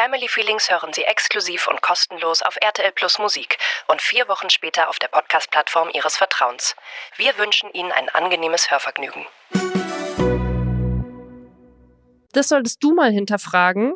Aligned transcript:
Family 0.00 0.28
Feelings 0.28 0.70
hören 0.70 0.92
Sie 0.92 1.02
exklusiv 1.02 1.66
und 1.66 1.82
kostenlos 1.82 2.42
auf 2.42 2.56
RTL 2.62 2.92
Plus 2.92 3.18
Musik 3.18 3.58
und 3.88 4.00
vier 4.00 4.28
Wochen 4.28 4.48
später 4.48 4.88
auf 4.88 5.00
der 5.00 5.08
Podcast-Plattform 5.08 5.88
Ihres 5.92 6.16
Vertrauens. 6.16 6.76
Wir 7.16 7.36
wünschen 7.36 7.68
Ihnen 7.72 7.90
ein 7.90 8.08
angenehmes 8.08 8.70
Hörvergnügen. 8.70 9.24
Das 12.30 12.46
solltest 12.46 12.80
du 12.84 12.94
mal 12.94 13.10
hinterfragen, 13.10 13.94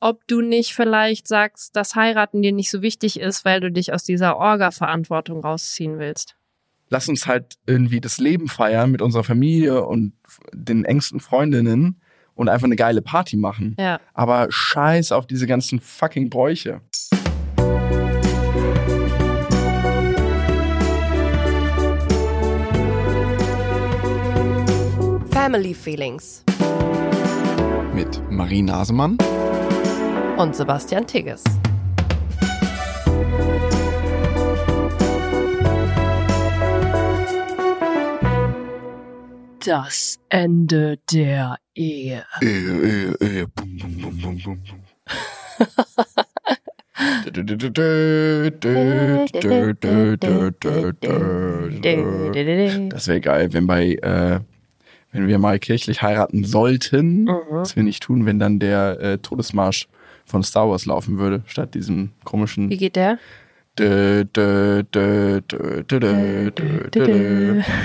ob 0.00 0.26
du 0.26 0.40
nicht 0.40 0.74
vielleicht 0.74 1.28
sagst, 1.28 1.76
dass 1.76 1.94
heiraten 1.94 2.42
dir 2.42 2.50
nicht 2.50 2.72
so 2.72 2.82
wichtig 2.82 3.20
ist, 3.20 3.44
weil 3.44 3.60
du 3.60 3.70
dich 3.70 3.92
aus 3.92 4.02
dieser 4.02 4.36
Orga-Verantwortung 4.36 5.44
rausziehen 5.44 6.00
willst. 6.00 6.34
Lass 6.88 7.08
uns 7.08 7.28
halt 7.28 7.58
irgendwie 7.64 8.00
das 8.00 8.18
Leben 8.18 8.48
feiern 8.48 8.90
mit 8.90 9.02
unserer 9.02 9.22
Familie 9.22 9.84
und 9.84 10.14
den 10.52 10.84
engsten 10.84 11.20
Freundinnen 11.20 12.00
und 12.34 12.48
einfach 12.48 12.66
eine 12.66 12.76
geile 12.76 13.02
Party 13.02 13.36
machen. 13.36 13.76
Ja. 13.78 14.00
Aber 14.12 14.46
scheiß 14.50 15.12
auf 15.12 15.26
diese 15.26 15.46
ganzen 15.46 15.80
fucking 15.80 16.30
Bräuche. 16.30 16.80
Family 25.30 25.74
Feelings 25.74 26.42
Mit 27.94 28.20
Marie 28.30 28.62
Nasemann. 28.62 29.18
und 30.36 30.54
Sebastian 30.56 31.06
Tigges. 31.06 31.42
Das 39.64 40.18
Ende 40.28 40.98
der 41.10 41.56
Ehe. 41.76 42.24
Bum, 43.54 43.78
bum, 43.78 44.00
bum, 44.00 44.20
bum, 44.20 44.38
bum, 44.42 44.62
bum. 44.62 44.80
Das 52.90 53.08
wäre 53.08 53.20
geil, 53.20 53.52
wenn 53.52 53.66
bei, 53.66 53.94
äh, 53.94 54.40
wenn 55.12 55.26
wir 55.26 55.38
mal 55.38 55.58
kirchlich 55.58 56.02
heiraten 56.02 56.44
sollten, 56.44 57.26
was 57.26 57.74
wir 57.74 57.82
nicht 57.82 58.02
tun, 58.04 58.26
wenn 58.26 58.38
dann 58.38 58.60
der 58.60 59.00
äh, 59.00 59.18
Todesmarsch 59.18 59.88
von 60.24 60.42
Star 60.42 60.70
Wars 60.70 60.86
laufen 60.86 61.18
würde, 61.18 61.42
statt 61.46 61.74
diesem 61.74 62.12
komischen. 62.24 62.70
Wie 62.70 62.76
geht 62.76 62.96
der? 62.96 63.18
Dö, 63.78 64.24
dö, 64.24 64.82
dö. 64.84 65.40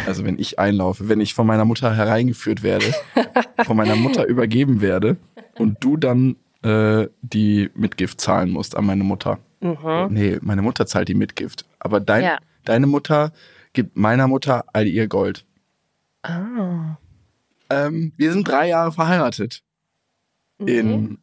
Also 0.05 0.23
wenn 0.25 0.37
ich 0.37 0.59
einlaufe, 0.59 1.09
wenn 1.09 1.19
ich 1.19 1.33
von 1.33 1.47
meiner 1.47 1.65
Mutter 1.65 1.95
hereingeführt 1.95 2.61
werde, 2.61 2.93
von 3.65 3.75
meiner 3.75 3.95
Mutter 3.95 4.25
übergeben 4.25 4.81
werde 4.81 5.17
und 5.57 5.77
du 5.83 5.97
dann 5.97 6.35
äh, 6.61 7.07
die 7.21 7.69
Mitgift 7.73 8.21
zahlen 8.21 8.51
musst 8.51 8.75
an 8.77 8.85
meine 8.85 9.03
Mutter. 9.03 9.39
Nee, 9.61 10.37
meine 10.41 10.61
Mutter 10.61 10.85
zahlt 10.85 11.07
die 11.09 11.15
Mitgift. 11.15 11.65
Aber 11.79 11.99
dein, 11.99 12.23
Ja. 12.23 12.37
deine 12.65 12.87
Mutter 12.87 13.33
gibt 13.73 13.97
meiner 13.97 14.27
Mutter 14.27 14.65
all 14.73 14.87
ihr 14.87 15.07
Gold. 15.07 15.45
Ah. 16.21 16.97
Ähm, 17.69 18.13
wir 18.15 18.31
sind 18.31 18.47
drei 18.47 18.69
Jahre 18.69 18.91
verheiratet. 18.91 19.63
In 20.65 21.17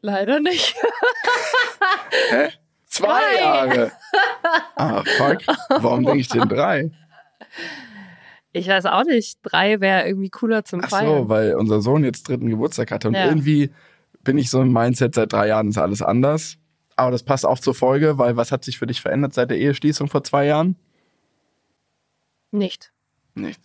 Leider 0.00 0.40
nicht. 0.40 0.74
hä? 2.30 2.48
Zwei. 3.00 3.40
Jahre. 3.40 3.92
Ah, 4.76 5.02
fuck. 5.18 5.38
Warum 5.68 6.04
denke 6.04 6.20
ich 6.20 6.28
denn 6.28 6.48
drei? 6.48 6.90
Ich 8.52 8.66
weiß 8.66 8.86
auch 8.86 9.04
nicht. 9.04 9.38
Drei 9.42 9.80
wäre 9.80 10.06
irgendwie 10.08 10.30
cooler 10.30 10.64
zum 10.64 10.80
Ach 10.82 10.88
Feiern. 10.90 11.22
so, 11.24 11.28
weil 11.28 11.54
unser 11.54 11.80
Sohn 11.82 12.02
jetzt 12.02 12.26
dritten 12.28 12.48
Geburtstag 12.48 12.90
hatte 12.90 13.08
und 13.08 13.14
Ja. 13.14 13.26
irgendwie 13.26 13.70
bin 14.24 14.38
ich 14.38 14.50
so 14.50 14.60
im 14.62 14.72
Mindset, 14.72 15.14
seit 15.14 15.32
drei 15.32 15.48
Jahren 15.48 15.68
ist 15.68 15.78
alles 15.78 16.02
anders. 16.02 16.56
Aber 16.96 17.10
das 17.10 17.22
passt 17.22 17.46
auch 17.46 17.58
zur 17.58 17.74
Folge, 17.74 18.18
weil 18.18 18.36
was 18.36 18.50
hat 18.52 18.64
sich 18.64 18.78
für 18.78 18.86
dich 18.86 19.00
verändert 19.00 19.34
seit 19.34 19.50
der 19.50 19.58
Eheschließung 19.58 20.08
vor 20.08 20.24
zwei 20.24 20.46
Jahren? 20.46 20.76
Nicht. 22.50 22.92
Nicht. 23.34 23.60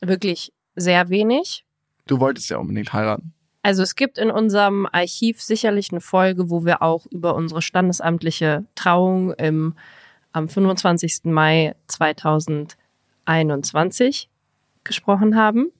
Wirklich 0.00 0.52
sehr 0.76 1.08
wenig. 1.08 1.64
Du 2.06 2.20
wolltest 2.20 2.48
ja 2.50 2.58
unbedingt 2.58 2.92
heiraten. 2.92 3.32
Also 3.62 3.82
es 3.82 3.96
gibt 3.96 4.18
in 4.18 4.30
unserem 4.30 4.86
Archiv 4.90 5.42
sicherlich 5.42 5.90
eine 5.90 6.00
Folge, 6.00 6.48
wo 6.50 6.64
wir 6.64 6.80
auch 6.82 7.04
über 7.06 7.34
unsere 7.34 7.62
standesamtliche 7.62 8.64
Trauung 8.74 9.32
im, 9.34 9.74
am 10.32 10.48
25. 10.48 11.20
Mai 11.24 11.74
2021 11.88 14.30
gesprochen 14.84 15.36
haben. 15.36 15.72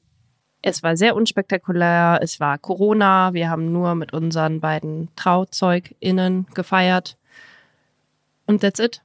Es 0.60 0.82
war 0.82 0.96
sehr 0.96 1.14
unspektakulär, 1.14 2.18
es 2.20 2.40
war 2.40 2.58
Corona, 2.58 3.32
wir 3.32 3.48
haben 3.48 3.70
nur 3.72 3.94
mit 3.94 4.12
unseren 4.12 4.58
beiden 4.60 5.08
TrauzeugInnen 5.14 6.48
gefeiert. 6.52 7.16
Und 8.46 8.60
that's 8.60 8.80
it. 8.80 9.02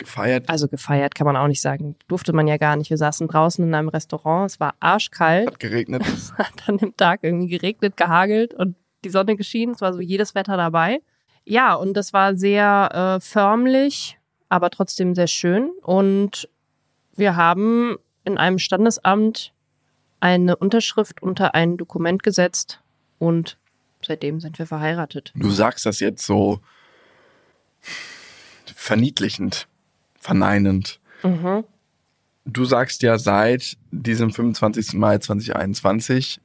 Gefeiert. 0.00 0.48
Also 0.48 0.66
gefeiert 0.66 1.14
kann 1.14 1.26
man 1.26 1.36
auch 1.36 1.46
nicht 1.46 1.60
sagen. 1.60 1.94
Durfte 2.08 2.32
man 2.32 2.48
ja 2.48 2.56
gar 2.56 2.74
nicht. 2.76 2.88
Wir 2.88 2.96
saßen 2.96 3.28
draußen 3.28 3.62
in 3.62 3.74
einem 3.74 3.90
Restaurant, 3.90 4.50
es 4.50 4.58
war 4.58 4.74
arschkalt. 4.80 5.46
Hat 5.46 5.60
geregnet. 5.60 6.02
hat 6.38 6.66
an 6.68 6.78
dem 6.78 6.96
Tag 6.96 7.20
irgendwie 7.22 7.48
geregnet, 7.48 7.98
gehagelt 7.98 8.54
und 8.54 8.76
die 9.04 9.10
Sonne 9.10 9.36
geschienen. 9.36 9.74
Es 9.74 9.82
war 9.82 9.92
so 9.92 10.00
jedes 10.00 10.34
Wetter 10.34 10.56
dabei. 10.56 11.02
Ja, 11.44 11.74
und 11.74 11.94
das 11.98 12.14
war 12.14 12.34
sehr 12.34 13.18
äh, 13.18 13.20
förmlich, 13.20 14.18
aber 14.48 14.70
trotzdem 14.70 15.14
sehr 15.14 15.26
schön. 15.26 15.70
Und 15.82 16.48
wir 17.14 17.36
haben 17.36 17.98
in 18.24 18.38
einem 18.38 18.58
Standesamt 18.58 19.52
eine 20.20 20.56
Unterschrift 20.56 21.22
unter 21.22 21.54
ein 21.54 21.76
Dokument 21.76 22.22
gesetzt 22.22 22.80
und 23.18 23.58
seitdem 24.02 24.40
sind 24.40 24.58
wir 24.58 24.66
verheiratet. 24.66 25.32
Du 25.34 25.50
sagst 25.50 25.84
das 25.84 26.00
jetzt 26.00 26.24
so 26.24 26.60
verniedlichend, 28.74 29.68
verneinend. 30.20 31.00
Mhm. 31.22 31.64
Du 32.44 32.64
sagst 32.64 33.02
ja 33.02 33.18
seit 33.18 33.76
diesem 33.90 34.32
25. 34.32 34.94
Mai 34.94 35.18
2021 35.18 36.40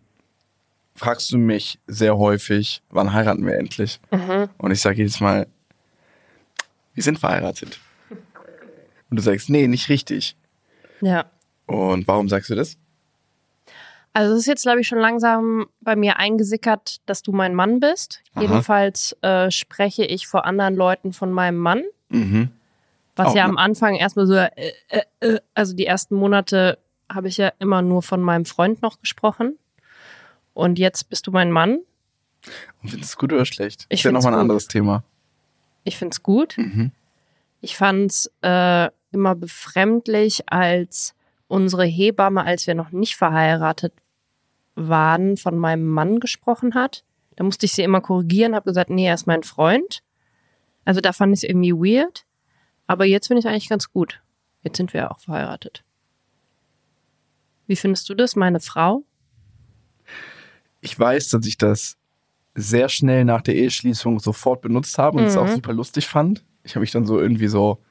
fragst 0.95 1.31
du 1.31 1.37
mich 1.37 1.79
sehr 1.87 2.17
häufig, 2.17 2.81
wann 2.89 3.13
heiraten 3.13 3.45
wir 3.45 3.57
endlich? 3.57 3.99
Mhm. 4.11 4.49
Und 4.57 4.71
ich 4.71 4.81
sage 4.81 4.97
jedes 4.97 5.19
Mal, 5.19 5.47
wir 6.93 7.03
sind 7.03 7.19
verheiratet. 7.19 7.79
Und 9.09 9.17
du 9.17 9.21
sagst, 9.21 9.49
nee, 9.49 9.67
nicht 9.67 9.89
richtig. 9.89 10.35
Ja. 11.01 11.25
Und 11.65 12.07
warum 12.07 12.29
sagst 12.29 12.49
du 12.49 12.55
das? 12.55 12.77
Also 14.13 14.33
es 14.33 14.41
ist 14.41 14.47
jetzt, 14.47 14.63
glaube 14.63 14.79
ich, 14.79 14.87
schon 14.87 14.99
langsam 14.99 15.67
bei 15.81 15.97
mir 15.97 16.17
eingesickert, 16.17 17.01
dass 17.05 17.21
du 17.21 17.33
mein 17.33 17.53
Mann 17.53 17.81
bist. 17.81 18.21
Aha. 18.33 18.41
Jedenfalls 18.43 19.15
äh, 19.21 19.51
spreche 19.51 20.05
ich 20.05 20.27
vor 20.27 20.45
anderen 20.45 20.75
Leuten 20.75 21.11
von 21.11 21.33
meinem 21.33 21.57
Mann. 21.57 21.83
Mhm. 22.07 22.49
Was 23.15 23.27
Auch 23.27 23.35
ja 23.35 23.43
ne- 23.43 23.49
am 23.49 23.57
Anfang 23.57 23.95
erstmal 23.95 24.27
so, 24.27 24.33
äh, 24.35 24.49
äh, 24.89 25.01
äh, 25.19 25.39
also 25.53 25.73
die 25.75 25.85
ersten 25.85 26.15
Monate 26.15 26.77
habe 27.11 27.27
ich 27.27 27.37
ja 27.37 27.51
immer 27.59 27.81
nur 27.81 28.01
von 28.01 28.21
meinem 28.21 28.45
Freund 28.45 28.81
noch 28.81 28.99
gesprochen. 28.99 29.57
Und 30.53 30.79
jetzt 30.79 31.09
bist 31.09 31.27
du 31.27 31.31
mein 31.31 31.51
Mann. 31.51 31.79
Und 32.81 32.89
findest 32.89 33.11
du 33.11 33.15
es 33.15 33.17
gut 33.17 33.33
oder 33.33 33.45
schlecht? 33.45 33.85
Ich 33.89 33.99
ist 33.99 34.03
ja 34.05 34.11
nochmal 34.11 34.33
ein 34.33 34.37
gut. 34.37 34.41
anderes 34.41 34.67
Thema. 34.67 35.03
Ich 35.83 35.97
find's 35.97 36.23
gut. 36.23 36.57
Mhm. 36.57 36.91
Ich 37.61 37.77
fand's 37.77 38.31
äh, 38.41 38.89
immer 39.11 39.35
befremdlich, 39.35 40.43
als 40.51 41.15
unsere 41.47 41.85
Hebamme, 41.85 42.43
als 42.43 42.67
wir 42.67 42.75
noch 42.75 42.91
nicht 42.91 43.15
verheiratet 43.15 43.93
waren, 44.75 45.37
von 45.37 45.57
meinem 45.57 45.85
Mann 45.87 46.19
gesprochen 46.19 46.73
hat. 46.75 47.03
Da 47.35 47.43
musste 47.43 47.65
ich 47.65 47.73
sie 47.73 47.83
immer 47.83 48.01
korrigieren, 48.01 48.55
habe 48.55 48.69
gesagt, 48.69 48.89
nee, 48.89 49.07
er 49.07 49.13
ist 49.13 49.27
mein 49.27 49.43
Freund. 49.43 50.01
Also 50.85 51.01
da 51.01 51.13
fand 51.13 51.33
ich 51.33 51.39
es 51.43 51.49
irgendwie 51.49 51.73
weird. 51.73 52.24
Aber 52.87 53.05
jetzt 53.05 53.27
finde 53.27 53.39
ich 53.39 53.45
es 53.45 53.51
eigentlich 53.51 53.69
ganz 53.69 53.91
gut. 53.91 54.21
Jetzt 54.63 54.77
sind 54.77 54.93
wir 54.93 55.01
ja 55.01 55.11
auch 55.11 55.19
verheiratet. 55.19 55.83
Wie 57.67 57.75
findest 57.75 58.07
du 58.09 58.15
das, 58.15 58.35
meine 58.35 58.59
Frau? 58.59 59.03
Ich 60.81 60.97
weiß, 60.99 61.29
dass 61.29 61.45
ich 61.47 61.57
das 61.57 61.97
sehr 62.53 62.89
schnell 62.89 63.25
nach 63.25 63.41
der 63.41 63.55
Eheschließung 63.55 64.19
sofort 64.19 64.61
benutzt 64.61 64.97
habe 64.97 65.17
und 65.17 65.25
es 65.25 65.35
Mhm. 65.35 65.41
auch 65.41 65.47
super 65.47 65.73
lustig 65.73 66.07
fand. 66.07 66.43
Ich 66.63 66.75
habe 66.75 66.81
mich 66.81 66.91
dann 66.91 67.05
so 67.05 67.19
irgendwie 67.19 67.47
so, 67.47 67.81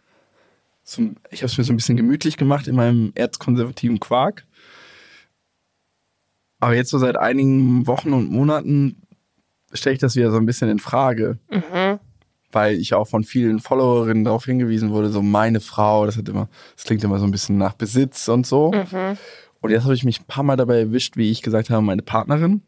so 0.84 1.02
ich 1.30 1.42
habe 1.42 1.46
es 1.50 1.58
mir 1.58 1.64
so 1.64 1.72
ein 1.72 1.76
bisschen 1.76 1.96
gemütlich 1.96 2.36
gemacht 2.36 2.66
in 2.68 2.76
meinem 2.76 3.12
erzkonservativen 3.14 4.00
Quark. 4.00 4.46
Aber 6.60 6.74
jetzt 6.74 6.90
so 6.90 6.98
seit 6.98 7.16
einigen 7.16 7.86
Wochen 7.86 8.12
und 8.12 8.30
Monaten 8.30 9.02
stelle 9.72 9.94
ich 9.94 10.00
das 10.00 10.16
wieder 10.16 10.30
so 10.30 10.36
ein 10.38 10.46
bisschen 10.46 10.70
in 10.70 10.78
Frage. 10.78 11.38
Weil 12.54 12.76
ich 12.76 12.94
auch 12.94 13.08
von 13.08 13.24
vielen 13.24 13.58
Followerinnen 13.58 14.22
darauf 14.22 14.44
hingewiesen 14.44 14.90
wurde, 14.90 15.10
so 15.10 15.22
meine 15.22 15.58
Frau, 15.60 16.06
das 16.06 16.16
hat 16.16 16.28
immer, 16.28 16.48
das 16.76 16.84
klingt 16.84 17.02
immer 17.02 17.18
so 17.18 17.24
ein 17.24 17.32
bisschen 17.32 17.58
nach 17.58 17.74
Besitz 17.74 18.28
und 18.28 18.46
so. 18.46 18.70
Und 19.60 19.70
jetzt 19.70 19.82
habe 19.82 19.94
ich 19.94 20.04
mich 20.04 20.20
ein 20.20 20.26
paar 20.26 20.44
Mal 20.44 20.56
dabei 20.56 20.78
erwischt, 20.78 21.16
wie 21.16 21.32
ich 21.32 21.42
gesagt 21.42 21.68
habe, 21.70 21.82
meine 21.82 22.02
Partnerin. 22.02 22.62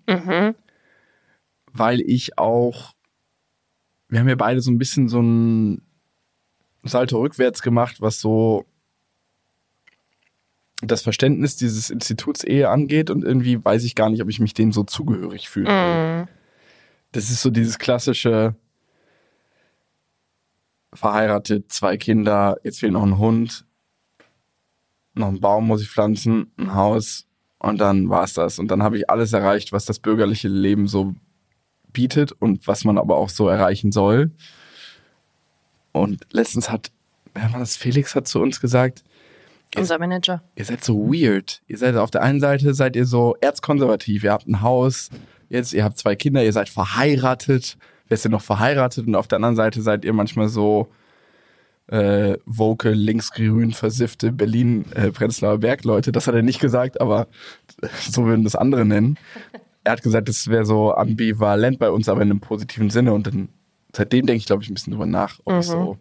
Weil 1.72 2.00
ich 2.00 2.36
auch, 2.36 2.94
wir 4.08 4.18
haben 4.18 4.28
ja 4.28 4.34
beide 4.34 4.60
so 4.60 4.72
ein 4.72 4.78
bisschen 4.78 5.08
so 5.08 5.20
ein 5.20 5.82
Salto 6.82 7.20
rückwärts 7.20 7.62
gemacht, 7.62 8.00
was 8.00 8.20
so 8.20 8.64
das 10.82 11.02
Verständnis 11.02 11.56
dieses 11.56 11.90
Instituts 11.90 12.42
Ehe 12.42 12.70
angeht 12.70 13.08
und 13.10 13.22
irgendwie 13.22 13.64
weiß 13.64 13.84
ich 13.84 13.94
gar 13.94 14.10
nicht, 14.10 14.20
ob 14.20 14.28
ich 14.28 14.40
mich 14.40 14.52
dem 14.52 14.72
so 14.72 14.82
zugehörig 14.82 15.48
fühle. 15.48 16.26
Das 17.12 17.30
ist 17.30 17.40
so 17.40 17.50
dieses 17.50 17.78
klassische 17.78 18.56
verheiratet, 20.96 21.72
zwei 21.72 21.96
Kinder, 21.96 22.56
jetzt 22.64 22.80
fehlt 22.80 22.92
noch 22.92 23.02
ein 23.02 23.18
Hund, 23.18 23.64
noch 25.14 25.28
einen 25.28 25.40
Baum 25.40 25.66
muss 25.66 25.82
ich 25.82 25.88
pflanzen, 25.88 26.52
ein 26.58 26.74
Haus 26.74 27.26
und 27.58 27.78
dann 27.78 28.08
war's 28.08 28.34
das. 28.34 28.58
Und 28.58 28.68
dann 28.70 28.82
habe 28.82 28.98
ich 28.98 29.08
alles 29.08 29.32
erreicht, 29.32 29.72
was 29.72 29.84
das 29.86 29.98
bürgerliche 29.98 30.48
Leben 30.48 30.86
so 30.88 31.14
bietet 31.92 32.32
und 32.32 32.66
was 32.66 32.84
man 32.84 32.98
aber 32.98 33.16
auch 33.16 33.30
so 33.30 33.48
erreichen 33.48 33.92
soll. 33.92 34.30
Und 35.92 36.26
letztens 36.32 36.70
hat, 36.70 36.90
wer 37.34 37.50
war 37.52 37.60
das? 37.60 37.76
Felix 37.76 38.14
hat 38.14 38.28
zu 38.28 38.40
uns 38.40 38.60
gesagt, 38.60 39.02
Unser 39.74 39.98
Manager. 39.98 40.42
ihr 40.54 40.64
seid 40.66 40.84
so 40.84 41.10
weird. 41.10 41.62
Ihr 41.66 41.78
seid 41.78 41.96
auf 41.96 42.10
der 42.10 42.22
einen 42.22 42.40
Seite 42.40 42.74
seid 42.74 42.96
ihr 42.96 43.06
so 43.06 43.34
erzkonservativ. 43.40 44.24
Ihr 44.24 44.32
habt 44.32 44.46
ein 44.46 44.60
Haus, 44.60 45.08
jetzt 45.48 45.72
ihr 45.72 45.84
habt 45.84 45.96
zwei 45.96 46.14
Kinder, 46.14 46.44
ihr 46.44 46.52
seid 46.52 46.68
verheiratet. 46.68 47.78
Wer 48.08 48.14
ist 48.14 48.24
denn 48.24 48.32
noch 48.32 48.42
verheiratet? 48.42 49.06
Und 49.06 49.14
auf 49.14 49.28
der 49.28 49.36
anderen 49.36 49.56
Seite 49.56 49.82
seid 49.82 50.04
ihr 50.04 50.12
manchmal 50.12 50.48
so 50.48 50.88
äh, 51.88 52.36
woke, 52.46 52.90
linksgrün, 52.90 53.72
versiffte 53.72 54.32
Berlin, 54.32 54.86
äh, 54.94 55.10
Berg-Leute. 55.10 56.12
Das 56.12 56.26
hat 56.26 56.34
er 56.34 56.42
nicht 56.42 56.60
gesagt, 56.60 57.00
aber 57.00 57.28
so 58.00 58.24
würden 58.24 58.44
das 58.44 58.56
andere 58.56 58.84
nennen. 58.84 59.18
Er 59.84 59.92
hat 59.92 60.02
gesagt, 60.02 60.28
das 60.28 60.48
wäre 60.48 60.64
so 60.64 60.92
ambivalent 60.94 61.78
bei 61.78 61.90
uns, 61.90 62.08
aber 62.08 62.22
in 62.22 62.30
einem 62.30 62.40
positiven 62.40 62.90
Sinne. 62.90 63.12
Und 63.12 63.26
dann 63.28 63.48
seitdem 63.94 64.26
denke 64.26 64.38
ich, 64.38 64.46
glaube 64.46 64.62
ich, 64.62 64.70
ein 64.70 64.74
bisschen 64.74 64.92
drüber 64.92 65.06
nach. 65.06 65.38
Ob 65.44 65.60
ich 65.60 65.66
so, 65.66 65.98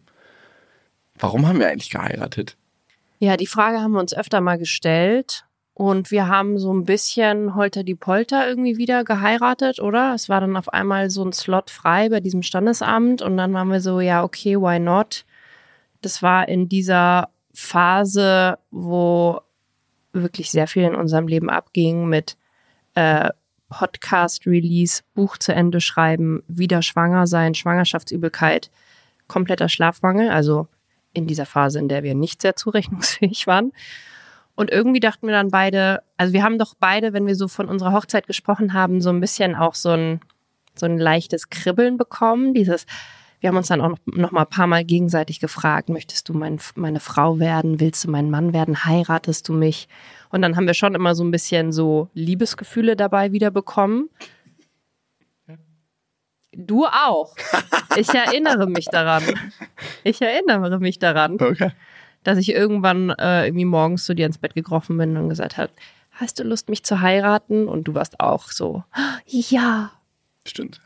warum 1.20 1.48
haben 1.48 1.60
wir 1.60 1.68
eigentlich 1.68 1.92
geheiratet? 1.92 2.58
Ja, 3.20 3.38
die 3.38 3.48
Frage 3.48 3.80
haben 3.80 3.94
wir 3.94 4.00
uns 4.00 4.14
öfter 4.14 4.42
mal 4.42 4.58
gestellt. 4.58 5.46
Und 5.76 6.10
wir 6.10 6.30
haben 6.30 6.58
so 6.58 6.74
ein 6.74 6.86
bisschen 6.86 7.54
Holter 7.54 7.84
die 7.84 7.96
Polter 7.96 8.48
irgendwie 8.48 8.78
wieder 8.78 9.04
geheiratet, 9.04 9.82
oder? 9.82 10.14
Es 10.14 10.30
war 10.30 10.40
dann 10.40 10.56
auf 10.56 10.70
einmal 10.70 11.10
so 11.10 11.22
ein 11.22 11.34
Slot 11.34 11.70
frei 11.70 12.08
bei 12.08 12.22
diesem 12.22 12.44
Standesamt 12.44 13.22
und 13.22 13.36
dann 13.36 13.54
waren 13.54 13.70
wir 13.70 13.82
so, 13.82 14.00
ja, 14.00 14.24
okay, 14.24 14.56
why 14.56 14.80
not? 14.80 15.26
Das 16.00 16.24
war 16.24 16.48
in 16.48 16.70
dieser 16.70 17.28
Phase, 17.54 18.58
wo 18.72 19.42
wirklich 20.14 20.50
sehr 20.50 20.68
viel 20.68 20.84
in 20.84 20.96
unserem 20.96 21.28
Leben 21.28 21.50
abging 21.50 22.08
mit 22.08 22.38
äh, 22.94 23.30
Podcast-Release, 23.68 25.04
Buch 25.14 25.38
zu 25.38 25.54
Ende 25.54 25.82
schreiben, 25.82 26.42
wieder 26.48 26.84
schwanger 26.84 27.28
sein, 27.28 27.54
Schwangerschaftsübelkeit, 27.54 28.72
kompletter 29.28 29.68
Schlafmangel, 29.68 30.30
also 30.30 30.70
in 31.12 31.28
dieser 31.28 31.46
Phase, 31.46 31.80
in 31.80 31.90
der 31.90 32.04
wir 32.04 32.16
nicht 32.16 32.42
sehr 32.42 32.56
zurechnungsfähig 32.56 33.46
waren. 33.46 33.74
Und 34.56 34.72
irgendwie 34.72 35.02
dachten 35.02 35.28
wir 35.28 35.34
dann 35.34 35.50
beide, 35.50 36.02
also 36.18 36.34
wir 36.34 36.44
haben 36.44 36.58
doch 36.58 36.74
beide, 36.80 37.14
wenn 37.14 37.28
wir 37.28 37.36
so 37.36 37.48
von 37.48 37.68
unserer 37.68 37.92
Hochzeit 37.92 38.26
gesprochen 38.26 38.74
haben, 38.74 39.02
so 39.02 39.10
ein 39.10 39.20
bisschen 39.20 39.56
auch 39.56 39.76
so 39.76 39.92
ein, 39.92 40.22
so 40.76 40.86
ein 40.86 40.98
leichtes 40.98 41.50
Kribbeln 41.50 41.98
bekommen. 41.98 42.54
Dieses, 42.54 42.86
wir 43.42 43.50
haben 43.50 43.58
uns 43.58 43.68
dann 43.68 43.82
auch 43.82 43.90
noch, 43.90 44.00
noch 44.06 44.32
mal 44.32 44.42
ein 44.42 44.50
paar 44.50 44.68
Mal 44.68 44.86
gegenseitig 44.86 45.40
gefragt, 45.40 45.90
möchtest 45.90 46.30
du 46.30 46.34
mein, 46.34 46.60
meine 46.76 47.02
Frau 47.02 47.38
werden? 47.40 47.82
Willst 47.82 48.06
du 48.06 48.10
mein 48.10 48.30
Mann 48.30 48.54
werden? 48.54 48.86
Heiratest 48.86 49.50
du 49.50 49.54
mich? 49.54 49.90
Und 50.30 50.42
dann 50.42 50.56
haben 50.56 50.68
wir 50.68 50.74
schon 50.74 50.96
immer 50.96 51.16
so 51.16 51.24
ein 51.24 51.32
bisschen 51.32 51.72
so 51.72 52.10
Liebesgefühle 52.14 52.96
dabei 52.96 53.34
wieder 53.34 53.52
bekommen. 53.52 54.10
Du 56.54 56.86
auch. 56.86 57.36
Ich 57.98 58.10
erinnere 58.10 58.68
mich 58.68 58.86
daran. 58.86 59.24
Ich 60.04 60.22
erinnere 60.22 60.80
mich 60.80 61.00
daran 61.00 61.34
Okay. 61.34 61.72
Dass 62.26 62.40
ich 62.40 62.50
irgendwann 62.50 63.12
äh, 63.12 63.46
irgendwie 63.46 63.66
morgens 63.66 64.04
zu 64.04 64.16
dir 64.16 64.26
ins 64.26 64.40
Bett 64.40 64.56
gekrochen 64.56 64.98
bin 64.98 65.16
und 65.16 65.30
gesagt 65.30 65.58
habe, 65.58 65.72
hast 66.12 66.40
du 66.40 66.44
Lust, 66.44 66.70
mich 66.70 66.84
zu 66.84 67.00
heiraten? 67.00 67.68
Und 67.68 67.88
du 67.88 67.94
warst 67.94 68.20
auch 68.20 68.50
so, 68.50 68.84
ja. 69.28 69.92
Stimmt. 70.46 70.82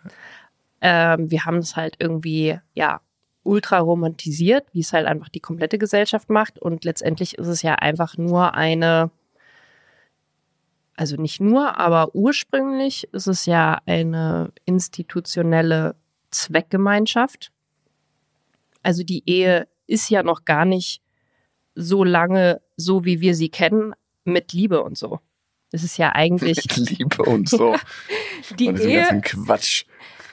Ähm, 0.81 1.31
wir 1.31 1.45
haben 1.45 1.57
es 1.57 1.75
halt 1.75 1.95
irgendwie, 1.99 2.59
ja, 2.73 2.99
ultra 3.43 3.79
romantisiert, 3.79 4.67
wie 4.73 4.81
es 4.81 4.91
halt 4.91 5.07
einfach 5.07 5.29
die 5.29 5.39
komplette 5.39 5.77
Gesellschaft 5.77 6.29
macht. 6.29 6.59
Und 6.59 6.83
letztendlich 6.83 7.37
ist 7.37 7.47
es 7.47 7.61
ja 7.61 7.75
einfach 7.75 8.17
nur 8.17 8.53
eine, 8.53 9.09
also 10.97 11.15
nicht 11.15 11.39
nur, 11.39 11.79
aber 11.79 12.13
ursprünglich 12.13 13.07
ist 13.13 13.27
es 13.27 13.45
ja 13.45 13.79
eine 13.85 14.51
institutionelle 14.65 15.95
Zweckgemeinschaft. 16.31 17.51
Also 18.83 19.03
die 19.03 19.23
Ehe 19.25 19.69
ist 19.87 20.09
ja 20.09 20.21
noch 20.21 20.43
gar 20.43 20.65
nicht 20.65 21.01
so 21.79 22.03
lange, 22.03 22.61
so 22.75 23.05
wie 23.05 23.21
wir 23.21 23.35
sie 23.35 23.49
kennen, 23.49 23.93
mit 24.25 24.53
Liebe 24.53 24.83
und 24.83 24.97
so. 24.97 25.19
Es 25.71 25.83
ist 25.83 25.97
ja 25.97 26.13
eigentlich 26.13 26.57
Mit 26.57 26.89
Liebe 26.99 27.23
und 27.23 27.47
so. 27.47 27.75
die 28.57 28.69
und 28.69 28.79
Ehe, 28.79 29.21
Quatsch. 29.23 29.85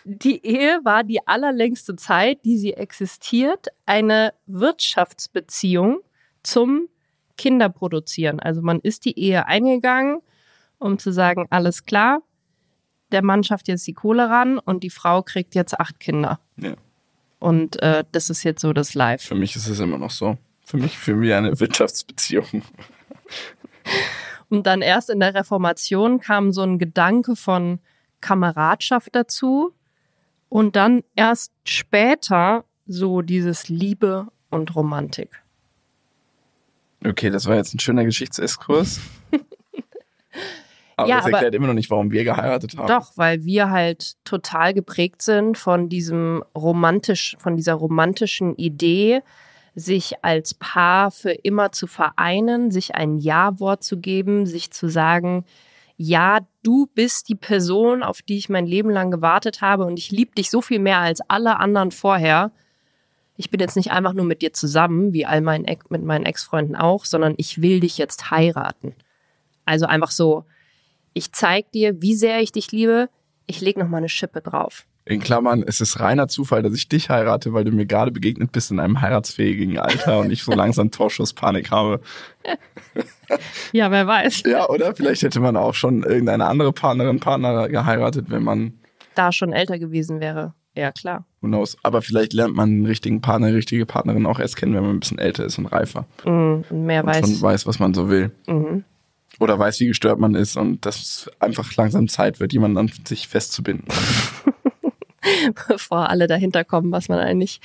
die 0.04 0.44
Ehe 0.44 0.80
war 0.82 1.04
die 1.04 1.26
allerlängste 1.26 1.94
Zeit, 1.96 2.44
die 2.44 2.58
sie 2.58 2.72
existiert, 2.72 3.68
eine 3.84 4.32
Wirtschaftsbeziehung 4.46 6.00
zum 6.42 6.88
Kinderproduzieren. 7.36 8.40
Also 8.40 8.62
man 8.62 8.80
ist 8.80 9.04
die 9.04 9.18
Ehe 9.18 9.46
eingegangen, 9.46 10.20
um 10.78 10.98
zu 10.98 11.12
sagen, 11.12 11.46
alles 11.50 11.84
klar, 11.84 12.22
der 13.12 13.22
Mann 13.22 13.44
schafft 13.44 13.68
jetzt 13.68 13.86
die 13.86 13.92
Kohle 13.92 14.28
ran 14.28 14.58
und 14.58 14.82
die 14.82 14.90
Frau 14.90 15.22
kriegt 15.22 15.54
jetzt 15.54 15.78
acht 15.78 16.00
Kinder. 16.00 16.40
Ja. 16.56 16.74
Und 17.38 17.80
äh, 17.82 18.04
das 18.10 18.30
ist 18.30 18.42
jetzt 18.42 18.62
so 18.62 18.72
das 18.72 18.94
Live. 18.94 19.22
Für 19.22 19.34
mich 19.34 19.54
ist 19.54 19.68
es 19.68 19.78
immer 19.78 19.98
noch 19.98 20.10
so. 20.10 20.38
Für 20.66 20.78
mich 20.78 20.98
für 20.98 21.14
mich 21.14 21.32
eine 21.32 21.58
Wirtschaftsbeziehung. 21.60 22.62
Und 24.48 24.66
dann 24.66 24.82
erst 24.82 25.10
in 25.10 25.20
der 25.20 25.32
Reformation 25.32 26.18
kam 26.20 26.50
so 26.52 26.62
ein 26.62 26.80
Gedanke 26.80 27.36
von 27.36 27.78
Kameradschaft 28.20 29.14
dazu. 29.14 29.72
Und 30.48 30.74
dann 30.74 31.04
erst 31.14 31.52
später 31.64 32.64
so 32.84 33.22
dieses 33.22 33.68
Liebe 33.68 34.26
und 34.50 34.74
Romantik. 34.74 35.40
Okay, 37.06 37.30
das 37.30 37.46
war 37.46 37.54
jetzt 37.54 37.72
ein 37.72 37.78
schöner 37.78 38.04
Geschichtsexkurs. 38.04 39.00
Aber 40.96 41.08
Ja, 41.08 41.16
das 41.18 41.26
aber- 41.26 41.32
erklärt 41.34 41.54
immer 41.54 41.68
noch 41.68 41.74
nicht, 41.74 41.90
warum 41.90 42.10
wir 42.10 42.24
geheiratet 42.24 42.76
haben. 42.76 42.88
Doch, 42.88 43.12
weil 43.16 43.44
wir 43.44 43.70
halt 43.70 44.16
total 44.24 44.74
geprägt 44.74 45.22
sind 45.22 45.58
von 45.58 45.88
diesem 45.88 46.42
romantisch, 46.56 47.36
von 47.38 47.56
dieser 47.56 47.74
romantischen 47.74 48.56
Idee, 48.56 49.22
sich 49.76 50.24
als 50.24 50.54
Paar 50.54 51.10
für 51.10 51.32
immer 51.32 51.70
zu 51.70 51.86
vereinen, 51.86 52.70
sich 52.70 52.94
ein 52.94 53.18
Ja-Wort 53.18 53.84
zu 53.84 53.98
geben, 53.98 54.46
sich 54.46 54.70
zu 54.70 54.88
sagen, 54.88 55.44
ja, 55.98 56.40
du 56.62 56.88
bist 56.94 57.28
die 57.28 57.34
Person, 57.34 58.02
auf 58.02 58.22
die 58.22 58.38
ich 58.38 58.48
mein 58.48 58.66
Leben 58.66 58.90
lang 58.90 59.10
gewartet 59.10 59.60
habe 59.60 59.84
und 59.84 59.98
ich 59.98 60.10
liebe 60.10 60.34
dich 60.34 60.50
so 60.50 60.62
viel 60.62 60.78
mehr 60.78 60.98
als 60.98 61.20
alle 61.28 61.60
anderen 61.60 61.90
vorher. 61.90 62.52
Ich 63.36 63.50
bin 63.50 63.60
jetzt 63.60 63.76
nicht 63.76 63.90
einfach 63.90 64.14
nur 64.14 64.24
mit 64.24 64.40
dir 64.40 64.54
zusammen, 64.54 65.12
wie 65.12 65.26
all 65.26 65.42
meinen 65.42 65.66
Ex 65.66 65.90
mit 65.90 66.02
meinen 66.02 66.24
Ex-Freunden 66.24 66.74
auch, 66.74 67.04
sondern 67.04 67.34
ich 67.36 67.60
will 67.60 67.80
dich 67.80 67.98
jetzt 67.98 68.30
heiraten. 68.30 68.94
Also 69.66 69.84
einfach 69.84 70.10
so, 70.10 70.44
ich 71.12 71.32
zeig 71.32 71.70
dir, 71.72 72.00
wie 72.00 72.14
sehr 72.14 72.40
ich 72.40 72.52
dich 72.52 72.72
liebe. 72.72 73.10
Ich 73.46 73.60
leg 73.60 73.76
noch 73.76 73.88
mal 73.88 73.98
eine 73.98 74.08
Schippe 74.08 74.40
drauf. 74.40 74.86
In 75.08 75.20
Klammern, 75.20 75.62
es 75.64 75.80
ist 75.80 76.00
reiner 76.00 76.26
Zufall, 76.26 76.62
dass 76.64 76.74
ich 76.74 76.88
dich 76.88 77.10
heirate, 77.10 77.52
weil 77.52 77.62
du 77.62 77.70
mir 77.70 77.86
gerade 77.86 78.10
begegnet 78.10 78.50
bist 78.50 78.72
in 78.72 78.80
einem 78.80 79.00
heiratsfähigen 79.00 79.78
Alter 79.78 80.18
und 80.18 80.32
ich 80.32 80.42
so 80.42 80.50
langsam 80.52 80.90
Torschusspanik 80.90 81.70
habe. 81.70 82.00
Ja, 83.72 83.90
wer 83.90 84.06
weiß. 84.06 84.44
Ja, 84.46 84.68
oder? 84.68 84.94
Vielleicht 84.94 85.22
hätte 85.22 85.40
man 85.40 85.56
auch 85.56 85.74
schon 85.74 86.04
irgendeine 86.04 86.46
andere 86.46 86.72
Partnerin, 86.72 87.18
Partner 87.18 87.68
geheiratet, 87.68 88.26
wenn 88.30 88.44
man, 88.44 88.74
Da 89.16 89.32
schon 89.32 89.52
älter 89.52 89.78
gewesen 89.80 90.20
wäre. 90.20 90.54
Ja, 90.76 90.92
klar. 90.92 91.24
who 91.40 91.48
knows. 91.48 91.76
Aber 91.82 92.02
vielleicht 92.02 92.32
lernt 92.34 92.54
man 92.54 92.68
einen 92.70 92.86
richtigen 92.86 93.20
Partner, 93.20 93.48
eine 93.48 93.56
richtige 93.56 93.84
Partnerin 93.84 94.26
auch 94.26 94.38
erst 94.38 94.56
kennen, 94.56 94.74
wenn 94.74 94.82
man 94.82 94.96
ein 94.96 95.00
bisschen 95.00 95.18
älter 95.18 95.44
ist 95.44 95.58
und 95.58 95.66
reifer. 95.66 96.06
Und 96.24 96.64
mehr 96.70 97.02
Und 97.02 97.10
weiß. 97.10 97.20
schon 97.26 97.42
weiß, 97.42 97.66
was 97.66 97.78
man 97.80 97.94
so 97.94 98.08
will. 98.08 98.30
Mhm. 98.46 98.84
Oder 99.40 99.58
weiß, 99.58 99.80
wie 99.80 99.88
gestört 99.88 100.18
man 100.20 100.34
ist 100.36 100.56
und 100.56 100.86
dass 100.86 100.96
es 100.96 101.30
einfach 101.40 101.74
langsam 101.74 102.06
Zeit 102.08 102.38
wird, 102.40 102.52
jemanden 102.52 102.78
an 102.78 102.92
sich 103.06 103.26
festzubinden. 103.28 103.86
Bevor 105.68 106.08
alle 106.08 106.26
dahinter 106.26 106.64
kommen, 106.64 106.92
was 106.92 107.08
man 107.08 107.18
eigentlich 107.18 107.60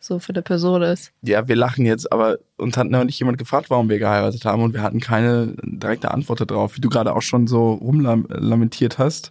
so 0.00 0.18
für 0.18 0.32
eine 0.32 0.42
Person 0.42 0.82
ist. 0.82 1.12
Ja, 1.22 1.46
wir 1.46 1.54
lachen 1.54 1.86
jetzt, 1.86 2.12
aber 2.12 2.38
uns 2.56 2.76
hat 2.76 2.88
noch 2.88 3.04
nicht 3.04 3.18
jemand 3.20 3.38
gefragt, 3.38 3.70
warum 3.70 3.88
wir 3.88 3.98
geheiratet 4.00 4.44
haben 4.44 4.62
und 4.62 4.74
wir 4.74 4.82
hatten 4.82 4.98
keine 5.00 5.54
direkte 5.62 6.10
Antwort 6.10 6.40
darauf. 6.50 6.76
Wie 6.76 6.80
du 6.80 6.88
gerade 6.88 7.14
auch 7.14 7.22
schon 7.22 7.46
so 7.46 7.74
rumlamentiert 7.74 8.98
hast, 8.98 9.30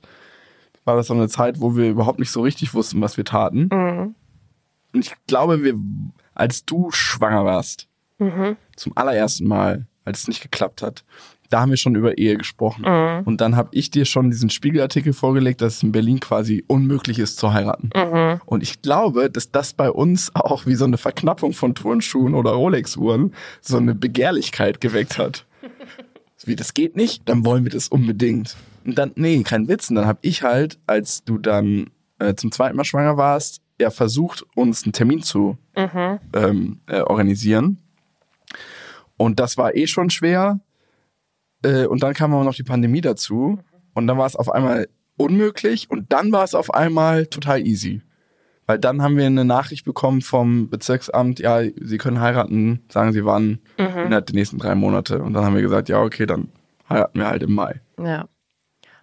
war 0.86 0.96
das 0.96 1.08
so 1.08 1.14
eine 1.14 1.28
Zeit, 1.28 1.60
wo 1.60 1.76
wir 1.76 1.90
überhaupt 1.90 2.20
nicht 2.20 2.32
so 2.32 2.42
richtig 2.42 2.74
wussten, 2.74 3.02
was 3.02 3.18
wir 3.18 3.26
taten. 3.26 3.68
Mhm. 3.72 4.16
Und 4.94 5.06
ich 5.06 5.14
glaube, 5.28 5.64
wir, 5.64 5.76
als 6.34 6.66
du 6.66 6.90
schwanger 6.92 7.46
warst, 7.46 7.88
Mhm. 8.18 8.56
zum 8.76 8.96
allerersten 8.96 9.48
Mal, 9.48 9.88
als 10.06 10.20
es 10.22 10.28
nicht 10.28 10.42
geklappt 10.42 10.82
hat, 10.84 11.04
da 11.52 11.62
haben 11.62 11.70
wir 11.70 11.78
schon 11.78 11.96
über 11.96 12.18
Ehe 12.18 12.38
gesprochen. 12.38 12.84
Mhm. 12.86 13.24
Und 13.26 13.42
dann 13.42 13.56
habe 13.56 13.70
ich 13.74 13.92
dir 13.92 14.06
schon 14.06 14.32
diesen 14.32 14.50
Spiegelartikel 14.50 15.14
vorgelegt, 15.14 15.62
dass 15.62 15.76
es 15.78 15.84
in 15.84 15.92
Berlin 15.92 16.20
quasi 16.20 16.64
unmöglich 16.68 17.20
ist 17.20 17.38
zu 17.38 17.54
heiraten. 17.54 17.90
Mhm. 17.96 18.42
Und 18.46 18.64
ich 18.64 18.82
glaube, 18.82 19.30
dass 19.30 19.52
das 19.52 19.74
bei 19.74 19.92
uns 19.92 20.34
auch 20.36 20.66
wie 20.66 20.76
so 20.76 20.86
eine 20.86 20.98
Verknappung 20.98 21.54
von 21.54 21.76
Turnschuhen 21.76 22.34
oder 22.34 22.52
Rolex-Uhren 22.52 23.34
so 23.62 23.78
eine 23.78 23.94
Begehrlichkeit 23.94 24.82
geweckt 24.82 25.18
hat. 25.18 25.46
Wie, 26.44 26.56
das 26.56 26.74
geht 26.74 26.96
nicht? 26.96 27.30
Dann 27.30 27.46
wollen 27.46 27.66
wir 27.66 27.72
das 27.72 27.88
unbedingt. 27.88 28.56
Und 28.84 28.98
dann, 28.98 29.12
nee, 29.14 29.44
kein 29.44 29.68
Witz. 29.68 29.92
Und 29.92 29.98
dann 29.98 30.08
habe 30.08 30.18
ich 30.24 30.42
halt, 30.42 30.80
als 30.88 31.24
du 31.24 31.38
dann 31.38 31.92
äh, 32.18 32.34
zum 32.34 32.52
zweiten 32.52 32.76
Mal 32.76 32.84
schwanger 32.84 33.16
warst, 33.16 33.62
ja 33.80 33.92
versucht, 33.92 34.44
uns 34.56 34.84
einen 34.84 34.94
Termin 34.94 35.22
zu 35.22 35.60
Mhm. 35.78 36.20
ähm, 36.34 36.80
äh, 36.88 37.02
organisieren. 37.02 37.78
Und 39.18 39.40
das 39.40 39.58
war 39.58 39.76
eh 39.76 39.86
schon 39.88 40.10
schwer. 40.10 40.60
Äh, 41.64 41.86
und 41.86 42.04
dann 42.04 42.14
kam 42.14 42.34
aber 42.34 42.44
noch 42.44 42.56
die 42.56 42.64
Pandemie 42.64 43.02
dazu. 43.02 43.60
Und 43.94 44.08
dann 44.08 44.18
war 44.18 44.26
es 44.26 44.36
auf 44.36 44.52
einmal 44.52 44.88
unmöglich. 45.18 45.90
Und 45.90 46.12
dann 46.12 46.32
war 46.32 46.44
es 46.44 46.56
auf 46.56 46.74
einmal 46.74 47.26
total 47.26 47.66
easy. 47.66 48.02
Weil 48.68 48.80
dann 48.80 49.02
haben 49.02 49.18
wir 49.18 49.26
eine 49.26 49.44
Nachricht 49.44 49.86
bekommen 49.86 50.22
vom 50.22 50.70
Bezirksamt, 50.70 51.40
ja, 51.40 51.62
Sie 51.62 51.98
können 51.98 52.22
heiraten, 52.22 52.86
sagen 52.90 53.12
Sie 53.12 53.26
wann, 53.26 53.60
innerhalb 53.78 54.28
der 54.28 54.36
nächsten 54.36 54.60
drei 54.60 54.76
Monate. 54.76 55.22
Und 55.22 55.34
dann 55.34 55.44
haben 55.44 55.56
wir 55.56 55.62
gesagt, 55.62 55.90
ja, 55.90 56.02
okay, 56.02 56.26
dann 56.26 56.50
heiraten 56.88 57.20
wir 57.20 57.28
halt 57.28 57.44
im 57.44 57.54
Mai. 57.54 57.82
Ja. 58.00 58.30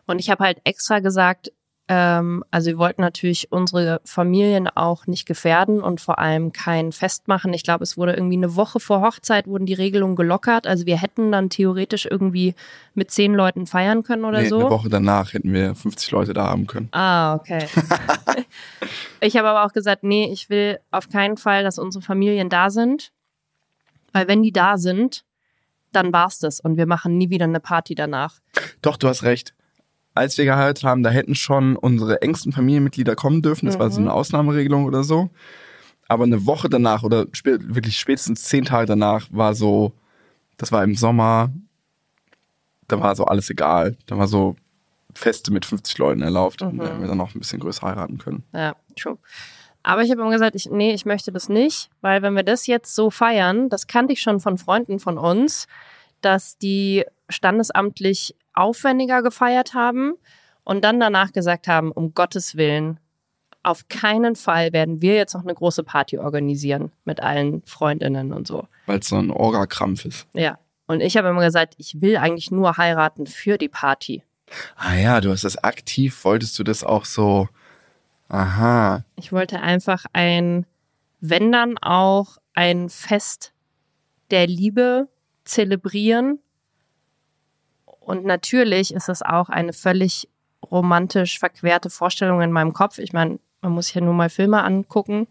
Und 0.07 0.21
ich 0.21 0.31
habe 0.31 0.45
halt 0.45 0.59
extra 0.65 1.01
gesagt, 1.01 1.53
ähm, 1.91 2.45
also 2.51 2.69
wir 2.69 2.79
wollten 2.79 3.01
natürlich 3.01 3.51
unsere 3.51 4.03
Familien 4.05 4.69
auch 4.69 5.07
nicht 5.07 5.25
gefährden 5.25 5.81
und 5.81 6.03
vor 6.03 6.19
allem 6.19 6.53
kein 6.53 6.93
Fest 6.93 7.29
machen. 7.29 7.55
Ich 7.55 7.63
glaube, 7.63 7.83
es 7.83 7.97
wurde 7.97 8.13
irgendwie 8.13 8.37
eine 8.37 8.57
Woche 8.57 8.79
vor 8.79 9.01
Hochzeit 9.01 9.47
wurden 9.47 9.65
die 9.65 9.75
Regelungen 9.75 10.15
gelockert. 10.15 10.67
Also 10.67 10.85
wir 10.85 11.01
hätten 11.01 11.33
dann 11.33 11.49
theoretisch 11.49 12.05
irgendwie 12.05 12.55
mit 12.95 13.11
zehn 13.11 13.33
Leuten 13.33 13.67
feiern 13.67 14.03
können 14.03 14.27
oder 14.27 14.43
Nee, 14.43 14.49
so. 14.49 14.61
Eine 14.61 14.71
Woche 14.71 14.91
danach 14.91 15.33
hätten 15.33 15.53
wir 15.55 15.75
50 15.75 16.11
Leute 16.11 16.35
da 16.35 16.49
haben 16.49 16.67
können. 16.67 16.89
Ah, 16.93 17.37
okay. 17.37 17.67
ich 19.21 19.39
habe 19.39 19.49
aber 19.49 19.65
auch 19.65 19.73
gesagt, 19.73 20.05
nee, 20.05 20.31
ich 20.31 20.51
will 20.51 20.79
auf 20.91 21.09
keinen 21.09 21.39
Fall, 21.39 21.63
dass 21.63 21.79
unsere 21.79 22.05
Familien 22.05 22.51
da 22.51 22.69
sind. 22.69 23.13
Weil 24.13 24.29
wenn 24.29 24.43
die 24.43 24.53
da 24.53 24.77
sind, 24.77 25.25
dann 25.93 26.13
war's 26.13 26.39
das 26.39 26.61
und 26.61 26.77
wir 26.77 26.87
machen 26.87 27.17
nie 27.17 27.31
wieder 27.31 27.45
eine 27.45 27.61
Party 27.61 27.95
danach. 27.95 28.41
Doch, 28.83 28.99
du 28.99 29.09
hast 29.09 29.23
recht. 29.23 29.55
Als 30.19 30.37
wir 30.37 30.45
geheiratet 30.45 30.83
haben, 30.83 31.03
da 31.05 31.11
hätten 31.11 31.37
schon 31.37 31.77
unsere 31.77 32.23
engsten 32.23 32.53
Familienmitglieder 32.53 33.15
kommen 33.15 33.41
dürfen. 33.41 33.67
Das 33.67 33.79
war 33.79 33.89
so 33.91 34.01
eine 34.01 34.13
Ausnahmeregelung 34.13 34.85
oder 34.85 35.05
so. 35.05 35.31
Aber 36.09 36.25
eine 36.25 36.45
Woche 36.45 36.69
danach 36.69 37.05
oder 37.05 37.27
spä 37.33 37.59
wirklich 37.61 37.99
spätestens 37.99 38.43
zehn 38.43 38.65
Tage 38.65 38.87
danach 38.87 39.29
war 39.31 39.55
so, 39.55 39.93
das 40.57 40.73
war 40.73 40.83
im 40.83 40.97
Sommer, 40.97 41.53
da 42.89 43.01
war 43.01 43.15
so 43.15 43.27
alles 43.27 43.49
egal. 43.49 43.97
Da 44.07 44.19
war 44.19 44.27
so 44.27 44.57
Feste 45.15 45.53
mit 45.53 45.65
50 45.65 45.97
Leuten 45.99 46.23
erlaubt. 46.23 46.63
Und 46.63 46.79
da 46.79 46.87
hätten 46.87 47.01
wir 47.01 47.07
dann 47.09 47.19
noch 47.19 47.35
ein 47.35 47.39
bisschen 47.39 47.61
größer 47.61 47.87
heiraten 47.87 48.19
können. 48.19 48.43
Ja, 48.53 48.75
true. 48.99 49.19
Aber 49.85 50.03
ich 50.03 50.11
habe 50.11 50.21
immer 50.21 50.33
gesagt, 50.33 50.57
ich, 50.57 50.69
nee, 50.69 50.93
ich 50.95 51.07
möchte 51.07 51.31
das 51.31 51.49
nicht, 51.49 51.91
weil 52.01 52.23
wenn 52.23 52.35
wir 52.35 52.43
das 52.43 52.67
jetzt 52.67 52.95
so 52.95 53.11
feiern, 53.11 53.69
das 53.69 53.87
kannte 53.87 54.13
ich 54.13 54.21
schon 54.21 54.41
von 54.41 54.59
Freunden 54.59 54.99
von 54.99 55.17
uns, 55.17 55.69
dass 56.21 56.59
die 56.59 57.05
standesamtlich 57.29 58.35
aufwendiger 58.55 59.23
gefeiert 59.23 59.75
haben 59.75 60.15
und 60.65 60.85
dann 60.85 61.01
danach 61.01 61.33
gesagt 61.33 61.69
haben, 61.69 61.93
um 61.93 62.15
Gottes 62.15 62.57
Willen, 62.57 62.99
auf 63.63 63.89
keinen 63.89 64.37
Fall 64.37 64.73
werden 64.73 65.03
wir 65.03 65.15
jetzt 65.15 65.35
noch 65.35 65.43
eine 65.43 65.55
große 65.55 65.83
Party 65.83 66.19
organisieren 66.19 66.93
mit 67.05 67.21
allen 67.21 67.63
Freundinnen 67.67 68.33
und 68.33 68.47
so. 68.47 68.67
Weil 68.87 69.01
es 69.01 69.09
so 69.09 69.17
ein 69.17 69.31
Orga-Krampf 69.31 70.05
ist. 70.05 70.27
Ja. 70.33 70.59
Und 70.87 71.01
ich 71.01 71.17
habe 71.17 71.29
immer 71.29 71.45
gesagt, 71.45 71.75
ich 71.77 72.01
will 72.01 72.17
eigentlich 72.17 72.51
nur 72.51 72.79
heiraten 72.79 73.27
für 73.27 73.59
die 73.59 73.69
Party. 73.69 74.23
Ah 74.77 74.95
ja, 74.95 75.21
du 75.21 75.31
hast 75.31 75.45
das 75.45 75.63
aktiv, 75.63 76.25
wolltest 76.25 76.59
du 76.59 76.65
das 76.65 76.83
auch 76.83 77.05
so, 77.05 77.49
aha. 78.29 79.05
Ich 79.17 79.33
wollte 79.33 79.61
einfach 79.61 80.07
ein, 80.15 80.65
wenn 81.21 81.53
dann 81.53 81.77
auch 81.77 82.39
ein 82.55 82.89
Fest 82.89 83.53
der 84.31 84.47
Liebe 84.47 85.09
zelebrieren. 85.45 86.39
Und 88.09 88.25
natürlich 88.25 88.95
ist 88.95 89.11
es 89.11 89.21
auch 89.21 89.51
eine 89.51 89.75
völlig 89.75 90.31
romantisch 90.71 91.39
verquerte 91.39 91.91
Vorstellung 91.91 92.41
in 92.41 92.51
meinem 92.51 92.73
Kopf. 92.73 92.97
Ich 92.97 93.13
meine, 93.13 93.39
man 93.61 93.73
muss 93.73 93.93
ja 93.93 94.01
nur 94.01 94.15
mal 94.15 94.31
Filme 94.31 94.65
angucken. 94.65 95.27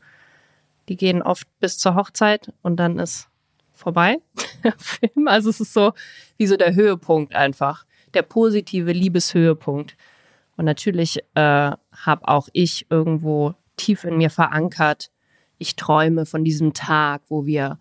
Die 0.88 0.96
gehen 0.96 1.24
oft 1.24 1.48
bis 1.60 1.79
zur 1.79 1.96
Hochzeit 1.96 2.53
und 2.62 2.75
dann 2.75 3.00
ist 3.00 3.29
vorbei. 3.74 4.19
Film. 4.77 5.27
Also 5.27 5.50
es 5.50 5.60
ist 5.60 5.74
so 5.74 5.93
wie 6.38 6.46
so 6.46 6.55
der 6.55 6.75
Höhepunkt 6.75 7.34
einfach. 7.34 7.84
Der 8.13 8.22
positive 8.22 8.91
Liebeshöhepunkt. 8.91 9.98
Und 10.55 10.65
natürlich 10.65 11.17
äh, 11.34 11.72
habe 11.72 12.27
auch 12.27 12.48
ich 12.53 12.86
irgendwo 12.91 13.55
tief 13.75 14.03
in 14.03 14.17
mir 14.17 14.29
verankert, 14.29 15.10
ich 15.57 15.77
träume 15.77 16.27
von 16.27 16.43
diesem 16.43 16.75
Tag, 16.75 17.24
wo 17.27 17.48
wir 17.48 17.79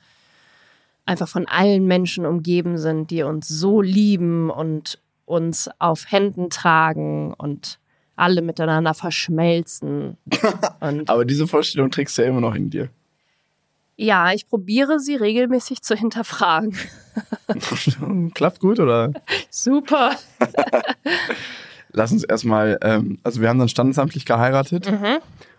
einfach 1.07 1.29
von 1.29 1.47
allen 1.47 1.87
Menschen 1.87 2.27
umgeben 2.27 2.77
sind, 2.79 3.11
die 3.11 3.23
uns 3.23 3.49
so 3.49 3.81
lieben 3.81 4.51
und 4.51 5.01
uns 5.25 5.71
auf 5.79 6.11
Händen 6.11 6.51
tragen 6.51 7.33
und 7.33 7.79
alle 8.17 8.43
miteinander 8.43 8.95
verschmelzen. 8.95 10.17
Aber 11.07 11.25
diese 11.25 11.47
Vorstellung 11.47 11.91
trägst 11.91 12.19
du 12.19 12.23
ja 12.23 12.29
immer 12.29 12.41
noch 12.41 12.55
in 12.55 12.71
dir. 12.71 12.89
ja, 13.97 14.33
ich 14.33 14.47
probiere 14.49 15.01
sie 15.01 15.17
regelmäßig 15.17 15.83
zu 15.83 15.95
hinterfragen. 15.95 16.77
Klappt 18.35 18.61
gut, 18.61 18.81
oder? 18.81 19.13
Super. 19.51 20.13
Lass 21.93 22.13
uns 22.13 22.25
erstmal, 22.25 22.79
ähm, 22.83 23.19
also 23.23 23.41
wir 23.41 23.49
haben 23.49 23.59
dann 23.59 23.69
standesamtlich 23.71 24.27
geheiratet 24.27 24.87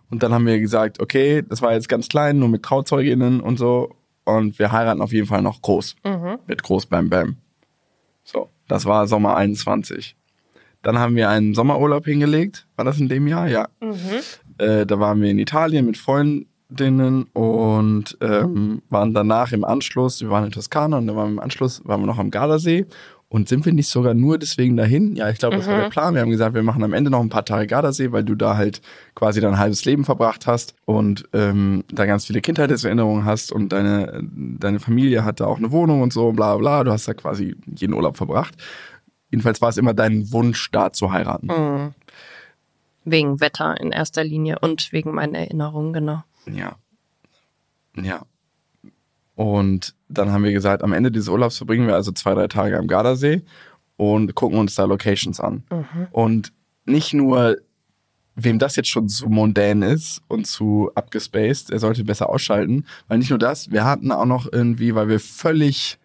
und 0.09 0.23
dann 0.23 0.33
haben 0.33 0.45
wir 0.45 0.59
gesagt, 0.59 0.99
okay, 0.99 1.43
das 1.47 1.61
war 1.61 1.73
jetzt 1.73 1.89
ganz 1.89 2.09
klein, 2.09 2.37
nur 2.37 2.49
mit 2.49 2.63
Trauzeuginnen 2.63 3.41
und 3.41 3.57
so 3.57 3.96
und 4.27 4.59
wir 4.59 4.71
heiraten 4.71 5.01
auf 5.01 5.13
jeden 5.13 5.27
Fall 5.27 5.41
noch 5.41 5.61
groß. 5.61 5.95
Mit 6.47 6.61
Groß 6.63 6.85
Bam 6.87 7.09
Bam. 7.09 7.37
So, 8.23 8.49
das 8.67 8.85
war 8.85 9.07
Sommer 9.07 9.37
21. 9.37 10.15
Dann 10.83 10.99
haben 10.99 11.15
wir 11.15 11.29
einen 11.29 11.53
Sommerurlaub 11.53 12.05
hingelegt. 12.05 12.67
War 12.75 12.85
das 12.85 12.99
in 12.99 13.09
dem 13.09 13.27
Jahr? 13.27 13.47
Ja. 13.47 13.67
Äh, 14.57 14.85
da 14.85 14.99
waren 14.99 15.21
wir 15.21 15.29
in 15.29 15.39
Italien 15.39 15.85
mit 15.85 15.97
Freundinnen 15.97 17.23
und 17.33 18.17
ähm, 18.21 18.81
waren 18.89 19.13
danach 19.13 19.51
im 19.53 19.63
Anschluss, 19.63 20.21
wir 20.21 20.29
waren 20.29 20.45
in 20.45 20.51
Toskana 20.51 20.97
und 20.97 21.07
dann 21.07 21.15
waren 21.15 21.29
wir 21.29 21.33
im 21.33 21.39
Anschluss, 21.39 21.81
waren 21.85 22.01
wir 22.01 22.07
noch 22.07 22.19
am 22.19 22.31
Gardasee. 22.31 22.85
Und 23.29 23.49
sind 23.49 23.65
wir 23.65 23.73
nicht 23.73 23.89
sogar 23.89 24.13
nur 24.13 24.37
deswegen 24.37 24.77
dahin? 24.77 25.17
Ja, 25.17 25.29
ich 25.29 25.37
glaube, 25.37 25.57
das 25.57 25.67
war 25.67 25.81
der 25.81 25.89
Plan. 25.89 26.13
Wir 26.13 26.21
haben 26.21 26.29
gesagt, 26.29 26.55
wir 26.55 26.63
machen 26.63 26.81
am 26.83 26.93
Ende 26.93 27.11
noch 27.11 27.19
ein 27.19 27.27
paar 27.27 27.43
Tage 27.43 27.67
Gardasee, 27.67 28.13
weil 28.13 28.23
du 28.23 28.35
da 28.35 28.55
halt 28.55 28.81
quasi 29.15 29.41
dein 29.41 29.57
halbes 29.57 29.83
Leben 29.83 30.05
verbracht 30.05 30.47
hast 30.47 30.75
und 30.85 31.27
ähm, 31.33 31.83
da 31.91 32.05
ganz 32.05 32.25
viele 32.25 32.39
Kindheitserinnerungen 32.39 33.25
hast 33.25 33.51
und 33.51 33.73
deine, 33.73 34.21
deine 34.23 34.79
Familie 34.79 35.25
hatte 35.25 35.45
auch 35.45 35.57
eine 35.57 35.71
Wohnung 35.71 36.01
und 36.01 36.13
so, 36.13 36.31
bla 36.31 36.55
bla. 36.55 36.85
Du 36.85 36.91
hast 36.91 37.05
da 37.09 37.13
quasi 37.13 37.57
jeden 37.65 37.93
Urlaub 37.93 38.15
verbracht. 38.15 38.55
Jedenfalls 39.29 39.61
war 39.61 39.69
es 39.69 39.77
immer 39.77 39.93
dein 39.93 40.31
Wunsch, 40.31 40.71
da 40.71 40.93
zu 40.93 41.11
heiraten. 41.11 41.93
Wegen 43.03 43.41
Wetter 43.41 43.77
in 43.81 43.91
erster 43.91 44.23
Linie 44.23 44.59
und 44.59 44.93
wegen 44.93 45.13
meiner 45.13 45.39
Erinnerungen, 45.39 45.91
genau. 45.91 46.23
Ja. 46.45 46.77
Ja. 47.97 48.21
Und 49.37 49.93
dann 50.09 50.31
haben 50.31 50.43
wir 50.43 50.51
gesagt, 50.51 50.81
am 50.83 50.93
Ende 50.93 51.11
dieses 51.11 51.29
Urlaubs 51.29 51.57
verbringen 51.57 51.85
wir 51.85 51.93
also 51.93 52.11
zwei, 52.11 52.33
drei 52.33 52.47
Tage 52.47 52.75
am 52.75 52.87
Gardasee 52.87 53.43
und 53.95 54.33
gucken 54.33 54.57
uns 54.57 54.73
da 54.73 54.85
Locations 54.85 55.39
an. 55.39 55.63
Und 56.11 56.51
nicht 56.85 57.13
nur, 57.13 57.57
wem 58.35 58.57
das 58.57 58.75
jetzt 58.77 58.89
schon 58.89 59.07
zu 59.09 59.29
mondän 59.29 59.83
ist 59.83 60.23
und 60.27 60.47
zu 60.47 60.89
abgespaced, 60.95 61.69
er 61.69 61.77
sollte 61.77 62.03
besser 62.03 62.29
ausschalten, 62.29 62.85
weil 63.07 63.19
nicht 63.19 63.29
nur 63.29 63.37
das, 63.37 63.69
wir 63.69 63.85
hatten 63.85 64.11
auch 64.11 64.25
noch 64.25 64.51
irgendwie, 64.51 64.95
weil 64.95 65.07
wir 65.07 65.19
völlig 65.19 65.99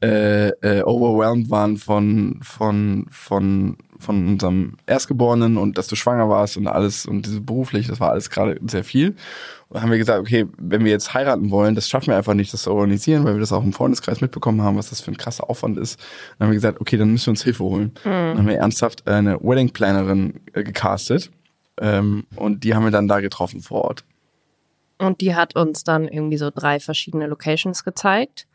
äh, 0.00 0.50
äh, 0.60 0.84
overwhelmed 0.84 1.50
waren 1.50 1.76
von, 1.76 2.38
von, 2.40 3.06
von, 3.10 3.78
von 3.98 4.26
unserem 4.26 4.76
Erstgeborenen 4.86 5.56
und 5.56 5.78
dass 5.78 5.88
du 5.88 5.96
schwanger 5.96 6.28
warst 6.28 6.56
und 6.56 6.66
alles 6.66 7.06
und 7.06 7.26
diese 7.26 7.40
beruflich, 7.40 7.88
das 7.88 8.00
war 8.00 8.10
alles 8.10 8.30
gerade 8.30 8.58
sehr 8.66 8.84
viel. 8.84 9.16
Und 9.68 9.82
haben 9.82 9.90
wir 9.90 9.98
gesagt, 9.98 10.20
okay, 10.20 10.46
wenn 10.56 10.84
wir 10.84 10.90
jetzt 10.90 11.12
heiraten 11.14 11.50
wollen, 11.50 11.74
das 11.74 11.88
schaffen 11.88 12.08
wir 12.08 12.16
einfach 12.16 12.34
nicht, 12.34 12.52
das 12.52 12.62
zu 12.62 12.72
organisieren, 12.72 13.24
weil 13.24 13.34
wir 13.34 13.40
das 13.40 13.52
auch 13.52 13.62
im 13.62 13.72
Freundeskreis 13.72 14.20
mitbekommen 14.20 14.62
haben, 14.62 14.76
was 14.76 14.90
das 14.90 15.00
für 15.00 15.10
ein 15.10 15.16
krasser 15.16 15.50
Aufwand 15.50 15.78
ist. 15.78 16.00
Dann 16.38 16.46
haben 16.46 16.52
wir 16.52 16.56
gesagt, 16.56 16.80
okay, 16.80 16.96
dann 16.96 17.10
müssen 17.10 17.26
wir 17.26 17.32
uns 17.32 17.44
Hilfe 17.44 17.64
holen. 17.64 17.92
Dann 18.04 18.38
haben 18.38 18.46
wir 18.46 18.56
ernsthaft 18.56 19.06
eine 19.06 19.38
Wedding 19.40 19.70
Plannerin 19.70 20.40
äh, 20.52 20.62
gecastet 20.62 21.30
ähm, 21.80 22.24
und 22.36 22.64
die 22.64 22.74
haben 22.74 22.84
wir 22.84 22.90
dann 22.90 23.08
da 23.08 23.20
getroffen 23.20 23.60
vor 23.60 23.84
Ort. 23.84 24.04
Und 24.98 25.20
die 25.20 25.34
hat 25.34 25.54
uns 25.54 25.84
dann 25.84 26.08
irgendwie 26.08 26.38
so 26.38 26.50
drei 26.50 26.80
verschiedene 26.80 27.26
Locations 27.26 27.84
gezeigt. 27.84 28.46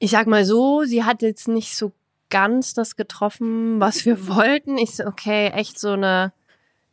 Ich 0.00 0.10
sag 0.10 0.26
mal 0.26 0.44
so, 0.44 0.84
sie 0.84 1.04
hat 1.04 1.22
jetzt 1.22 1.48
nicht 1.48 1.76
so 1.76 1.92
ganz 2.30 2.74
das 2.74 2.96
getroffen, 2.96 3.80
was 3.80 4.04
wir 4.04 4.26
wollten. 4.28 4.78
Ich 4.78 4.96
so, 4.96 5.04
okay, 5.06 5.48
echt 5.48 5.78
so 5.78 5.92
eine 5.92 6.32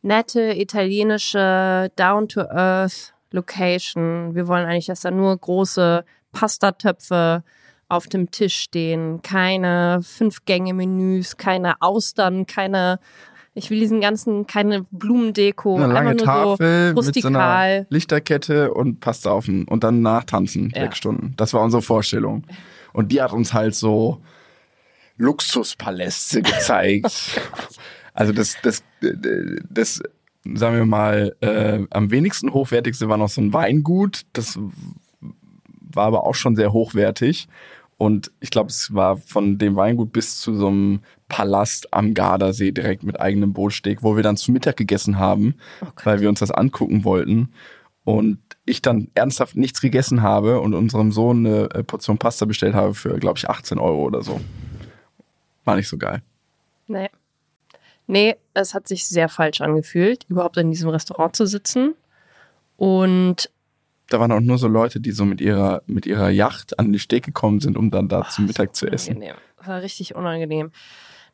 nette 0.02 0.52
italienische 0.58 1.90
Down-to-Earth 1.96 3.14
Location. 3.32 4.34
Wir 4.34 4.46
wollen 4.48 4.66
eigentlich, 4.66 4.86
dass 4.86 5.00
da 5.00 5.10
nur 5.10 5.36
große 5.36 6.04
Pastatöpfe 6.32 7.42
auf 7.88 8.06
dem 8.08 8.30
Tisch 8.30 8.56
stehen, 8.56 9.22
keine 9.22 10.00
Fünf-Gänge-Menüs, 10.02 11.36
keine 11.36 11.80
Austern, 11.80 12.46
keine, 12.46 12.98
ich 13.54 13.70
will 13.70 13.78
diesen 13.78 14.00
ganzen, 14.00 14.46
keine 14.46 14.84
Blumendeko, 14.90 15.76
Eine 15.76 15.92
lange 15.92 16.10
einfach 16.10 16.26
nur 16.26 16.34
Tafel 16.58 16.92
so 16.96 17.02
mit 17.02 17.14
so 17.14 17.28
einer 17.28 17.38
rustikal. 17.38 17.86
Lichterkette 17.90 18.74
und 18.74 19.00
Pasta 19.00 19.30
auf 19.30 19.46
den, 19.46 19.66
und 19.68 19.84
dann 19.84 20.02
nachtanzen, 20.02 20.72
Ja. 20.74 20.82
sechs 20.82 20.98
Stunden. 20.98 21.34
Das 21.36 21.54
war 21.54 21.62
unsere 21.62 21.82
Vorstellung. 21.82 22.44
Und 22.92 23.12
die 23.12 23.22
hat 23.22 23.32
uns 23.32 23.54
halt 23.54 23.74
so 23.74 24.20
Luxuspaläste 25.16 26.42
gezeigt. 26.42 27.40
also 28.14 28.32
das, 28.32 28.56
das, 28.62 28.82
das, 29.00 30.02
sagen 30.54 30.76
wir 30.76 30.86
mal, 30.86 31.34
äh, 31.40 31.80
am 31.90 32.10
wenigsten 32.10 32.52
hochwertigste 32.52 33.08
war 33.08 33.16
noch 33.16 33.28
so 33.28 33.40
ein 33.40 33.52
Weingut. 33.52 34.22
Das 34.32 34.58
war 35.80 36.06
aber 36.06 36.26
auch 36.26 36.34
schon 36.34 36.56
sehr 36.56 36.72
hochwertig. 36.72 37.48
Und 37.98 38.30
ich 38.40 38.50
glaube, 38.50 38.68
es 38.68 38.92
war 38.92 39.16
von 39.16 39.56
dem 39.56 39.74
Weingut 39.76 40.12
bis 40.12 40.38
zu 40.38 40.54
so 40.54 40.68
einem 40.68 41.00
Palast 41.28 41.94
am 41.94 42.12
Gardasee 42.12 42.70
direkt 42.70 43.02
mit 43.02 43.18
eigenem 43.18 43.54
Bootsteg, 43.54 44.02
wo 44.02 44.16
wir 44.16 44.22
dann 44.22 44.36
zu 44.36 44.52
Mittag 44.52 44.76
gegessen 44.76 45.18
haben, 45.18 45.54
okay. 45.80 45.90
Oh 45.90 46.00
weil 46.04 46.20
wir 46.20 46.28
uns 46.28 46.40
das 46.40 46.50
angucken 46.50 47.04
wollten. 47.04 47.48
Und 48.04 48.38
ich 48.66 48.82
dann 48.82 49.08
ernsthaft 49.14 49.56
nichts 49.56 49.80
gegessen 49.80 50.22
habe 50.22 50.60
und 50.60 50.74
unserem 50.74 51.10
Sohn 51.10 51.46
eine 51.46 51.70
äh, 51.70 51.82
Portion 51.82 52.18
Pasta 52.18 52.44
bestellt 52.44 52.74
habe 52.74 52.94
für, 52.94 53.18
glaube 53.18 53.38
ich, 53.38 53.48
18 53.48 53.78
Euro 53.78 54.04
oder 54.04 54.22
so. 54.22 54.40
War 55.66 55.76
nicht 55.76 55.88
so 55.88 55.98
geil. 55.98 56.22
Nee. 56.86 57.10
Nee, 58.06 58.36
es 58.54 58.72
hat 58.72 58.86
sich 58.86 59.06
sehr 59.06 59.28
falsch 59.28 59.60
angefühlt, 59.60 60.24
überhaupt 60.28 60.56
in 60.56 60.70
diesem 60.70 60.88
Restaurant 60.88 61.36
zu 61.36 61.44
sitzen. 61.44 61.94
Und 62.76 63.50
da 64.08 64.20
waren 64.20 64.30
auch 64.30 64.40
nur 64.40 64.58
so 64.58 64.68
Leute, 64.68 65.00
die 65.00 65.10
so 65.10 65.24
mit 65.24 65.40
ihrer, 65.40 65.82
mit 65.86 66.06
ihrer 66.06 66.30
Yacht 66.30 66.78
an 66.78 66.92
den 66.92 67.00
Steg 67.00 67.24
gekommen 67.24 67.60
sind, 67.60 67.76
um 67.76 67.90
dann 67.90 68.08
da 68.08 68.20
oh, 68.20 68.30
zum 68.30 68.46
Mittag 68.46 68.76
zu 68.76 68.86
essen. 68.86 69.20
Das 69.58 69.66
war 69.66 69.82
richtig 69.82 70.14
unangenehm. 70.14 70.70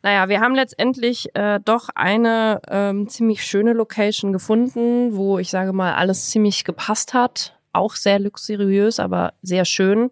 Naja, 0.03 0.29
wir 0.31 0.41
haben 0.41 0.55
letztendlich 0.55 1.35
äh, 1.37 1.61
doch 1.63 1.91
eine 1.95 2.61
ähm, 2.69 3.09
ziemlich 3.09 3.45
schöne 3.45 3.75
Location 3.75 4.33
gefunden, 4.33 5.15
wo 5.15 5.39
ich 5.39 5.51
sage 5.51 5.73
mal 5.73 5.95
alles 5.95 6.31
ziemlich 6.31 6.65
gepasst 6.65 7.13
hat. 7.13 7.55
Auch 7.75 7.95
sehr 7.95 8.19
luxuriös, 8.19 8.99
aber 8.99 9.35
sehr 9.43 9.65
schön. 9.67 10.11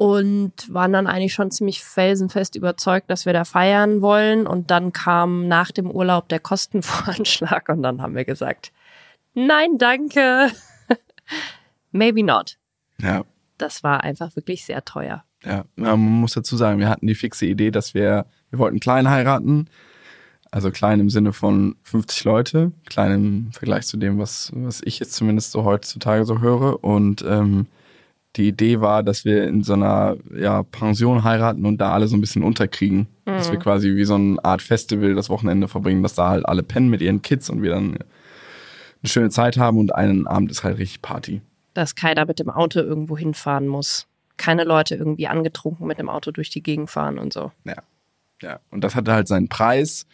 Und 0.00 0.72
waren 0.72 0.94
dann 0.94 1.06
eigentlich 1.06 1.34
schon 1.34 1.50
ziemlich 1.50 1.84
felsenfest 1.84 2.56
überzeugt, 2.56 3.10
dass 3.10 3.26
wir 3.26 3.34
da 3.34 3.44
feiern 3.44 4.00
wollen. 4.00 4.46
Und 4.46 4.70
dann 4.70 4.94
kam 4.94 5.46
nach 5.46 5.70
dem 5.72 5.90
Urlaub 5.90 6.26
der 6.30 6.40
Kostenvoranschlag 6.40 7.68
und 7.68 7.82
dann 7.82 8.00
haben 8.00 8.14
wir 8.14 8.24
gesagt, 8.24 8.72
nein, 9.34 9.76
danke. 9.76 10.52
Maybe 11.92 12.24
not. 12.24 12.56
Ja. 12.98 13.26
Das 13.58 13.82
war 13.82 14.02
einfach 14.02 14.34
wirklich 14.36 14.64
sehr 14.64 14.86
teuer. 14.86 15.22
Ja, 15.44 15.66
man 15.76 16.00
muss 16.00 16.32
dazu 16.32 16.56
sagen, 16.56 16.78
wir 16.78 16.88
hatten 16.88 17.06
die 17.06 17.14
fixe 17.14 17.44
Idee, 17.44 17.70
dass 17.70 17.92
wir, 17.92 18.24
wir 18.48 18.58
wollten 18.58 18.80
klein 18.80 19.10
heiraten. 19.10 19.68
Also 20.50 20.70
klein 20.70 21.00
im 21.00 21.10
Sinne 21.10 21.34
von 21.34 21.76
50 21.82 22.24
Leute, 22.24 22.72
klein 22.88 23.12
im 23.12 23.52
Vergleich 23.52 23.86
zu 23.86 23.98
dem, 23.98 24.18
was, 24.18 24.50
was 24.54 24.80
ich 24.82 24.98
jetzt 24.98 25.12
zumindest 25.12 25.52
so 25.52 25.64
heutzutage 25.64 26.24
so 26.24 26.40
höre. 26.40 26.82
Und 26.82 27.22
ähm, 27.28 27.66
die 28.36 28.48
Idee 28.48 28.80
war, 28.80 29.02
dass 29.02 29.24
wir 29.24 29.44
in 29.44 29.62
so 29.62 29.72
einer 29.72 30.16
ja, 30.34 30.62
Pension 30.62 31.24
heiraten 31.24 31.66
und 31.66 31.78
da 31.78 31.92
alle 31.92 32.06
so 32.06 32.16
ein 32.16 32.20
bisschen 32.20 32.42
unterkriegen. 32.42 33.08
Mhm. 33.26 33.32
Dass 33.32 33.50
wir 33.50 33.58
mhm. 33.58 33.62
quasi 33.62 33.96
wie 33.96 34.04
so 34.04 34.14
eine 34.14 34.44
Art 34.44 34.62
Festival 34.62 35.14
das 35.14 35.28
Wochenende 35.28 35.68
verbringen, 35.68 36.02
dass 36.02 36.14
da 36.14 36.28
halt 36.28 36.46
alle 36.46 36.62
pennen 36.62 36.90
mit 36.90 37.02
ihren 37.02 37.22
Kids 37.22 37.50
und 37.50 37.62
wir 37.62 37.70
dann 37.70 37.96
eine 37.96 39.08
schöne 39.08 39.30
Zeit 39.30 39.56
haben 39.56 39.78
und 39.78 39.94
einen 39.94 40.26
Abend 40.26 40.50
ist 40.50 40.62
halt 40.62 40.78
richtig 40.78 41.02
Party. 41.02 41.40
Dass 41.74 41.94
keiner 41.94 42.26
mit 42.26 42.38
dem 42.38 42.50
Auto 42.50 42.80
irgendwo 42.80 43.16
hinfahren 43.16 43.66
muss 43.66 44.06
keine 44.40 44.64
Leute 44.64 44.94
irgendwie 44.94 45.28
angetrunken 45.28 45.86
mit 45.86 45.98
dem 45.98 46.08
Auto 46.08 46.30
durch 46.30 46.48
die 46.48 46.62
Gegend 46.62 46.88
fahren 46.90 47.18
und 47.18 47.32
so. 47.32 47.52
Ja. 47.64 47.76
Ja. 48.42 48.58
Und 48.70 48.82
das 48.82 48.94
hatte 48.94 49.12
halt 49.12 49.28
seinen 49.28 49.48
Preis. 49.48 50.06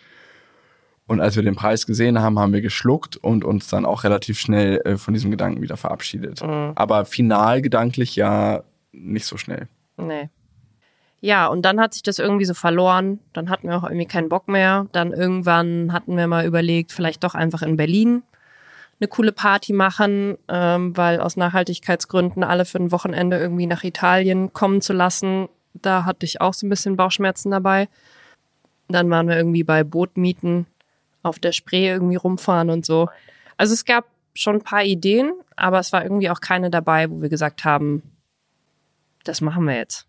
Und 1.07 1.21
als 1.21 1.37
wir 1.37 1.43
den 1.43 1.55
Preis 1.55 1.87
gesehen 1.87 2.21
haben, 2.21 2.39
haben 2.39 2.53
wir 2.53 2.61
geschluckt 2.61 3.17
und 3.17 3.45
uns 3.45 3.69
dann 3.69 3.85
auch 3.85 4.03
relativ 4.05 4.41
schnell 4.41 4.81
äh, 4.85 4.97
von 4.97 5.15
diesem 5.15 5.31
Gedanken 5.31 5.63
wieder 5.63 5.77
verabschiedet. 5.77 6.43
Mhm. 6.43 6.73
Aber 6.75 7.05
final 7.05 7.63
gedanklich 7.63 8.17
ja 8.17 8.65
nicht 8.93 9.27
so 9.27 9.37
schnell. 9.37 9.69
Nee. 9.97 10.29
Ja, 11.21 11.47
und 11.47 11.63
dann 11.63 11.81
hat 11.81 11.95
sich 11.95 12.03
das 12.03 12.19
irgendwie 12.19 12.45
so 12.45 12.55
verloren. 12.55 13.21
Dann 13.33 13.51
hatten 13.51 13.69
wir 13.69 13.77
auch 13.77 13.85
irgendwie 13.85 14.07
keinen 14.07 14.29
Bock 14.29 14.49
mehr. 14.49 14.87
Dann 14.93 15.13
irgendwann 15.13 15.93
hatten 15.93 16.17
wir 16.17 16.27
mal 16.27 16.45
überlegt, 16.45 16.93
vielleicht 16.93 17.25
doch 17.25 17.35
einfach 17.35 17.63
in 17.63 17.77
Berlin 17.77 18.23
eine 18.99 19.09
coole 19.09 19.33
Party 19.33 19.73
machen, 19.73 20.39
ähm, 20.49 20.97
weil 20.97 21.21
aus 21.21 21.37
Nachhaltigkeitsgründen 21.37 22.43
alle 22.43 22.65
für 22.65 22.79
ein 22.79 22.93
Wochenende 22.93 23.39
irgendwie 23.39 23.67
nach 23.67 23.85
Italien 23.85 24.53
kommen 24.53 24.81
zu 24.81 24.93
lassen, 24.93 25.49
da 25.75 26.05
hatte 26.05 26.25
ich 26.25 26.41
auch 26.41 26.55
so 26.55 26.67
ein 26.67 26.71
bisschen 26.71 26.97
Bauchschmerzen 26.97 27.51
dabei. 27.51 27.89
Dann 28.89 29.11
waren 29.11 29.29
wir 29.29 29.37
irgendwie 29.37 29.65
bei 29.65 29.85
Bootmieten 29.85 30.67
auf 31.27 31.39
der 31.39 31.53
Spree 31.53 31.89
irgendwie 31.89 32.17
rumfahren 32.17 32.71
und 32.71 32.87
so. 32.87 33.09
Also 33.57 33.75
es 33.75 33.85
gab 33.85 34.07
schon 34.35 34.57
ein 34.57 34.63
paar 34.63 34.85
Ideen, 34.85 35.33
aber 35.57 35.79
es 35.79 35.93
war 35.93 36.03
irgendwie 36.03 36.31
auch 36.31 36.41
keine 36.41 36.71
dabei, 36.71 37.11
wo 37.11 37.23
wir 37.23 37.29
gesagt 37.29 37.65
haben, 37.65 38.03
das 39.25 39.41
machen 39.41 39.65
wir 39.65 39.77
jetzt. 39.77 40.07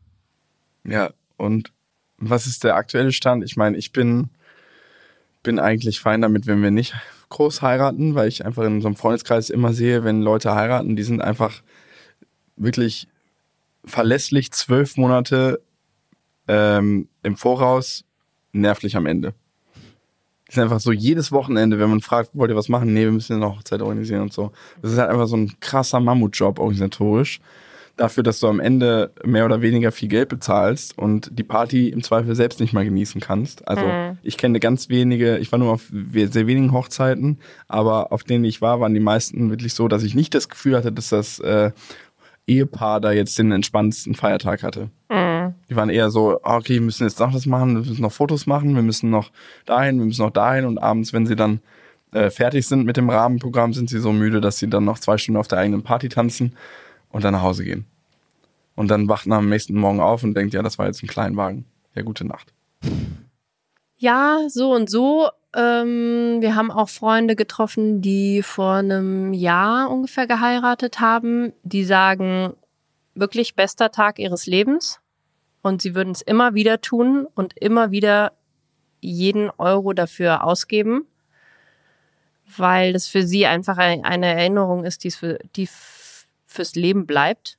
Ja, 0.85 1.11
und 1.37 1.71
was 2.17 2.47
ist 2.47 2.63
der 2.63 2.75
aktuelle 2.75 3.11
Stand? 3.11 3.43
Ich 3.43 3.57
meine, 3.57 3.77
ich 3.77 3.91
bin, 3.91 4.29
bin 5.43 5.59
eigentlich 5.59 5.99
fein 5.99 6.21
damit, 6.21 6.47
wenn 6.47 6.61
wir 6.61 6.71
nicht 6.71 6.93
groß 7.29 7.61
heiraten, 7.61 8.15
weil 8.15 8.27
ich 8.27 8.45
einfach 8.45 8.63
in 8.63 8.81
so 8.81 8.87
einem 8.87 8.95
Freundeskreis 8.95 9.49
immer 9.49 9.73
sehe, 9.73 10.03
wenn 10.03 10.21
Leute 10.21 10.55
heiraten, 10.55 10.95
die 10.95 11.03
sind 11.03 11.21
einfach 11.21 11.61
wirklich 12.55 13.07
verlässlich 13.85 14.51
zwölf 14.51 14.97
Monate 14.97 15.61
ähm, 16.47 17.09
im 17.23 17.37
Voraus 17.37 18.05
nervlich 18.51 18.95
am 18.95 19.05
Ende. 19.05 19.33
Das 20.47 20.57
ist 20.57 20.63
einfach 20.63 20.79
so 20.79 20.91
jedes 20.91 21.31
Wochenende, 21.31 21.79
wenn 21.79 21.89
man 21.89 22.01
fragt, 22.01 22.31
wollt 22.33 22.49
ihr 22.49 22.55
was 22.55 22.69
machen? 22.69 22.93
Nee, 22.93 23.03
wir 23.03 23.11
müssen 23.11 23.35
eine 23.35 23.47
Hochzeit 23.47 23.81
organisieren 23.81 24.21
und 24.21 24.33
so. 24.33 24.51
Das 24.81 24.91
ist 24.91 24.97
halt 24.97 25.09
einfach 25.09 25.27
so 25.27 25.35
ein 25.35 25.59
krasser 25.59 25.99
Mammutjob 25.99 26.59
organisatorisch 26.59 27.41
dafür, 27.97 28.23
dass 28.23 28.39
du 28.39 28.47
am 28.47 28.59
Ende 28.59 29.11
mehr 29.25 29.45
oder 29.45 29.61
weniger 29.61 29.91
viel 29.91 30.07
Geld 30.07 30.29
bezahlst 30.29 30.97
und 30.97 31.37
die 31.37 31.43
Party 31.43 31.89
im 31.89 32.03
Zweifel 32.03 32.35
selbst 32.35 32.59
nicht 32.59 32.71
mal 32.71 32.85
genießen 32.85 33.19
kannst. 33.19 33.67
Also 33.67 33.85
mhm. 33.85 34.17
ich 34.23 34.37
kenne 34.37 34.59
ganz 34.59 34.89
wenige, 34.89 35.37
ich 35.39 35.51
war 35.51 35.59
nur 35.59 35.73
auf 35.73 35.91
sehr 35.91 36.47
wenigen 36.47 36.71
Hochzeiten, 36.71 37.39
aber 37.67 38.11
auf 38.11 38.23
denen 38.23 38.45
ich 38.45 38.61
war, 38.61 38.79
waren 38.79 38.93
die 38.93 38.99
meisten 38.99 39.49
wirklich 39.49 39.73
so, 39.73 39.87
dass 39.87 40.03
ich 40.03 40.15
nicht 40.15 40.33
das 40.33 40.47
Gefühl 40.47 40.77
hatte, 40.77 40.91
dass 40.91 41.09
das 41.09 41.39
äh, 41.39 41.71
Ehepaar 42.45 43.01
da 43.01 43.11
jetzt 43.11 43.37
den 43.37 43.51
entspannendsten 43.51 44.15
Feiertag 44.15 44.63
hatte. 44.63 44.89
Mhm. 45.09 45.15
Die 45.69 45.75
waren 45.75 45.89
eher 45.89 46.09
so, 46.09 46.39
ah, 46.43 46.57
okay, 46.57 46.75
wir 46.75 46.81
müssen 46.81 47.03
jetzt 47.03 47.19
noch 47.19 47.31
das 47.31 47.45
machen, 47.45 47.75
wir 47.75 47.89
müssen 47.89 48.01
noch 48.01 48.11
Fotos 48.11 48.45
machen, 48.45 48.75
wir 48.75 48.81
müssen 48.81 49.09
noch 49.09 49.31
dahin, 49.65 49.99
wir 49.99 50.05
müssen 50.05 50.21
noch 50.21 50.31
dahin 50.31 50.65
und 50.65 50.77
abends, 50.77 51.11
wenn 51.11 51.25
sie 51.25 51.35
dann 51.35 51.59
äh, 52.13 52.29
fertig 52.29 52.67
sind 52.67 52.85
mit 52.85 52.95
dem 52.95 53.09
Rahmenprogramm, 53.09 53.73
sind 53.73 53.89
sie 53.89 53.99
so 53.99 54.13
müde, 54.13 54.39
dass 54.39 54.59
sie 54.59 54.69
dann 54.69 54.85
noch 54.85 54.99
zwei 54.99 55.17
Stunden 55.17 55.39
auf 55.39 55.47
der 55.47 55.59
eigenen 55.59 55.83
Party 55.83 56.07
tanzen 56.07 56.55
und 57.09 57.23
dann 57.23 57.33
nach 57.33 57.41
Hause 57.41 57.65
gehen. 57.65 57.85
Und 58.75 58.89
dann 58.89 59.09
wacht 59.09 59.25
man 59.25 59.39
am 59.39 59.49
nächsten 59.49 59.75
Morgen 59.75 59.99
auf 59.99 60.23
und 60.23 60.35
denkt, 60.35 60.53
ja, 60.53 60.61
das 60.61 60.77
war 60.77 60.85
jetzt 60.85 61.03
ein 61.03 61.07
Kleinwagen. 61.07 61.65
Ja, 61.95 62.03
gute 62.03 62.25
Nacht. 62.25 62.53
Ja, 63.97 64.41
so 64.49 64.73
und 64.73 64.89
so. 64.89 65.29
Ähm, 65.55 66.37
wir 66.41 66.55
haben 66.55 66.69
auch 66.69 66.87
Freunde 66.87 67.35
getroffen, 67.35 68.01
die 68.01 68.43
vor 68.43 68.73
einem 68.73 69.33
Jahr 69.33 69.89
ungefähr 69.89 70.27
geheiratet 70.27 70.99
haben. 70.99 71.53
Die 71.63 71.83
sagen, 71.83 72.53
wirklich 73.15 73.55
bester 73.55 73.91
Tag 73.91 74.19
ihres 74.19 74.45
Lebens. 74.45 74.99
Und 75.61 75.81
sie 75.81 75.95
würden 75.95 76.11
es 76.11 76.21
immer 76.21 76.53
wieder 76.53 76.81
tun 76.81 77.27
und 77.35 77.57
immer 77.57 77.91
wieder 77.91 78.33
jeden 78.99 79.49
Euro 79.57 79.93
dafür 79.93 80.43
ausgeben, 80.43 81.05
weil 82.55 82.93
das 82.93 83.07
für 83.07 83.23
sie 83.23 83.45
einfach 83.45 83.77
eine 83.77 84.27
Erinnerung 84.27 84.85
ist, 84.85 85.03
die, 85.03 85.11
für, 85.11 85.39
die 85.55 85.67
fürs 86.45 86.75
Leben 86.75 87.05
bleibt. 87.05 87.57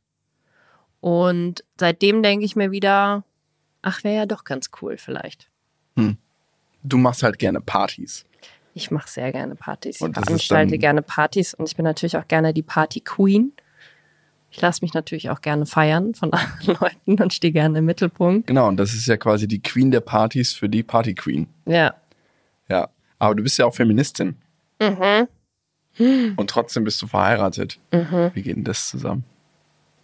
Und 1.01 1.65
seitdem 1.79 2.23
denke 2.23 2.45
ich 2.45 2.57
mir 2.57 2.71
wieder, 2.71 3.25
ach, 3.83 4.03
wäre 4.05 4.17
ja 4.17 4.27
doch 4.27 4.45
ganz 4.45 4.71
cool 4.81 4.97
vielleicht. 4.97 5.49
Hm. 5.97 6.17
Du 6.83 6.97
machst 6.97 7.23
halt 7.23 7.39
gerne 7.39 7.61
Partys. 7.61 8.25
Ich 8.75 8.91
mache 8.91 9.09
sehr 9.09 9.33
gerne 9.33 9.57
Partys. 9.57 10.01
Ich 10.01 10.15
veranstalte 10.15 10.79
gerne 10.79 11.03
Partys 11.03 11.55
und 11.55 11.69
ich 11.69 11.77
bin 11.77 11.85
natürlich 11.85 12.17
auch 12.17 12.29
gerne 12.29 12.55
die 12.55 12.63
Party 12.63 13.01
Queen. 13.01 13.53
Ich 14.51 14.61
lasse 14.61 14.83
mich 14.83 14.95
natürlich 14.95 15.31
auch 15.31 15.41
gerne 15.41 15.67
feiern 15.67 16.15
von 16.15 16.33
anderen 16.33 16.77
Leuten 16.81 17.23
und 17.23 17.33
stehe 17.33 17.53
gerne 17.53 17.79
im 17.79 17.85
Mittelpunkt. 17.85 18.47
Genau, 18.47 18.69
und 18.69 18.77
das 18.77 18.95
ist 18.95 19.07
ja 19.07 19.17
quasi 19.17 19.47
die 19.47 19.61
Queen 19.61 19.91
der 19.91 20.01
Partys 20.01 20.55
für 20.55 20.69
die 20.69 20.83
Party 20.83 21.15
Queen. 21.15 21.49
Ja. 21.67 21.95
Ja, 22.69 22.89
aber 23.19 23.35
du 23.35 23.43
bist 23.43 23.59
ja 23.59 23.67
auch 23.67 23.75
Feministin. 23.75 24.37
Mhm. 24.81 25.29
Und 26.37 26.51
trotzdem 26.51 26.85
bist 26.85 27.03
du 27.03 27.07
verheiratet. 27.07 27.81
Mhm. 27.93 28.31
Wie 28.35 28.43
geht 28.43 28.57
denn 28.57 28.65
das 28.65 28.89
zusammen? 28.89 29.25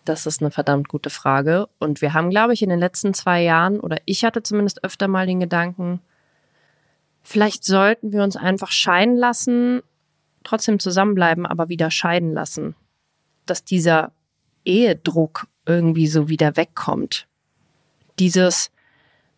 Das 0.04 0.26
ist 0.26 0.42
eine 0.42 0.50
verdammt 0.50 0.88
gute 0.88 1.08
Frage. 1.08 1.68
Und 1.78 2.02
wir 2.02 2.12
haben, 2.12 2.30
glaube 2.30 2.52
ich, 2.52 2.62
in 2.62 2.68
den 2.68 2.78
letzten 2.78 3.14
zwei 3.14 3.42
Jahren, 3.42 3.80
oder 3.80 3.98
ich 4.04 4.24
hatte 4.24 4.42
zumindest 4.42 4.84
öfter 4.84 5.08
mal 5.08 5.26
den 5.26 5.40
Gedanken, 5.40 6.00
vielleicht 7.22 7.64
sollten 7.64 8.12
wir 8.12 8.22
uns 8.22 8.36
einfach 8.36 8.70
scheiden 8.70 9.16
lassen, 9.16 9.82
trotzdem 10.42 10.78
zusammenbleiben, 10.78 11.46
aber 11.46 11.68
wieder 11.68 11.90
scheiden 11.90 12.34
lassen. 12.34 12.74
Dass 13.46 13.64
dieser 13.64 14.12
Ehedruck 14.64 15.46
irgendwie 15.66 16.06
so 16.06 16.28
wieder 16.28 16.56
wegkommt. 16.56 17.26
Dieses, 18.18 18.70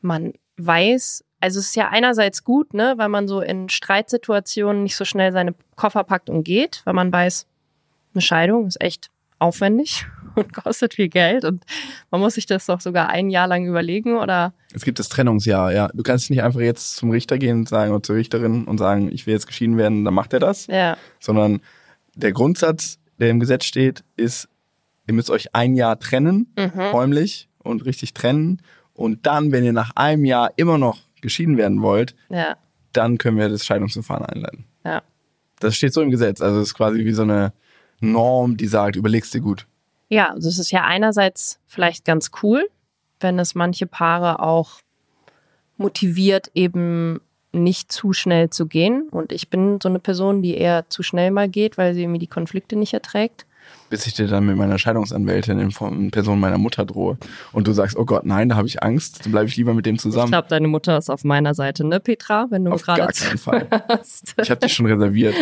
man 0.01 0.35
weiß, 0.57 1.25
also 1.41 1.61
es 1.61 1.67
ist 1.67 1.77
ja 1.77 1.89
einerseits 1.89 2.45
gut, 2.45 2.75
ne, 2.75 2.95
weil 2.97 3.09
man 3.09 3.29
so 3.29 3.41
in 3.41 3.69
Streitsituationen 3.69 4.83
nicht 4.83 4.97
so 4.97 5.05
schnell 5.05 5.33
seine 5.33 5.55
Koffer 5.77 6.05
packt 6.05 6.31
und 6.31 6.45
geht, 6.45 6.83
weil 6.85 6.95
man 6.95 7.13
weiß, 7.13 7.47
eine 8.15 8.23
Scheidung 8.23 8.67
ist 8.67 8.81
echt 8.81 9.11
aufwendig 9.39 10.07
und 10.35 10.53
kostet 10.53 10.95
viel 10.95 11.09
Geld 11.09 11.45
und 11.45 11.65
man 12.11 12.21
muss 12.21 12.35
sich 12.35 12.47
das 12.47 12.67
doch 12.67 12.81
sogar 12.81 13.09
ein 13.09 13.31
Jahr 13.31 13.47
lang 13.47 13.67
überlegen 13.67 14.17
oder? 14.17 14.55
Es 14.75 14.83
gibt 14.83 14.99
das 14.99 15.09
Trennungsjahr, 15.09 15.73
ja. 15.73 15.89
Du 15.95 16.03
kannst 16.03 16.31
nicht 16.31 16.43
einfach 16.43 16.61
jetzt 16.61 16.97
zum 16.97 17.11
Richter 17.11 17.39
gehen 17.39 17.61
und 17.61 17.69
sagen, 17.69 17.93
oder 17.93 18.03
zur 18.03 18.17
Richterin 18.17 18.65
und 18.65 18.79
sagen, 18.79 19.11
ich 19.13 19.27
will 19.27 19.35
jetzt 19.35 19.47
geschieden 19.47 19.77
werden, 19.77 20.05
dann 20.05 20.15
macht 20.15 20.33
er 20.33 20.41
das. 20.41 20.67
Ja. 20.67 20.97
Sondern 21.21 21.61
der 22.15 22.33
Grundsatz, 22.33 22.99
der 23.19 23.31
im 23.31 23.41
Gesetz 23.41 23.65
steht, 23.65 24.05
ist, 24.17 24.49
ihr 25.07 25.15
müsst 25.15 25.31
euch 25.31 25.55
ein 25.55 25.75
Jahr 25.75 25.99
trennen, 25.99 26.53
räumlich 26.93 27.49
und 27.59 27.85
richtig 27.85 28.15
trennen. 28.15 28.63
Und 28.95 29.27
dann, 29.27 29.53
wenn 29.53 29.65
ihr 29.65 29.73
nach 29.73 29.93
einem 29.95 30.25
Jahr 30.25 30.53
immer 30.57 30.79
noch 30.79 30.99
geschieden 31.21 31.57
werden 31.57 31.83
wollt, 31.83 32.15
Ja. 32.29 32.57
dann 32.93 33.19
können 33.19 33.37
wir 33.39 33.49
das 33.49 33.65
Scheidungsverfahren 33.67 34.25
einleiten. 34.25 34.65
Ja. 34.85 35.03
Das 35.61 35.75
steht 35.77 35.93
so 35.93 36.01
im 36.03 36.11
Gesetz. 36.11 36.41
Also 36.41 36.61
es 36.61 36.69
ist 36.69 36.75
quasi 36.75 37.05
wie 37.05 37.13
so 37.13 37.23
eine 37.23 37.53
Norm, 38.01 38.57
die 38.57 38.67
sagt, 38.67 38.97
überlegst 38.97 39.33
dir 39.35 39.41
gut. 39.41 39.67
Ja, 40.09 40.31
also 40.31 40.49
es 40.49 40.59
ist 40.59 40.71
ja 40.71 40.85
einerseits 40.85 41.59
vielleicht 41.67 42.05
ganz 42.05 42.31
cool, 42.43 42.69
wenn 43.21 43.39
es 43.39 43.55
manche 43.55 43.87
Paare 43.87 44.41
auch 44.41 44.81
motiviert, 45.77 46.51
eben 46.55 47.21
nicht 47.53 47.91
zu 47.91 48.13
schnell 48.13 48.51
zu 48.51 48.67
gehen. 48.67 49.09
Und 49.11 49.33
ich 49.33 49.49
bin 49.49 49.79
so 49.83 49.89
eine 49.89 49.99
Person, 49.99 50.43
die 50.43 50.55
eher 50.57 50.89
zu 50.91 51.03
schnell 51.03 51.31
mal 51.31 51.49
geht, 51.49 51.79
weil 51.79 51.95
sie 51.95 52.03
irgendwie 52.03 52.19
die 52.19 52.27
Konflikte 52.27 52.77
nicht 52.77 52.93
erträgt. 52.95 53.47
Bis 53.89 54.07
ich 54.07 54.15
dir 54.15 54.27
dann 54.27 54.47
mit 54.47 54.57
meiner 54.57 54.79
Scheidungsanwältin 54.79 55.59
in 55.61 56.11
Person 56.11 56.41
meiner 56.41 56.59
Mutter 56.59 56.85
drohe. 56.85 57.19
Und 57.53 57.69
du 57.69 57.73
sagst, 57.73 57.97
oh 57.97 58.05
Gott, 58.05 58.27
nein, 58.27 58.49
da 58.49 58.57
habe 58.57 58.67
ich 58.67 58.83
Angst, 58.83 59.25
dann 59.25 59.33
bleibe 59.33 59.49
ich 59.49 59.57
lieber 59.57 59.75
mit 59.75 59.87
dem 59.87 59.95
Ich 59.95 60.01
zusammen. 60.01 60.33
glaube, 60.33 60.49
deine 60.49 60.67
Mutter 60.67 60.99
ist 60.99 61.09
auf 61.09 61.23
meiner 61.23 61.55
Seite, 61.55 61.87
ne, 61.87 62.01
Petra? 62.01 62.47
Wenn 62.51 62.65
du 62.65 62.73
Auf 62.73 62.83
gerade 62.83 63.03
gar 63.03 63.13
keinen 63.13 63.39
Fall. 63.39 63.69
hast. 63.89 64.35
Ich 64.43 64.51
habe 64.51 64.61
dich 64.61 64.73
schon 64.75 64.87
reserviert. 64.87 65.35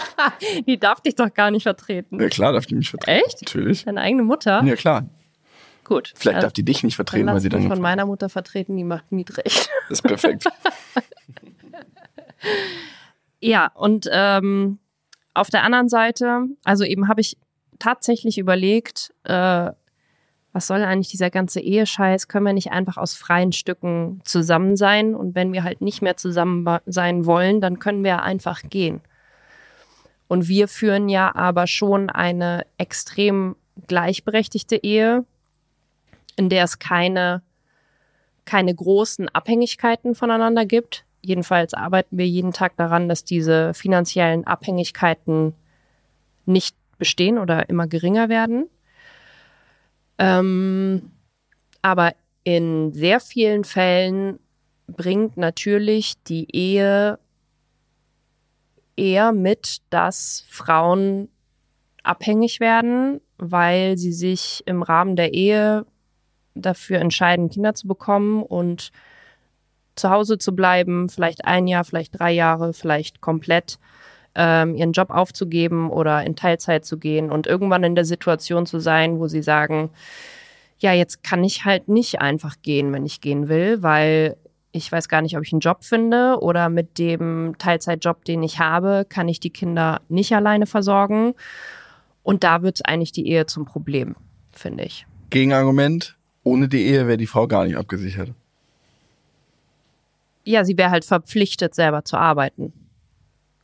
Die 0.66 0.78
darf 0.78 1.00
dich 1.00 1.14
doch 1.14 1.32
gar 1.32 1.50
nicht 1.52 1.62
vertreten. 1.62 2.20
Ja 2.20 2.28
klar, 2.28 2.52
darf 2.52 2.66
die 2.66 2.74
mich 2.74 2.90
vertreten. 2.90 3.22
Echt? 3.26 3.42
Natürlich. 3.42 3.84
Deine 3.84 4.00
eigene 4.00 4.22
Mutter? 4.24 4.62
Ja 4.64 4.74
klar. 4.74 5.08
Gut. 5.84 6.12
Vielleicht 6.16 6.38
dann, 6.38 6.42
darf 6.42 6.52
die 6.52 6.64
dich 6.64 6.82
nicht 6.82 6.96
vertreten, 6.96 7.26
weil 7.28 7.38
sie 7.40 7.48
dann. 7.48 7.68
von 7.68 7.80
meiner 7.80 8.06
Mutter 8.06 8.28
vertreten, 8.28 8.76
die 8.76 8.82
macht 8.84 9.12
Mietrecht. 9.12 9.70
Das 9.88 10.00
ist 10.00 10.02
perfekt. 10.02 10.46
Ja, 13.40 13.70
und 13.74 14.08
ähm, 14.10 14.78
auf 15.34 15.50
der 15.50 15.62
anderen 15.62 15.88
Seite, 15.88 16.46
also 16.64 16.84
eben 16.84 17.08
habe 17.08 17.20
ich 17.20 17.36
tatsächlich 17.78 18.38
überlegt, 18.38 19.12
äh, 19.24 19.70
was 20.52 20.66
soll 20.68 20.82
eigentlich 20.82 21.10
dieser 21.10 21.28
ganze 21.28 21.60
Ehescheiß? 21.60 22.28
Können 22.28 22.46
wir 22.46 22.54
nicht 22.54 22.72
einfach 22.72 22.96
aus 22.96 23.14
freien 23.14 23.52
Stücken 23.52 24.22
zusammen 24.24 24.76
sein? 24.76 25.14
Und 25.14 25.34
wenn 25.34 25.52
wir 25.52 25.62
halt 25.62 25.82
nicht 25.82 26.00
mehr 26.00 26.16
zusammen 26.16 26.66
sein 26.86 27.26
wollen, 27.26 27.60
dann 27.60 27.78
können 27.78 28.02
wir 28.04 28.22
einfach 28.22 28.62
gehen. 28.62 29.02
Und 30.28 30.48
wir 30.48 30.66
führen 30.68 31.10
ja 31.10 31.34
aber 31.34 31.66
schon 31.66 32.08
eine 32.08 32.64
extrem 32.78 33.56
gleichberechtigte 33.86 34.76
Ehe, 34.76 35.24
in 36.36 36.48
der 36.48 36.64
es 36.64 36.78
keine, 36.78 37.42
keine 38.46 38.74
großen 38.74 39.28
Abhängigkeiten 39.28 40.14
voneinander 40.14 40.64
gibt. 40.64 41.04
Jedenfalls 41.20 41.74
arbeiten 41.74 42.16
wir 42.16 42.26
jeden 42.26 42.52
Tag 42.52 42.76
daran, 42.76 43.08
dass 43.08 43.24
diese 43.24 43.74
finanziellen 43.74 44.46
Abhängigkeiten 44.46 45.54
nicht 46.46 46.76
bestehen 46.98 47.38
oder 47.38 47.68
immer 47.68 47.86
geringer 47.86 48.28
werden. 48.28 48.68
Ähm, 50.18 51.10
aber 51.82 52.14
in 52.44 52.92
sehr 52.92 53.20
vielen 53.20 53.64
Fällen 53.64 54.38
bringt 54.86 55.36
natürlich 55.36 56.14
die 56.24 56.54
Ehe 56.54 57.18
eher 58.96 59.32
mit, 59.32 59.78
dass 59.90 60.44
Frauen 60.48 61.28
abhängig 62.02 62.60
werden, 62.60 63.20
weil 63.36 63.98
sie 63.98 64.12
sich 64.12 64.62
im 64.66 64.82
Rahmen 64.82 65.16
der 65.16 65.34
Ehe 65.34 65.84
dafür 66.54 67.00
entscheiden, 67.00 67.50
Kinder 67.50 67.74
zu 67.74 67.86
bekommen 67.86 68.42
und 68.42 68.90
zu 69.96 70.10
Hause 70.10 70.38
zu 70.38 70.54
bleiben, 70.54 71.08
vielleicht 71.08 71.44
ein 71.44 71.66
Jahr, 71.66 71.84
vielleicht 71.84 72.18
drei 72.18 72.32
Jahre, 72.32 72.72
vielleicht 72.72 73.20
komplett 73.20 73.78
ähm, 74.36 74.76
ihren 74.76 74.92
Job 74.92 75.10
aufzugeben 75.10 75.90
oder 75.90 76.24
in 76.24 76.36
Teilzeit 76.36 76.84
zu 76.84 76.98
gehen 76.98 77.32
und 77.32 77.46
irgendwann 77.46 77.82
in 77.82 77.94
der 77.94 78.04
Situation 78.04 78.66
zu 78.66 78.78
sein, 78.78 79.18
wo 79.18 79.26
sie 79.26 79.42
sagen, 79.42 79.90
ja, 80.78 80.92
jetzt 80.92 81.24
kann 81.24 81.42
ich 81.42 81.64
halt 81.64 81.88
nicht 81.88 82.20
einfach 82.20 82.56
gehen, 82.62 82.92
wenn 82.92 83.06
ich 83.06 83.20
gehen 83.20 83.48
will, 83.48 83.82
weil 83.82 84.36
ich 84.72 84.92
weiß 84.92 85.08
gar 85.08 85.22
nicht, 85.22 85.36
ob 85.36 85.42
ich 85.42 85.52
einen 85.52 85.60
Job 85.60 85.84
finde 85.84 86.38
oder 86.40 86.68
mit 86.68 86.98
dem 86.98 87.54
Teilzeitjob, 87.58 88.24
den 88.26 88.42
ich 88.42 88.58
habe, 88.58 89.06
kann 89.08 89.26
ich 89.26 89.40
die 89.40 89.50
Kinder 89.50 90.02
nicht 90.08 90.34
alleine 90.34 90.66
versorgen. 90.66 91.34
Und 92.22 92.44
da 92.44 92.62
wird 92.62 92.86
eigentlich 92.86 93.12
die 93.12 93.26
Ehe 93.28 93.46
zum 93.46 93.64
Problem, 93.64 94.16
finde 94.52 94.84
ich. 94.84 95.06
Gegenargument, 95.30 96.16
ohne 96.42 96.68
die 96.68 96.84
Ehe 96.84 97.06
wäre 97.06 97.16
die 97.16 97.26
Frau 97.26 97.46
gar 97.46 97.64
nicht 97.64 97.76
abgesichert. 97.76 98.32
Ja, 100.44 100.64
sie 100.64 100.76
wäre 100.76 100.90
halt 100.90 101.04
verpflichtet, 101.04 101.74
selber 101.74 102.04
zu 102.04 102.18
arbeiten. 102.18 102.72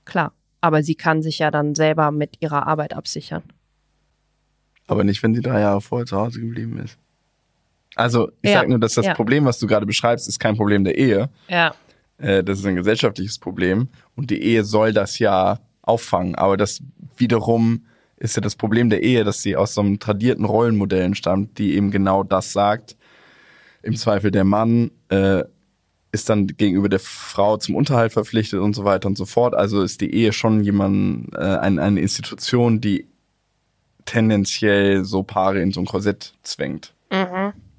Klar. 0.04 0.32
Aber 0.62 0.82
sie 0.82 0.94
kann 0.94 1.20
sich 1.20 1.40
ja 1.40 1.50
dann 1.50 1.74
selber 1.74 2.10
mit 2.10 2.40
ihrer 2.40 2.66
Arbeit 2.66 2.94
absichern. 2.94 3.42
Aber 4.86 5.04
nicht, 5.04 5.22
wenn 5.22 5.34
sie 5.34 5.42
drei 5.42 5.60
Jahre 5.60 5.82
vorher 5.82 6.06
zu 6.06 6.16
Hause 6.16 6.40
geblieben 6.40 6.78
ist. 6.78 6.98
Also, 7.94 8.30
ich 8.40 8.50
Ja, 8.50 8.60
sag 8.60 8.68
nur, 8.68 8.78
dass 8.78 8.94
das 8.94 9.06
ja. 9.06 9.14
Problem, 9.14 9.44
was 9.44 9.58
du 9.58 9.66
gerade 9.66 9.84
beschreibst, 9.84 10.26
ist 10.28 10.38
kein 10.38 10.56
Problem 10.56 10.84
der 10.84 10.96
Ehe. 10.96 11.28
Ja. 11.48 11.74
Äh, 12.16 12.42
das 12.42 12.60
ist 12.60 12.64
ein 12.66 12.76
gesellschaftliches 12.76 13.38
Problem. 13.38 13.88
Und 14.16 14.30
die 14.30 14.42
Ehe 14.42 14.64
soll 14.64 14.92
das 14.92 15.18
ja 15.18 15.58
auffangen. 15.82 16.34
Aber 16.36 16.56
das 16.56 16.82
wiederum 17.16 17.84
ist 18.16 18.36
ja 18.36 18.40
das 18.40 18.56
Problem 18.56 18.88
der 18.88 19.02
Ehe, 19.02 19.24
dass 19.24 19.42
sie 19.42 19.56
aus 19.56 19.74
so 19.74 19.80
einem 19.80 19.98
tradierten 19.98 20.44
Rollenmodell 20.44 21.14
stammt, 21.14 21.58
die 21.58 21.74
eben 21.74 21.90
genau 21.90 22.22
das 22.22 22.52
sagt. 22.52 22.96
Im 23.82 23.96
Zweifel 23.96 24.30
der 24.30 24.44
Mann 24.44 24.92
äh, 25.08 25.42
ist 26.12 26.28
dann 26.28 26.46
gegenüber 26.46 26.90
der 26.90 27.00
Frau 27.00 27.56
zum 27.56 27.74
Unterhalt 27.74 28.12
verpflichtet 28.12 28.60
und 28.60 28.74
so 28.74 28.84
weiter 28.84 29.08
und 29.08 29.16
so 29.16 29.24
fort. 29.24 29.54
Also 29.54 29.82
ist 29.82 30.02
die 30.02 30.14
Ehe 30.14 30.32
schon 30.32 30.62
jemand, 30.62 31.34
äh, 31.34 31.38
ein, 31.38 31.78
eine 31.78 32.00
Institution, 32.00 32.80
die 32.82 33.08
tendenziell 34.04 35.04
so 35.04 35.22
Paare 35.22 35.60
in 35.62 35.72
so 35.72 35.80
ein 35.80 35.86
Korsett 35.86 36.34
zwängt. 36.42 36.94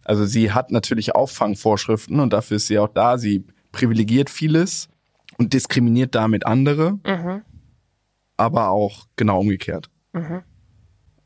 Also 0.03 0.25
sie 0.25 0.51
hat 0.51 0.71
natürlich 0.71 1.15
Auffangvorschriften 1.15 2.19
und 2.19 2.33
dafür 2.33 2.57
ist 2.57 2.67
sie 2.67 2.79
auch 2.79 2.87
da. 2.89 3.17
Sie 3.17 3.45
privilegiert 3.71 4.29
vieles 4.29 4.89
und 5.37 5.53
diskriminiert 5.53 6.15
damit 6.15 6.45
andere, 6.45 6.99
aber 8.37 8.69
auch 8.69 9.05
genau 9.15 9.39
umgekehrt. 9.41 9.89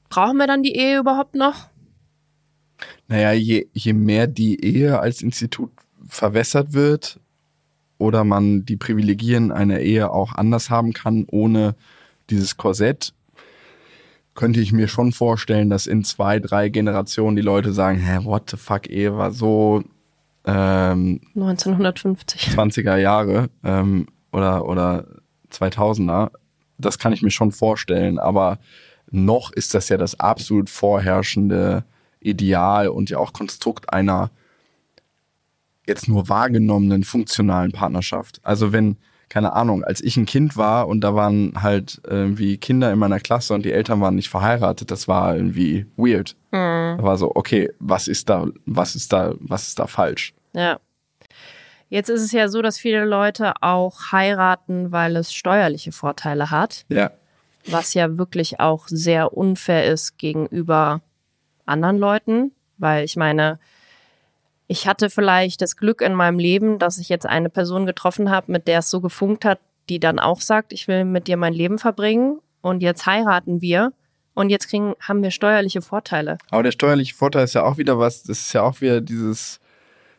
Brauchen 0.10 0.38
wir 0.38 0.48
dann 0.48 0.64
die 0.64 0.76
Ehe 0.76 1.00
überhaupt 1.00 1.36
noch? 1.36 1.70
Naja, 3.08 3.32
je, 3.34 3.68
je 3.74 3.94
mehr 3.94 4.28
die 4.28 4.64
Ehe 4.64 5.00
als 5.00 5.22
Institut 5.22 5.72
verwässert 6.08 6.74
wird 6.74 7.20
oder 7.98 8.24
man 8.24 8.66
die 8.66 8.78
Privilegien 8.78 9.52
einer 9.52 9.80
Ehe 9.80 10.12
auch 10.12 10.34
anders 10.34 10.70
haben 10.70 10.94
kann, 10.94 11.26
ohne 11.30 11.76
dieses 12.30 12.58
Korsett, 12.58 13.14
könnte 14.36 14.60
ich 14.60 14.72
mir 14.72 14.88
schon 14.88 15.12
vorstellen, 15.12 15.70
dass 15.70 15.88
in 15.88 16.04
zwei, 16.04 16.40
drei 16.40 16.70
Generationen 16.70 17.36
die 17.36 17.42
Leute 17.42 17.74
sagen, 17.74 17.98
hä, 17.98 18.20
what 18.24 18.50
the 18.50 18.58
fuck, 18.58 18.88
Ehe 18.88 19.18
war 19.18 19.32
so 19.32 19.84
ähm, 20.46 21.22
1950. 21.36 22.50
20er 22.56 22.98
Jahre 22.98 23.50
ähm, 23.64 24.08
oder, 24.32 24.68
oder 24.68 25.06
2000er. 25.52 26.32
Das 26.78 27.00
kann 27.00 27.14
ich 27.14 27.24
mir 27.24 27.32
schon 27.32 27.52
vorstellen, 27.52 28.20
aber 28.20 28.60
noch 29.10 29.52
ist 29.52 29.74
das 29.74 29.90
ja 29.90 29.98
das 29.98 30.20
absolut 30.20 30.70
vorherrschende 30.70 31.84
Ideal 32.20 32.90
und 32.90 33.10
ja 33.10 33.18
auch 33.18 33.34
Konstrukt 33.34 33.92
einer 33.92 34.30
jetzt 35.88 36.08
nur 36.08 36.30
wahrgenommenen 36.30 37.04
funktionalen 37.04 37.72
Partnerschaft. 37.72 38.40
Also 38.44 38.74
wenn, 38.74 38.98
keine 39.30 39.54
Ahnung, 39.54 39.84
als 39.84 40.02
ich 40.02 40.18
ein 40.18 40.26
Kind 40.26 40.58
war 40.58 40.88
und 40.88 41.02
da 41.02 41.16
waren 41.16 41.62
halt 41.62 42.02
irgendwie 42.06 42.58
Kinder 42.58 42.92
in 42.92 43.00
meiner 43.00 43.20
Klasse 43.20 43.54
und 43.54 43.64
die 43.66 43.72
Eltern 43.72 44.02
waren 44.02 44.16
nicht 44.16 44.30
verheiratet, 44.30 44.92
das 44.92 45.08
war 45.08 45.36
irgendwie 45.36 45.86
weird. 45.98 46.36
Da 46.52 46.98
war 47.02 47.18
so, 47.18 47.32
okay, 47.36 47.70
was 47.80 48.08
ist 48.08 48.30
da, 48.30 48.48
was 48.66 48.96
ist 48.96 49.14
da, 49.14 49.34
was 49.40 49.68
ist 49.68 49.80
da 49.80 49.88
falsch? 49.88 50.34
Ja. 50.54 50.80
Jetzt 51.90 52.10
ist 52.10 52.22
es 52.22 52.32
ja 52.34 52.50
so, 52.50 52.62
dass 52.62 52.78
viele 52.78 53.06
Leute 53.06 53.54
auch 53.62 54.12
heiraten, 54.12 54.92
weil 54.92 55.16
es 55.16 55.34
steuerliche 55.34 55.92
Vorteile 55.94 56.52
hat, 56.52 56.86
Ja. 56.90 57.12
was 57.66 57.94
ja 57.94 58.18
wirklich 58.18 58.60
auch 58.60 58.88
sehr 58.90 59.38
unfair 59.38 59.86
ist 59.86 60.18
gegenüber 60.18 61.02
anderen 61.66 61.98
Leuten, 61.98 62.52
weil 62.78 63.06
ich 63.06 63.16
meine, 63.16 63.60
ich 64.68 64.88
hatte 64.88 65.10
vielleicht 65.10 65.62
das 65.62 65.78
Glück 65.78 66.02
in 66.02 66.14
meinem 66.14 66.40
Leben, 66.40 66.80
dass 66.80 66.98
ich 66.98 67.10
jetzt 67.10 67.26
eine 67.26 67.50
Person 67.50 67.86
getroffen 67.86 68.30
habe, 68.30 68.52
mit 68.52 68.68
der 68.68 68.80
es 68.80 68.90
so 68.90 69.02
gefunkt 69.02 69.46
hat, 69.46 69.60
die 69.90 70.00
dann 70.00 70.20
auch 70.20 70.42
sagt, 70.42 70.74
ich 70.74 70.88
will 70.88 71.06
mit 71.06 71.28
dir 71.28 71.38
mein 71.38 71.54
Leben 71.54 71.80
verbringen 71.80 72.40
und 72.62 72.82
jetzt 72.82 73.06
heiraten 73.06 73.62
wir 73.62 73.94
und 74.34 74.50
jetzt 74.50 74.70
kriegen, 74.70 74.94
haben 75.00 75.24
wir 75.24 75.32
steuerliche 75.32 75.82
Vorteile. 75.82 76.38
Aber 76.52 76.64
der 76.64 76.72
steuerliche 76.72 77.16
Vorteil 77.16 77.46
ist 77.46 77.54
ja 77.54 77.64
auch 77.64 77.78
wieder 77.78 77.98
was, 77.98 78.24
das 78.24 78.40
ist 78.40 78.54
ja 78.54 78.64
auch 78.64 78.82
wieder 78.82 79.00
dieses, 79.00 79.60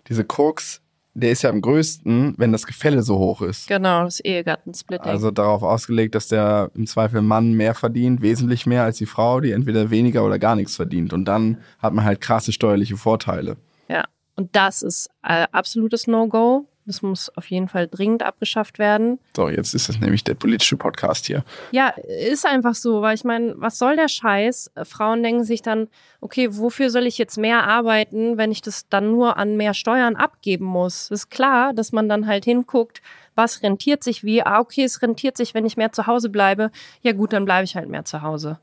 diese 0.08 0.24
Krux, 0.24 0.80
der 1.12 1.32
ist 1.32 1.42
ja 1.42 1.50
am 1.50 1.60
größten, 1.60 2.34
wenn 2.38 2.52
das 2.52 2.66
Gefälle 2.66 3.02
so 3.02 3.18
hoch 3.18 3.42
ist. 3.42 3.68
Genau, 3.68 4.04
das 4.04 4.20
Ehegattensplitting. 4.20 5.10
Also 5.10 5.30
darauf 5.30 5.62
ausgelegt, 5.62 6.14
dass 6.14 6.28
der 6.28 6.70
im 6.74 6.86
Zweifel 6.86 7.22
Mann 7.22 7.52
mehr 7.52 7.74
verdient, 7.74 8.22
wesentlich 8.22 8.66
mehr 8.66 8.84
als 8.84 8.98
die 8.98 9.06
Frau, 9.06 9.40
die 9.40 9.50
entweder 9.50 9.90
weniger 9.90 10.24
oder 10.24 10.38
gar 10.38 10.56
nichts 10.56 10.76
verdient. 10.76 11.12
Und 11.12 11.26
dann 11.26 11.58
hat 11.80 11.92
man 11.92 12.04
halt 12.04 12.20
krasse 12.20 12.52
steuerliche 12.52 12.96
Vorteile. 12.96 13.56
ja. 13.88 14.04
Und 14.38 14.54
das 14.54 14.82
ist 14.82 15.10
äh, 15.24 15.48
absolutes 15.50 16.06
No-Go. 16.06 16.68
Das 16.86 17.02
muss 17.02 17.28
auf 17.36 17.50
jeden 17.50 17.66
Fall 17.66 17.88
dringend 17.88 18.22
abgeschafft 18.22 18.78
werden. 18.78 19.18
So, 19.36 19.48
jetzt 19.48 19.74
ist 19.74 19.88
das 19.88 19.98
nämlich 19.98 20.22
der 20.22 20.34
politische 20.34 20.76
Podcast 20.76 21.26
hier. 21.26 21.44
Ja, 21.72 21.88
ist 21.88 22.46
einfach 22.46 22.76
so, 22.76 23.02
weil 23.02 23.16
ich 23.16 23.24
meine, 23.24 23.54
was 23.56 23.78
soll 23.78 23.96
der 23.96 24.06
Scheiß? 24.06 24.70
Frauen 24.84 25.24
denken 25.24 25.42
sich 25.42 25.60
dann, 25.60 25.88
okay, 26.20 26.48
wofür 26.52 26.88
soll 26.88 27.06
ich 27.06 27.18
jetzt 27.18 27.36
mehr 27.36 27.64
arbeiten, 27.64 28.38
wenn 28.38 28.52
ich 28.52 28.62
das 28.62 28.88
dann 28.88 29.10
nur 29.10 29.36
an 29.38 29.56
mehr 29.56 29.74
Steuern 29.74 30.14
abgeben 30.14 30.66
muss? 30.66 31.10
Ist 31.10 31.30
klar, 31.30 31.74
dass 31.74 31.90
man 31.90 32.08
dann 32.08 32.28
halt 32.28 32.44
hinguckt, 32.44 33.02
was 33.34 33.64
rentiert 33.64 34.04
sich 34.04 34.22
wie? 34.22 34.42
Ah, 34.42 34.60
okay, 34.60 34.84
es 34.84 35.02
rentiert 35.02 35.36
sich, 35.36 35.52
wenn 35.52 35.66
ich 35.66 35.76
mehr 35.76 35.90
zu 35.90 36.06
Hause 36.06 36.28
bleibe. 36.28 36.70
Ja 37.02 37.12
gut, 37.12 37.32
dann 37.32 37.44
bleibe 37.44 37.64
ich 37.64 37.74
halt 37.74 37.88
mehr 37.88 38.04
zu 38.04 38.22
Hause. 38.22 38.60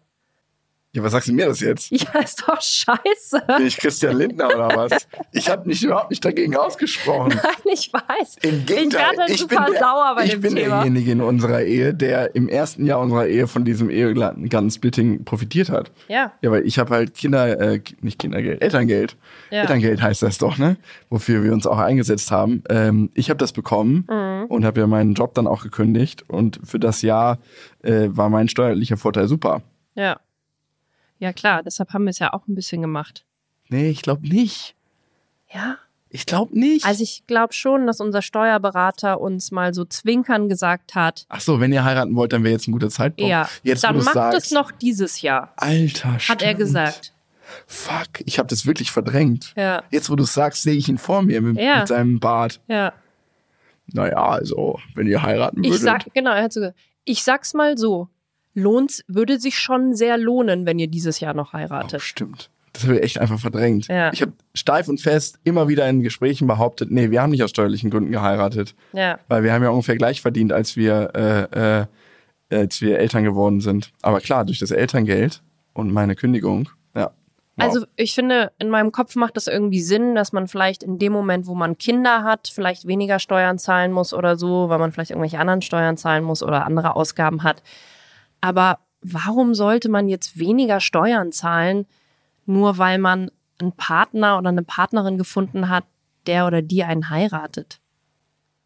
Ja, 0.96 1.04
was 1.04 1.12
sagst 1.12 1.28
du 1.28 1.34
mir 1.34 1.48
das 1.48 1.60
jetzt? 1.60 1.92
Ja, 1.92 2.20
ist 2.22 2.42
doch 2.48 2.62
scheiße. 2.62 3.42
Bin 3.58 3.68
ich 3.68 3.78
Christian 3.78 4.16
Lindner 4.18 4.48
oder 4.48 4.70
was? 4.76 5.08
Ich 5.34 5.50
habe 5.50 5.68
mich 5.68 5.84
überhaupt 5.84 6.10
nicht 6.10 6.24
dagegen 6.24 6.56
ausgesprochen. 6.56 7.34
Nein, 7.44 7.74
ich 7.74 7.92
weiß. 7.92 8.38
Im 8.44 8.60
Ich 8.60 8.66
Gegenteil, 8.66 9.02
werde 9.08 9.22
halt 9.24 9.30
ich 9.32 9.42
super 9.42 9.64
bin, 9.66 9.74
der, 9.74 9.80
sauer 9.82 10.14
bei 10.16 10.24
ich 10.24 10.32
dem 10.32 10.42
bin 10.42 10.56
Thema. 10.56 10.76
derjenige 10.78 11.12
in 11.12 11.22
unserer 11.22 11.62
Ehe, 11.64 11.94
der 11.94 12.34
im 12.36 12.48
ersten 12.48 12.86
Jahr 12.86 13.00
unserer 13.02 13.28
Ehe 13.28 13.48
von 13.48 13.66
diesem 13.66 13.90
Ehegattensplitting 13.90 15.26
profitiert 15.26 15.70
hat. 15.70 15.92
Ja, 16.08 16.32
Ja, 16.42 16.52
weil 16.52 16.66
ich 16.66 16.80
habe 16.80 16.94
halt 16.94 17.14
Kinder, 17.14 17.60
äh, 17.60 17.82
nicht 18.02 18.20
Kindergeld, 18.20 18.62
Elterngeld. 18.62 19.18
Ja. 19.52 19.62
Elterngeld 19.62 20.02
heißt 20.02 20.22
das 20.22 20.38
doch, 20.38 20.58
ne? 20.58 20.78
Wofür 21.10 21.44
wir 21.44 21.54
uns 21.54 21.68
auch 21.68 21.78
eingesetzt 21.80 22.32
haben. 22.32 22.64
Ähm, 22.70 23.10
ich 23.14 23.30
habe 23.30 23.38
das 23.38 23.52
bekommen 23.52 24.08
Mhm. 24.10 24.46
und 24.48 24.66
habe 24.66 24.80
ja 24.80 24.88
meinen 24.88 25.14
Job 25.14 25.34
dann 25.34 25.48
auch 25.48 25.64
gekündigt. 25.64 26.24
Und 26.30 26.60
für 26.64 26.80
das 26.80 27.02
Jahr 27.02 27.40
äh, 27.84 28.08
war 28.10 28.30
mein 28.30 28.48
steuerlicher 28.48 28.98
Vorteil 28.98 29.28
super. 29.28 29.62
ja. 29.96 30.20
Ja, 31.20 31.34
klar, 31.34 31.64
deshalb 31.64 31.94
haben 31.94 32.04
wir 32.06 32.10
es 32.12 32.20
ja 32.20 32.34
auch 32.34 32.48
ein 32.48 32.56
bisschen 32.56 32.82
gemacht. 32.82 33.26
Nee, 33.70 33.90
ich 33.90 34.02
glaube 34.02 34.28
nicht. 34.28 34.76
Ja. 35.54 35.78
Ich 36.10 36.26
glaube 36.26 36.58
nicht. 36.58 36.86
Also 36.86 37.04
ich 37.04 37.24
glaube 37.28 37.54
schon, 37.54 37.88
dass 37.88 38.00
unser 38.00 38.22
Steuerberater 38.22 39.20
uns 39.20 39.52
mal 39.52 39.74
so 39.74 39.84
zwinkern 39.86 40.48
gesagt 40.50 40.96
hat, 40.96 41.26
Ach 41.30 41.42
so, 41.42 41.60
wenn 41.60 41.74
ihr 41.74 41.84
heiraten 41.84 42.16
wollt, 42.16 42.32
dann 42.32 42.44
wäre 42.44 42.54
jetzt 42.54 42.68
ein 42.68 42.72
guter 42.72 42.90
Zeitpunkt. 42.90 43.30
ja, 43.30 43.50
jetzt, 43.64 43.84
dann 43.84 43.98
macht 43.98 44.14
sagst, 44.14 44.38
es 44.46 44.52
noch 44.52 44.72
dieses 44.72 45.22
Jahr, 45.22 45.52
Alter, 45.58 46.14
hat 46.14 46.42
er 46.42 46.50
stimmt. 46.50 46.58
gesagt. 46.58 47.12
Fuck, 47.68 48.22
ich 48.26 48.40
habe 48.40 48.48
das 48.48 48.66
wirklich 48.66 48.92
verdrängt. 48.92 49.54
Ja, 49.58 49.84
Jetzt, 49.92 50.10
wo 50.10 50.16
du 50.16 50.24
sagst, 50.24 50.64
sehe 50.64 50.76
ich 50.76 50.88
ihn 50.90 50.98
vor 50.98 51.22
mir 51.22 51.42
mit, 51.42 51.58
Ja. 51.62 51.80
mit 51.80 51.88
seinem 51.88 52.20
Bart. 52.20 52.60
ja. 52.68 52.94
Naja, 53.88 54.18
also, 54.18 54.80
wenn 54.96 55.06
ihr 55.08 55.22
heiraten 55.22 55.64
Ich 55.64 55.70
würdet. 55.70 55.84
sag, 55.84 56.14
genau, 56.14 56.32
er 56.32 56.44
hat 56.44 56.54
so 56.54 56.60
gesagt, 56.62 56.78
ich 57.04 57.24
sag's 57.24 57.54
mal 57.54 57.78
so, 57.78 58.10
lohnt, 58.56 59.04
würde 59.08 59.40
sich 59.40 59.60
schon 59.60 59.94
sehr 59.94 60.18
lohnen, 60.18 60.66
wenn 60.66 60.80
ihr 60.80 60.88
dieses 60.88 61.20
Jahr 61.20 61.34
noch 61.36 61.50
Oh, 61.54 61.58
heiratet. 61.58 62.02
stimmt. 62.02 62.50
Das 62.74 62.84
habe 62.84 62.96
ich 62.98 63.04
echt 63.04 63.20
einfach 63.20 63.40
verdrängt. 63.40 63.88
Ja. 63.88 64.12
Ich 64.12 64.22
habe 64.22 64.34
steif 64.54 64.90
und 64.90 65.00
fest 65.00 65.40
immer 65.46 65.68
wieder 65.70 65.88
in 65.88 66.02
Gesprächen 66.02 66.46
behauptet, 66.48 66.92
nee, 66.92 67.10
wir 67.10 67.22
haben 67.22 67.30
nicht 67.30 67.44
aus 67.44 67.52
steuerlichen 67.52 67.90
Gründen 67.90 68.12
geheiratet. 68.12 68.76
Ja, 68.92 69.18
Weil 69.30 69.44
wir 69.44 69.54
haben 69.54 69.64
ja 69.64 69.70
ungefähr 69.70 69.96
gleich 69.96 70.22
verdient, 70.22 70.52
als 70.52 70.76
wir, 70.76 71.12
äh, 71.16 71.80
äh, 71.80 72.60
als 72.62 72.82
wir 72.82 73.00
Eltern 73.00 73.24
geworden 73.24 73.62
sind. 73.62 73.92
Aber 74.02 74.20
klar, 74.20 74.44
durch 74.44 74.60
das 74.60 74.72
Elterngeld 74.72 75.42
und 75.74 75.94
meine 75.94 76.16
Kündigung, 76.16 76.68
ja. 76.94 77.12
Wow. 77.58 77.66
Also 77.66 77.86
ich 77.96 78.14
finde, 78.14 78.52
in 78.60 78.70
meinem 78.70 78.92
Kopf 78.92 79.16
macht 79.16 79.38
das 79.38 79.48
irgendwie 79.48 79.80
Sinn, 79.82 80.14
dass 80.14 80.34
man 80.34 80.50
vielleicht 80.50 80.84
in 80.84 81.00
dem 81.00 81.14
Moment, 81.14 81.48
wo 81.48 81.56
man 81.56 81.78
Kinder 81.78 82.24
hat, 82.24 82.52
vielleicht 82.54 82.86
weniger 82.86 83.20
Steuern 83.20 83.58
zahlen 83.58 83.94
muss 83.94 84.14
oder 84.14 84.36
so, 84.36 84.68
weil 84.68 84.80
man 84.80 84.92
vielleicht 84.92 85.12
irgendwelche 85.12 85.40
anderen 85.40 85.62
Steuern 85.62 85.96
zahlen 85.96 86.26
muss 86.26 86.44
oder 86.44 86.66
andere 86.66 86.98
Ausgaben 86.98 87.44
hat. 87.44 87.64
Aber 88.46 88.78
warum 89.02 89.56
sollte 89.56 89.90
man 89.90 90.08
jetzt 90.08 90.38
weniger 90.38 90.80
Steuern 90.80 91.32
zahlen, 91.32 91.88
nur 92.46 92.78
weil 92.78 93.00
man 93.00 93.32
einen 93.60 93.72
Partner 93.72 94.38
oder 94.38 94.50
eine 94.50 94.62
Partnerin 94.62 95.18
gefunden 95.18 95.68
hat, 95.68 95.84
der 96.28 96.46
oder 96.46 96.62
die 96.62 96.84
einen 96.84 97.10
heiratet? 97.10 97.80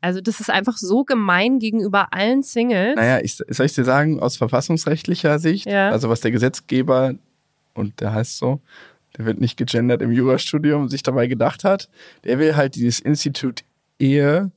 Also 0.02 0.20
das 0.20 0.42
ist 0.42 0.50
einfach 0.50 0.76
so 0.76 1.06
gemein 1.06 1.60
gegenüber 1.60 2.14
allen 2.14 2.44
Singles. 2.44 2.98
Naja, 2.98 3.20
ich, 3.24 3.36
soll 3.38 3.66
ich 3.66 3.74
dir 3.74 3.86
sagen, 3.86 4.20
aus 4.20 4.36
verfassungsrechtlicher 4.36 5.40
Sicht, 5.40 5.66
Ja. 5.66 5.92
also 5.92 6.10
was 6.10 6.20
der 6.20 6.32
Gesetzgeber, 6.32 7.14
und 7.74 8.02
der 8.02 8.12
heißt 8.14 8.38
so, 8.38 8.60
der 9.18 9.26
wird 9.26 9.40
nicht 9.40 9.56
gegendert 9.56 10.02
im 10.02 10.12
Jurastudium, 10.12 10.90
sich 10.90 11.04
dabei 11.04 11.28
gedacht 11.28 11.64
hat, 11.64 11.90
der 12.26 12.38
will 12.38 12.58
halt 12.58 12.76
dieses 12.76 13.00
Institut 13.00 13.64
Ehe 13.98 14.52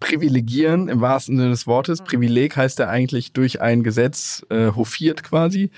privilegieren, 0.00 0.88
im 0.88 1.00
wahrsten 1.00 1.36
Sinne 1.36 1.50
des 1.50 1.66
Wortes. 1.66 2.02
Privileg 2.02 2.56
heißt 2.56 2.80
er 2.80 2.88
eigentlich 2.88 3.32
durch 3.32 3.60
ein 3.60 3.82
Gesetz 3.82 4.44
äh, 4.50 4.72
hofiert 4.72 5.22
quasi, 5.22 5.70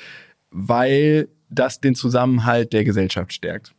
weil 0.51 1.29
das 1.49 1.81
den 1.81 1.95
Zusammenhalt 1.95 2.73
der 2.73 2.85
Gesellschaft 2.85 3.33
stärkt. 3.33 3.75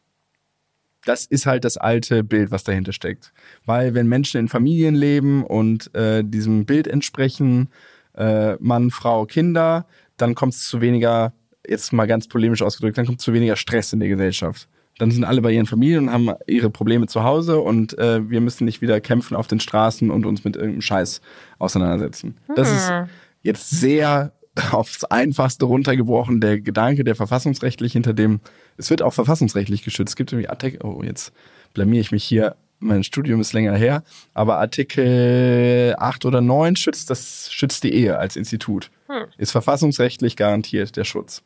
Das 1.06 1.26
ist 1.26 1.46
halt 1.46 1.66
das 1.66 1.78
alte 1.78 2.24
Bild, 2.24 2.52
was 2.52 2.64
dahinter 2.64 2.94
steckt. 2.94 3.34
Weil 3.66 3.94
wenn 3.94 4.08
Menschen 4.08 4.40
in 4.40 4.48
Familien 4.48 4.94
leben 4.94 5.44
und 5.44 5.94
äh, 5.96 6.24
diesem 6.24 6.66
Bild 6.66 6.88
entsprechen, 6.88 7.70
äh, 8.16 8.56
Mann, 8.60 8.92
Frau, 8.92 9.26
Kinder, 9.26 9.88
dann 10.18 10.36
kommt 10.36 10.54
es 10.54 10.68
zu 10.68 10.82
weniger, 10.82 11.34
jetzt 11.68 11.92
mal 11.94 12.06
ganz 12.06 12.28
polemisch 12.28 12.62
ausgedrückt, 12.62 12.98
dann 12.98 13.06
kommt 13.06 13.20
es 13.20 13.26
zu 13.26 13.34
weniger 13.34 13.56
Stress 13.56 13.94
in 13.94 14.00
der 14.00 14.10
Gesellschaft. 14.10 14.68
Dann 15.02 15.10
sind 15.10 15.24
alle 15.24 15.42
bei 15.42 15.52
ihren 15.52 15.66
Familien 15.66 16.10
und 16.10 16.14
haben 16.14 16.30
ihre 16.46 16.70
Probleme 16.70 17.08
zu 17.08 17.24
Hause 17.24 17.60
und 17.60 17.98
äh, 17.98 18.30
wir 18.30 18.40
müssen 18.40 18.66
nicht 18.66 18.84
wieder 18.84 19.02
kämpfen 19.02 19.36
auf 19.36 19.48
den 19.48 19.60
Straßen 19.60 20.12
und 20.12 20.28
uns 20.28 20.44
mit 20.44 20.56
irgendeinem 20.56 20.84
Scheiß 20.84 21.22
auseinandersetzen. 21.58 22.38
Das 22.56 22.72
ist 22.72 22.94
jetzt 23.42 23.72
sehr 23.72 24.32
aufs 24.72 25.04
Einfachste 25.06 25.66
runtergebrochen 25.66 26.40
der 26.40 26.62
Gedanke, 26.62 27.04
der 27.04 27.16
verfassungsrechtlich 27.16 27.94
hinter 27.94 28.14
dem, 28.14 28.42
es 28.78 28.92
wird 28.92 29.02
auch 29.02 29.14
verfassungsrechtlich 29.14 29.82
geschützt. 29.82 30.12
Es 30.12 30.16
gibt 30.16 30.34
irgendwie 30.34 30.50
Artikel, 30.50 30.86
oh, 30.86 31.02
jetzt 31.02 31.34
blamier 31.74 32.02
ich 32.02 32.12
mich 32.12 32.24
hier, 32.24 32.56
mein 32.82 33.04
Studium 33.04 33.40
ist 33.40 33.54
länger 33.54 33.76
her, 33.76 34.04
aber 34.34 34.60
Artikel 34.60 35.96
8 35.98 36.26
oder 36.26 36.42
9 36.42 36.76
schützt 36.76 37.10
das, 37.10 37.52
schützt 37.52 37.84
die 37.84 37.94
Ehe 37.94 38.18
als 38.18 38.36
Institut. 38.36 38.92
Ist 39.38 39.52
verfassungsrechtlich 39.52 40.36
garantiert 40.36 40.96
der 40.96 41.04
Schutz. 41.04 41.44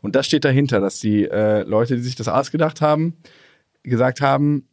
Und 0.00 0.16
das 0.16 0.26
steht 0.26 0.44
dahinter, 0.44 0.80
dass 0.80 0.98
die 0.98 1.24
äh, 1.24 1.62
Leute, 1.62 1.96
die 1.96 2.02
sich 2.02 2.16
das 2.16 2.28
ausgedacht 2.28 2.80
haben, 2.80 3.14
gesagt 3.82 4.20
haben, 4.20 4.66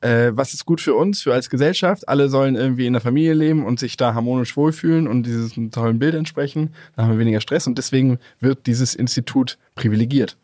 äh, 0.00 0.32
was 0.34 0.52
ist 0.52 0.66
gut 0.66 0.80
für 0.80 0.94
uns, 0.94 1.22
für 1.22 1.32
als 1.32 1.48
Gesellschaft? 1.48 2.08
Alle 2.08 2.28
sollen 2.28 2.56
irgendwie 2.56 2.86
in 2.86 2.92
der 2.92 3.02
Familie 3.02 3.32
leben 3.32 3.64
und 3.64 3.80
sich 3.80 3.96
da 3.96 4.12
harmonisch 4.12 4.56
wohlfühlen 4.56 5.08
und 5.08 5.24
diesem 5.24 5.70
tollen 5.70 5.98
Bild 5.98 6.14
entsprechen. 6.14 6.74
Dann 6.94 7.06
haben 7.06 7.12
wir 7.12 7.18
weniger 7.18 7.40
Stress 7.40 7.66
und 7.66 7.78
deswegen 7.78 8.18
wird 8.38 8.66
dieses 8.66 8.94
Institut 8.94 9.58
privilegiert. 9.74 10.36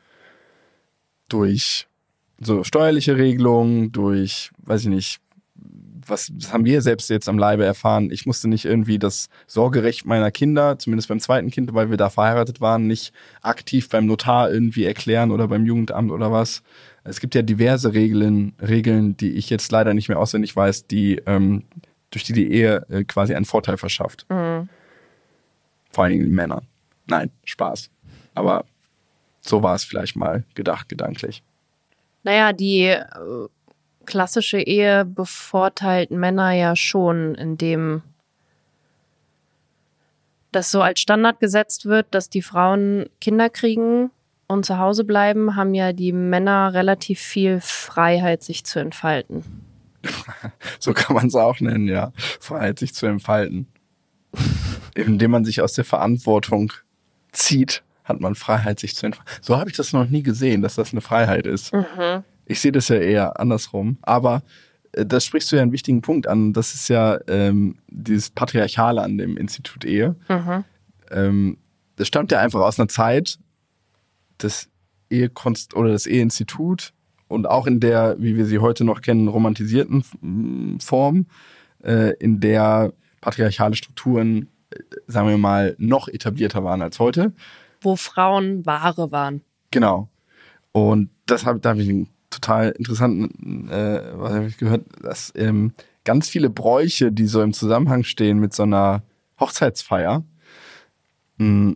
Durch 1.28 1.86
so 2.40 2.64
steuerliche 2.64 3.16
Regelungen, 3.16 3.92
durch, 3.92 4.50
weiß 4.58 4.82
ich 4.82 4.88
nicht, 4.88 5.20
was 6.06 6.32
das 6.34 6.52
haben 6.52 6.64
wir 6.64 6.82
selbst 6.82 7.08
jetzt 7.10 7.28
am 7.28 7.38
Leibe 7.38 7.64
erfahren. 7.64 8.10
Ich 8.10 8.26
musste 8.26 8.48
nicht 8.48 8.64
irgendwie 8.64 8.98
das 8.98 9.28
Sorgerecht 9.46 10.06
meiner 10.06 10.30
Kinder, 10.30 10.78
zumindest 10.78 11.08
beim 11.08 11.20
zweiten 11.20 11.50
Kind, 11.50 11.72
weil 11.72 11.90
wir 11.90 11.96
da 11.96 12.10
verheiratet 12.10 12.60
waren, 12.60 12.86
nicht 12.86 13.12
aktiv 13.42 13.88
beim 13.88 14.06
Notar 14.06 14.50
irgendwie 14.50 14.84
erklären 14.84 15.30
oder 15.30 15.46
beim 15.48 15.64
Jugendamt 15.64 16.10
oder 16.10 16.32
was. 16.32 16.62
Es 17.04 17.20
gibt 17.20 17.34
ja 17.34 17.42
diverse 17.42 17.94
Regeln, 17.94 18.54
Regeln, 18.60 19.16
die 19.16 19.32
ich 19.32 19.50
jetzt 19.50 19.70
leider 19.72 19.94
nicht 19.94 20.08
mehr 20.08 20.18
auswendig 20.18 20.54
weiß, 20.56 20.86
die 20.86 21.22
ähm, 21.26 21.64
durch 22.10 22.24
die 22.24 22.32
die 22.32 22.50
Ehe 22.52 22.86
äh, 22.90 23.04
quasi 23.04 23.34
einen 23.34 23.44
Vorteil 23.44 23.76
verschafft. 23.76 24.26
Vor 25.92 26.04
allen 26.04 26.12
Dingen 26.12 26.30
Männern. 26.30 26.66
Nein, 27.06 27.30
Spaß. 27.44 27.90
Aber 28.34 28.64
so 29.40 29.62
war 29.62 29.74
es 29.74 29.84
vielleicht 29.84 30.16
mal 30.16 30.44
gedacht, 30.54 30.88
gedanklich. 30.88 31.42
Naja, 32.22 32.52
die 32.52 32.84
äh, 32.84 33.06
klassische 34.06 34.60
Ehe 34.60 35.04
bevorteilt 35.04 36.10
Männer 36.10 36.52
ja 36.52 36.76
schon, 36.76 37.34
indem 37.34 38.02
das 40.52 40.70
so 40.70 40.82
als 40.82 41.00
Standard 41.00 41.40
gesetzt 41.40 41.86
wird, 41.86 42.08
dass 42.10 42.28
die 42.28 42.42
Frauen 42.42 43.08
Kinder 43.20 43.48
kriegen 43.48 44.10
und 44.48 44.66
zu 44.66 44.78
Hause 44.78 45.04
bleiben, 45.04 45.54
haben 45.54 45.74
ja 45.74 45.92
die 45.92 46.12
Männer 46.12 46.74
relativ 46.74 47.20
viel 47.20 47.60
Freiheit, 47.60 48.42
sich 48.42 48.64
zu 48.64 48.78
entfalten. 48.80 49.44
So 50.78 50.94
kann 50.94 51.14
man 51.14 51.26
es 51.26 51.34
auch 51.34 51.60
nennen, 51.60 51.86
ja. 51.88 52.12
Freiheit, 52.16 52.78
sich 52.78 52.94
zu 52.94 53.04
entfalten. 53.06 53.66
Indem 54.94 55.30
man 55.30 55.44
sich 55.44 55.60
aus 55.60 55.74
der 55.74 55.84
Verantwortung 55.84 56.72
zieht, 57.32 57.82
hat 58.10 58.20
man 58.20 58.34
Freiheit, 58.34 58.78
sich 58.80 58.94
zu 58.94 59.06
entfalten. 59.06 59.32
So 59.40 59.56
habe 59.56 59.70
ich 59.70 59.76
das 59.76 59.92
noch 59.92 60.08
nie 60.08 60.22
gesehen, 60.22 60.62
dass 60.62 60.74
das 60.74 60.92
eine 60.92 61.00
Freiheit 61.00 61.46
ist. 61.46 61.72
Ich 62.46 62.60
sehe 62.60 62.72
das 62.72 62.88
ja 62.88 62.96
eher 62.96 63.40
andersrum. 63.40 63.98
Aber 64.02 64.42
äh, 64.92 65.06
das 65.06 65.24
sprichst 65.24 65.50
du 65.50 65.56
ja 65.56 65.62
einen 65.62 65.72
wichtigen 65.72 66.02
Punkt 66.02 66.26
an. 66.26 66.52
Das 66.52 66.74
ist 66.74 66.88
ja 66.88 67.18
ähm, 67.28 67.76
dieses 67.88 68.30
Patriarchale 68.30 69.02
an 69.02 69.18
dem 69.18 69.36
Institut 69.36 69.84
Ehe. 69.84 70.16
Ähm, 71.10 71.56
das 71.96 72.08
stammt 72.08 72.32
ja 72.32 72.40
einfach 72.40 72.60
aus 72.60 72.78
einer 72.78 72.88
Zeit, 72.88 73.38
das 74.38 74.68
Ehekonst 75.10 75.74
oder 75.74 75.90
das 75.90 76.06
Eheinstitut 76.06 76.92
und 77.28 77.46
auch 77.46 77.66
in 77.66 77.80
der, 77.80 78.16
wie 78.18 78.36
wir 78.36 78.46
sie 78.46 78.58
heute 78.58 78.84
noch 78.84 79.02
kennen, 79.02 79.28
romantisierten 79.28 80.78
Form, 80.80 81.26
äh, 81.84 82.14
in 82.18 82.40
der 82.40 82.92
patriarchale 83.20 83.76
Strukturen, 83.76 84.48
äh, 84.70 84.78
sagen 85.06 85.28
wir 85.28 85.38
mal, 85.38 85.76
noch 85.78 86.08
etablierter 86.08 86.64
waren 86.64 86.82
als 86.82 86.98
heute. 86.98 87.32
Wo 87.80 87.96
Frauen 87.96 88.66
Ware 88.66 89.10
waren. 89.10 89.42
Genau. 89.70 90.08
Und 90.72 91.10
das 91.26 91.44
hab, 91.46 91.62
da 91.62 91.70
habe 91.70 91.82
ich 91.82 91.88
einen 91.88 92.08
total 92.30 92.70
interessanten, 92.70 93.68
äh, 93.68 94.02
was 94.14 94.32
habe 94.32 94.46
ich 94.46 94.58
gehört, 94.58 94.84
dass 95.02 95.32
ähm, 95.34 95.72
ganz 96.04 96.28
viele 96.28 96.50
Bräuche, 96.50 97.12
die 97.12 97.26
so 97.26 97.42
im 97.42 97.52
Zusammenhang 97.52 98.04
stehen 98.04 98.38
mit 98.38 98.54
so 98.54 98.62
einer 98.62 99.02
Hochzeitsfeier, 99.38 100.24
mh, 101.38 101.74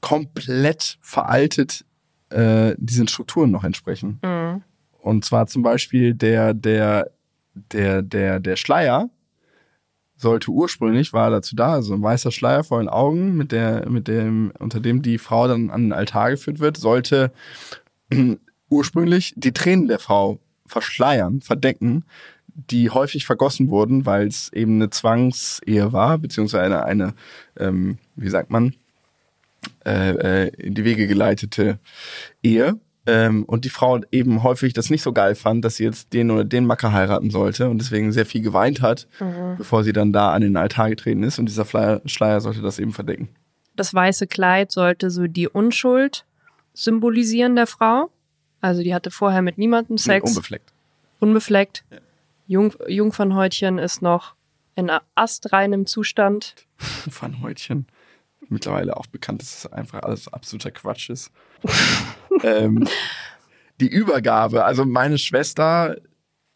komplett 0.00 0.98
veraltet 1.00 1.84
äh, 2.30 2.74
diesen 2.78 3.08
Strukturen 3.08 3.50
noch 3.50 3.64
entsprechen. 3.64 4.20
Mhm. 4.22 4.62
Und 5.00 5.24
zwar 5.24 5.46
zum 5.46 5.62
Beispiel 5.62 6.14
der, 6.14 6.54
der, 6.54 7.10
der, 7.54 8.02
der, 8.02 8.40
der 8.40 8.56
Schleier 8.56 9.08
sollte 10.18 10.50
ursprünglich, 10.50 11.12
war 11.12 11.30
dazu 11.30 11.56
da, 11.56 11.74
also 11.74 11.94
ein 11.94 12.02
weißer 12.02 12.32
Schleier 12.32 12.64
vor 12.64 12.80
den 12.80 12.88
Augen, 12.88 13.36
mit 13.36 13.52
der, 13.52 13.88
mit 13.88 14.08
dem, 14.08 14.52
unter 14.58 14.80
dem 14.80 15.00
die 15.00 15.18
Frau 15.18 15.48
dann 15.48 15.70
an 15.70 15.84
den 15.84 15.92
Altar 15.92 16.30
geführt 16.30 16.58
wird, 16.58 16.76
sollte 16.76 17.32
ursprünglich 18.68 19.32
die 19.36 19.52
Tränen 19.52 19.88
der 19.88 20.00
Frau 20.00 20.38
verschleiern, 20.66 21.40
verdecken, 21.40 22.04
die 22.48 22.90
häufig 22.90 23.24
vergossen 23.24 23.70
wurden, 23.70 24.04
weil 24.04 24.26
es 24.26 24.52
eben 24.52 24.74
eine 24.74 24.90
Zwangsehe 24.90 25.92
war, 25.92 26.18
beziehungsweise 26.18 26.64
eine, 26.64 26.84
eine 26.84 27.14
ähm, 27.56 27.98
wie 28.16 28.28
sagt 28.28 28.50
man, 28.50 28.74
äh, 29.86 30.46
äh, 30.46 30.48
in 30.56 30.74
die 30.74 30.84
Wege 30.84 31.06
geleitete 31.06 31.78
Ehe. 32.42 32.78
Ähm, 33.10 33.44
und 33.44 33.64
die 33.64 33.70
Frau 33.70 34.00
eben 34.12 34.42
häufig 34.42 34.74
das 34.74 34.90
nicht 34.90 35.02
so 35.02 35.12
geil 35.14 35.34
fand, 35.34 35.64
dass 35.64 35.76
sie 35.76 35.84
jetzt 35.84 36.12
den 36.12 36.30
oder 36.30 36.44
den 36.44 36.66
Macker 36.66 36.92
heiraten 36.92 37.30
sollte 37.30 37.70
und 37.70 37.78
deswegen 37.78 38.12
sehr 38.12 38.26
viel 38.26 38.42
geweint 38.42 38.82
hat, 38.82 39.08
Mhm. 39.18 39.56
bevor 39.56 39.82
sie 39.82 39.92
dann 39.94 40.12
da 40.12 40.32
an 40.32 40.42
den 40.42 40.56
Altar 40.58 40.90
getreten 40.90 41.22
ist. 41.22 41.38
Und 41.38 41.46
dieser 41.46 41.64
Schleier, 41.64 42.02
Schleier 42.04 42.40
sollte 42.42 42.60
das 42.60 42.78
eben 42.78 42.92
verdecken. 42.92 43.28
Das 43.76 43.94
weiße 43.94 44.26
Kleid 44.26 44.70
sollte 44.72 45.10
so 45.10 45.26
die 45.26 45.48
Unschuld 45.48 46.24
symbolisieren 46.74 47.56
der 47.56 47.66
Frau. 47.66 48.10
Also 48.60 48.82
die 48.82 48.94
hatte 48.94 49.10
vorher 49.10 49.40
mit 49.42 49.56
niemandem 49.56 49.98
Sex, 49.98 50.30
Unbefleckt. 50.30 50.72
unbefleckt. 51.20 51.84
Jung, 52.46 52.74
Jungfernhäutchen 52.88 53.78
ist 53.78 54.02
noch 54.02 54.34
in 54.74 54.90
astreinem 55.14 55.86
Zustand. 55.86 56.54
Pfannhäutchen. 57.08 57.86
Mittlerweile 58.48 58.96
auch 58.96 59.06
bekannt, 59.06 59.42
dass 59.42 59.58
es 59.64 59.72
einfach 59.72 60.02
alles 60.02 60.32
absoluter 60.32 60.70
Quatsch 60.70 61.10
ist. 61.10 61.30
ähm, 62.42 62.86
die 63.80 63.88
Übergabe, 63.88 64.64
also 64.64 64.84
meine 64.84 65.18
Schwester 65.18 65.96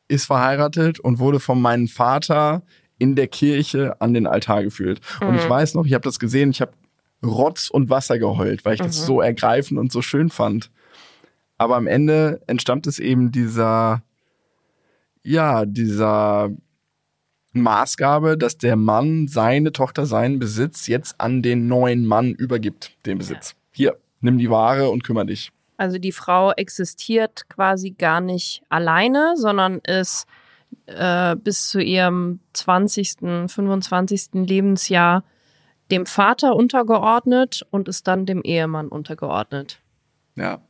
ist 0.09 0.27
verheiratet 0.27 1.01
und 1.01 1.19
wurde 1.19 1.41
von 1.41 1.61
meinem 1.61 1.89
Vater 1.89 2.63
in 2.99 3.17
der 3.17 3.29
Kirche 3.29 4.01
an 4.01 4.15
den 4.15 4.27
Altar 4.27 4.63
geführt. 4.63 5.01
Und 5.21 5.35
ich 5.37 5.49
weiß 5.49 5.75
noch, 5.75 5.87
ich 5.87 5.95
habe 5.95 6.05
das 6.05 6.19
gesehen, 6.19 6.51
ich 6.51 6.61
habe 6.61 6.73
Rotz 7.25 7.71
und 7.71 7.91
Wasser 7.91 8.19
geheult, 8.19 8.65
weil 8.65 8.75
ich 8.75 8.81
das 8.81 9.07
so 9.07 9.21
ergreifend 9.21 9.79
und 9.79 9.93
so 9.93 10.03
schön 10.03 10.29
fand. 10.29 10.71
Aber 11.59 11.77
am 11.77 11.87
Ende 11.87 12.41
entstammt 12.47 12.87
es 12.87 12.99
eben 12.99 13.31
dieser, 13.31 14.03
ja, 15.23 15.65
dieser 15.65 16.51
Maßgabe, 17.53 18.37
dass 18.37 18.59
der 18.59 18.77
Mann 18.77 19.29
seine 19.29 19.73
Tochter, 19.73 20.07
seinen 20.07 20.39
Besitz 20.39 20.87
jetzt 20.87 21.21
an 21.21 21.43
den 21.43 21.69
neuen 21.69 22.07
Mann 22.07 22.33
übergibt, 22.33 22.97
den 23.07 23.19
Besitz. 23.19 23.55
Hier, 23.71 23.97
nimm 24.21 24.39
die 24.39 24.51
Ware 24.51 24.91
und 24.91 25.05
kümmere 25.05 25.27
dich. 25.27 25.53
Also 25.83 25.99
die 25.99 26.13
Frau 26.13 26.53
existiert 26.53 27.49
quasi 27.49 27.91
gar 27.91 28.21
nicht 28.21 28.63
alleine, 28.69 29.35
sondern 29.37 29.81
ist 29.81 30.27
äh, 30.87 31.35
bis 31.35 31.71
zu 31.71 31.81
ihrem 31.83 32.39
20., 32.53 33.49
25. 33.49 34.29
Lebensjahr 34.35 35.25
dem 35.91 36.07
Vater 36.07 36.55
untergeordnet 36.55 37.67
und 37.73 37.89
ist 37.89 38.07
dann 38.07 38.27
dem 38.27 38.43
Ehemann 38.45 38.87
untergeordnet. 38.87 39.81
Ja. 40.37 40.61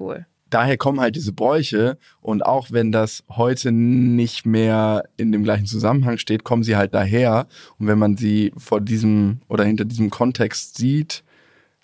Cool. 0.00 0.24
Daher 0.48 0.78
kommen 0.78 0.98
halt 0.98 1.14
diese 1.16 1.34
Bräuche 1.34 1.98
und 2.22 2.46
auch 2.46 2.68
wenn 2.70 2.90
das 2.90 3.24
heute 3.28 3.70
nicht 3.70 4.46
mehr 4.46 5.04
in 5.18 5.30
dem 5.30 5.44
gleichen 5.44 5.66
Zusammenhang 5.66 6.16
steht, 6.16 6.42
kommen 6.42 6.62
sie 6.62 6.74
halt 6.74 6.94
daher. 6.94 7.48
Und 7.78 7.86
wenn 7.86 7.98
man 7.98 8.16
sie 8.16 8.54
vor 8.56 8.80
diesem 8.80 9.42
oder 9.46 9.64
hinter 9.64 9.84
diesem 9.84 10.08
Kontext 10.08 10.78
sieht, 10.78 11.22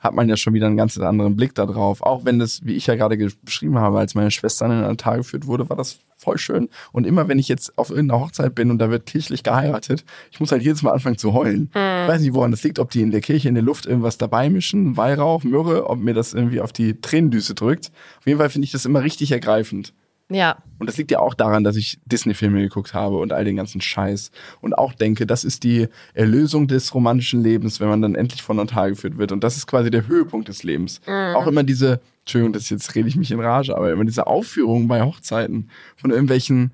hat 0.04 0.14
man 0.14 0.28
ja 0.28 0.36
schon 0.36 0.52
wieder 0.52 0.66
einen 0.66 0.76
ganz 0.76 0.98
anderen 0.98 1.34
Blick 1.34 1.54
darauf. 1.54 2.02
Auch 2.02 2.26
wenn 2.26 2.38
das, 2.38 2.64
wie 2.64 2.74
ich 2.74 2.86
ja 2.86 2.94
gerade 2.94 3.16
beschrieben 3.42 3.78
habe, 3.78 3.98
als 3.98 4.14
meine 4.14 4.30
Schwester 4.30 4.66
an 4.66 4.70
den 4.70 4.84
Altar 4.84 5.16
geführt 5.16 5.46
wurde, 5.46 5.68
war 5.70 5.76
das 5.78 5.98
voll 6.18 6.36
schön. 6.36 6.68
Und 6.92 7.06
immer 7.06 7.26
wenn 7.26 7.38
ich 7.38 7.48
jetzt 7.48 7.76
auf 7.78 7.88
irgendeiner 7.88 8.20
Hochzeit 8.20 8.54
bin 8.54 8.70
und 8.70 8.78
da 8.78 8.90
wird 8.90 9.06
kirchlich 9.06 9.42
geheiratet, 9.42 10.04
ich 10.30 10.40
muss 10.40 10.52
halt 10.52 10.62
jedes 10.62 10.82
Mal 10.82 10.92
anfangen 10.92 11.16
zu 11.16 11.32
heulen. 11.32 11.70
Ich 11.72 11.78
weiß 11.80 12.20
nicht, 12.20 12.34
woran 12.34 12.50
das 12.50 12.62
liegt, 12.62 12.78
ob 12.78 12.90
die 12.90 13.00
in 13.00 13.12
der 13.12 13.22
Kirche 13.22 13.48
in 13.48 13.54
der 13.54 13.64
Luft 13.64 13.86
irgendwas 13.86 14.18
dabei 14.18 14.50
mischen, 14.50 14.96
Weihrauch, 14.98 15.42
Myrrhe, 15.42 15.88
ob 15.88 15.98
mir 15.98 16.12
das 16.12 16.34
irgendwie 16.34 16.60
auf 16.60 16.72
die 16.72 17.00
Tränendüse 17.00 17.54
drückt. 17.54 17.90
Auf 18.18 18.26
jeden 18.26 18.38
Fall 18.38 18.50
finde 18.50 18.66
ich 18.66 18.72
das 18.72 18.84
immer 18.84 19.02
richtig 19.02 19.32
ergreifend. 19.32 19.94
Ja, 20.30 20.56
Und 20.78 20.88
das 20.88 20.96
liegt 20.96 21.10
ja 21.10 21.18
auch 21.18 21.34
daran, 21.34 21.64
dass 21.64 21.76
ich 21.76 21.98
Disney-Filme 22.06 22.60
geguckt 22.62 22.94
habe 22.94 23.18
und 23.18 23.32
all 23.32 23.44
den 23.44 23.56
ganzen 23.56 23.80
Scheiß. 23.82 24.30
Und 24.62 24.72
auch 24.72 24.94
denke, 24.94 25.26
das 25.26 25.44
ist 25.44 25.64
die 25.64 25.88
Erlösung 26.14 26.66
des 26.66 26.94
romantischen 26.94 27.42
Lebens, 27.42 27.78
wenn 27.78 27.88
man 27.88 28.00
dann 28.00 28.14
endlich 28.14 28.42
von 28.42 28.58
Altar 28.58 28.88
geführt 28.88 29.18
wird. 29.18 29.32
Und 29.32 29.44
das 29.44 29.56
ist 29.58 29.66
quasi 29.66 29.90
der 29.90 30.06
Höhepunkt 30.08 30.48
des 30.48 30.62
Lebens. 30.62 31.00
Auch 31.34 31.46
immer 31.46 31.62
diese, 31.62 32.00
Entschuldigung, 32.20 32.54
das 32.54 32.70
jetzt 32.70 32.94
rede 32.94 33.06
ich 33.08 33.16
mich 33.16 33.30
in 33.30 33.40
Rage, 33.40 33.76
aber 33.76 33.92
immer 33.92 34.04
diese 34.04 34.26
Aufführungen 34.26 34.88
bei 34.88 35.02
Hochzeiten 35.02 35.68
von 35.96 36.10
irgendwelchen 36.10 36.72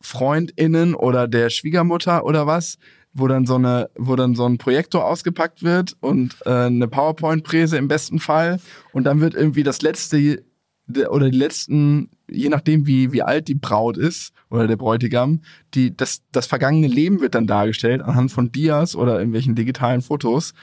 FreundInnen 0.00 0.94
oder 0.94 1.26
der 1.28 1.50
Schwiegermutter 1.50 2.24
oder 2.24 2.46
was, 2.46 2.78
wo 3.12 3.26
dann 3.26 3.46
so 3.46 3.56
eine, 3.56 3.90
wo 3.96 4.14
dann 4.16 4.36
so 4.36 4.46
ein 4.46 4.58
Projektor 4.58 5.04
ausgepackt 5.04 5.62
wird 5.62 5.96
und 6.00 6.36
äh, 6.46 6.50
eine 6.50 6.86
PowerPoint-Präse 6.86 7.76
im 7.76 7.88
besten 7.88 8.20
Fall. 8.20 8.60
Und 8.92 9.04
dann 9.04 9.20
wird 9.20 9.34
irgendwie 9.34 9.64
das 9.64 9.82
letzte 9.82 10.44
der- 10.86 11.12
oder 11.12 11.30
die 11.30 11.36
letzten, 11.36 12.10
je 12.30 12.48
nachdem 12.48 12.86
wie, 12.86 13.12
wie 13.12 13.22
alt 13.22 13.48
die 13.48 13.54
Braut 13.54 13.96
ist 13.96 14.32
oder 14.50 14.66
der 14.66 14.76
Bräutigam, 14.76 15.40
die, 15.74 15.96
das, 15.96 16.22
das 16.32 16.46
vergangene 16.46 16.86
Leben 16.86 17.20
wird 17.20 17.34
dann 17.34 17.46
dargestellt 17.46 18.02
anhand 18.02 18.30
von 18.32 18.52
Dias 18.52 18.94
oder 18.94 19.18
irgendwelchen 19.18 19.54
digitalen 19.54 20.02
Fotos. 20.02 20.54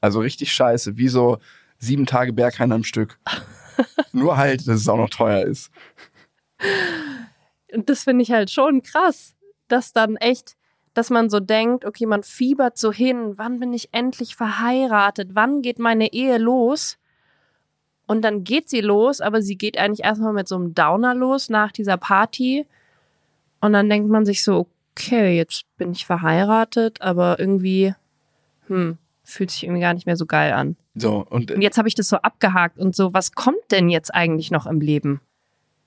Also 0.00 0.20
richtig 0.20 0.52
scheiße, 0.52 0.96
wie 0.98 1.08
so 1.08 1.38
sieben 1.78 2.06
Tage 2.06 2.32
Berghain 2.32 2.72
am 2.72 2.84
Stück. 2.84 3.18
Nur 4.12 4.36
halt, 4.36 4.66
dass 4.68 4.76
es 4.80 4.88
auch 4.88 4.96
noch 4.96 5.10
teuer 5.10 5.44
ist. 5.44 5.70
Und 7.72 7.88
das 7.88 8.04
finde 8.04 8.22
ich 8.22 8.32
halt 8.32 8.50
schon 8.50 8.82
krass, 8.82 9.36
dass 9.68 9.92
dann 9.92 10.16
echt, 10.16 10.56
dass 10.94 11.10
man 11.10 11.30
so 11.30 11.40
denkt, 11.40 11.84
okay, 11.84 12.06
man 12.06 12.22
fiebert 12.22 12.78
so 12.78 12.92
hin, 12.92 13.36
wann 13.36 13.60
bin 13.60 13.72
ich 13.72 13.90
endlich 13.92 14.36
verheiratet, 14.36 15.30
wann 15.34 15.62
geht 15.62 15.78
meine 15.78 16.12
Ehe 16.12 16.38
los? 16.38 16.98
Und 18.06 18.22
dann 18.22 18.42
geht 18.42 18.70
sie 18.70 18.80
los, 18.80 19.20
aber 19.20 19.42
sie 19.42 19.56
geht 19.56 19.76
eigentlich 19.76 20.06
erstmal 20.06 20.32
mit 20.32 20.48
so 20.48 20.56
einem 20.56 20.74
Downer 20.74 21.14
los 21.14 21.50
nach 21.50 21.72
dieser 21.72 21.98
Party. 21.98 22.66
Und 23.60 23.74
dann 23.74 23.90
denkt 23.90 24.08
man 24.08 24.24
sich 24.24 24.42
so, 24.42 24.66
okay, 24.92 25.36
jetzt 25.36 25.64
bin 25.76 25.92
ich 25.92 26.06
verheiratet, 26.06 27.02
aber 27.02 27.38
irgendwie, 27.38 27.94
hm, 28.66 28.96
fühlt 29.24 29.50
sich 29.50 29.64
irgendwie 29.64 29.82
gar 29.82 29.92
nicht 29.92 30.06
mehr 30.06 30.16
so 30.16 30.24
geil 30.24 30.54
an. 30.54 30.76
So, 30.94 31.24
und 31.28 31.50
Und 31.50 31.60
jetzt 31.60 31.76
habe 31.76 31.86
ich 31.86 31.94
das 31.94 32.08
so 32.08 32.16
abgehakt 32.16 32.78
und 32.78 32.96
so, 32.96 33.12
was 33.12 33.32
kommt 33.32 33.70
denn 33.70 33.90
jetzt 33.90 34.14
eigentlich 34.14 34.50
noch 34.50 34.66
im 34.66 34.80
Leben? 34.80 35.20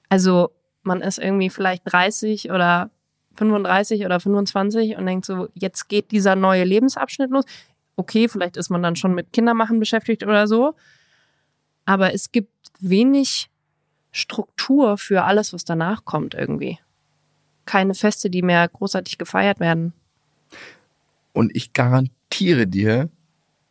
Also 0.08 0.52
man 0.84 1.02
ist 1.02 1.20
irgendwie 1.20 1.50
vielleicht 1.50 1.84
30 1.86 2.52
oder 2.52 2.90
35 3.36 4.06
oder 4.06 4.20
25 4.20 4.98
und 4.98 5.06
denkt 5.06 5.26
so, 5.26 5.48
jetzt 5.54 5.88
geht 5.88 6.12
dieser 6.12 6.36
neue 6.36 6.64
Lebensabschnitt 6.64 7.32
los. 7.32 7.46
Okay, 7.96 8.28
vielleicht 8.28 8.58
ist 8.58 8.70
man 8.70 8.84
dann 8.84 8.96
schon 8.96 9.14
mit 9.14 9.32
Kindermachen 9.34 9.80
beschäftigt 9.80 10.24
oder 10.24 10.48
so. 10.48 10.76
Aber 11.86 12.14
es 12.14 12.32
gibt 12.32 12.52
wenig 12.80 13.50
Struktur 14.12 14.98
für 14.98 15.24
alles, 15.24 15.54
was 15.54 15.66
danach 15.66 16.06
kommt 16.06 16.34
irgendwie. 16.34 16.80
Keine 17.66 17.94
Feste, 17.94 18.30
die 18.30 18.42
mehr 18.42 18.68
großartig 18.68 19.18
gefeiert 19.18 19.60
werden. 19.60 19.94
Und 21.34 21.56
ich 21.56 21.74
garantiere 21.74 22.68
dir, 22.68 23.10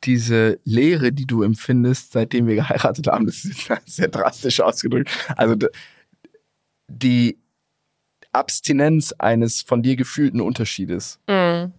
diese 0.04 0.58
Leere, 0.64 1.12
die 1.12 1.26
du 1.26 1.42
empfindest, 1.42 2.12
seitdem 2.12 2.46
wir 2.46 2.54
geheiratet 2.54 3.06
haben, 3.06 3.26
das 3.26 3.44
ist 3.44 3.68
sehr 3.86 4.08
drastisch 4.08 4.60
ausgedrückt. 4.60 5.10
Also 5.36 5.56
die 6.90 7.38
Abstinenz 8.32 9.12
eines 9.18 9.62
von 9.62 9.82
dir 9.82 9.96
gefühlten 9.96 10.40
Unterschiedes, 10.40 11.18
Mhm. 11.28 11.72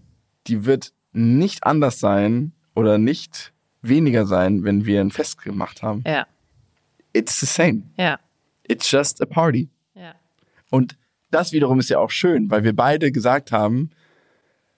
die 0.47 0.65
wird 0.65 0.93
nicht 1.13 1.65
anders 1.65 1.99
sein 1.99 2.51
oder 2.75 2.97
nicht 2.97 3.53
weniger 3.81 4.25
sein, 4.25 4.63
wenn 4.63 4.85
wir 4.85 5.01
ein 5.01 5.11
Fest 5.11 5.41
gemacht 5.41 5.81
haben. 5.83 6.03
Ja, 6.05 6.25
It's 7.13 7.39
the 7.39 7.45
same. 7.45 7.83
ja, 7.97 8.19
It's 8.67 8.89
just 8.89 9.21
a 9.21 9.25
party. 9.25 9.69
ja. 9.95 10.13
Und 10.69 10.97
das 11.29 11.51
wiederum 11.51 11.79
ist 11.79 11.89
ja 11.89 11.99
auch 11.99 12.11
schön, 12.11 12.49
weil 12.49 12.63
wir 12.63 12.75
beide 12.75 13.11
gesagt 13.11 13.51
haben, 13.51 13.89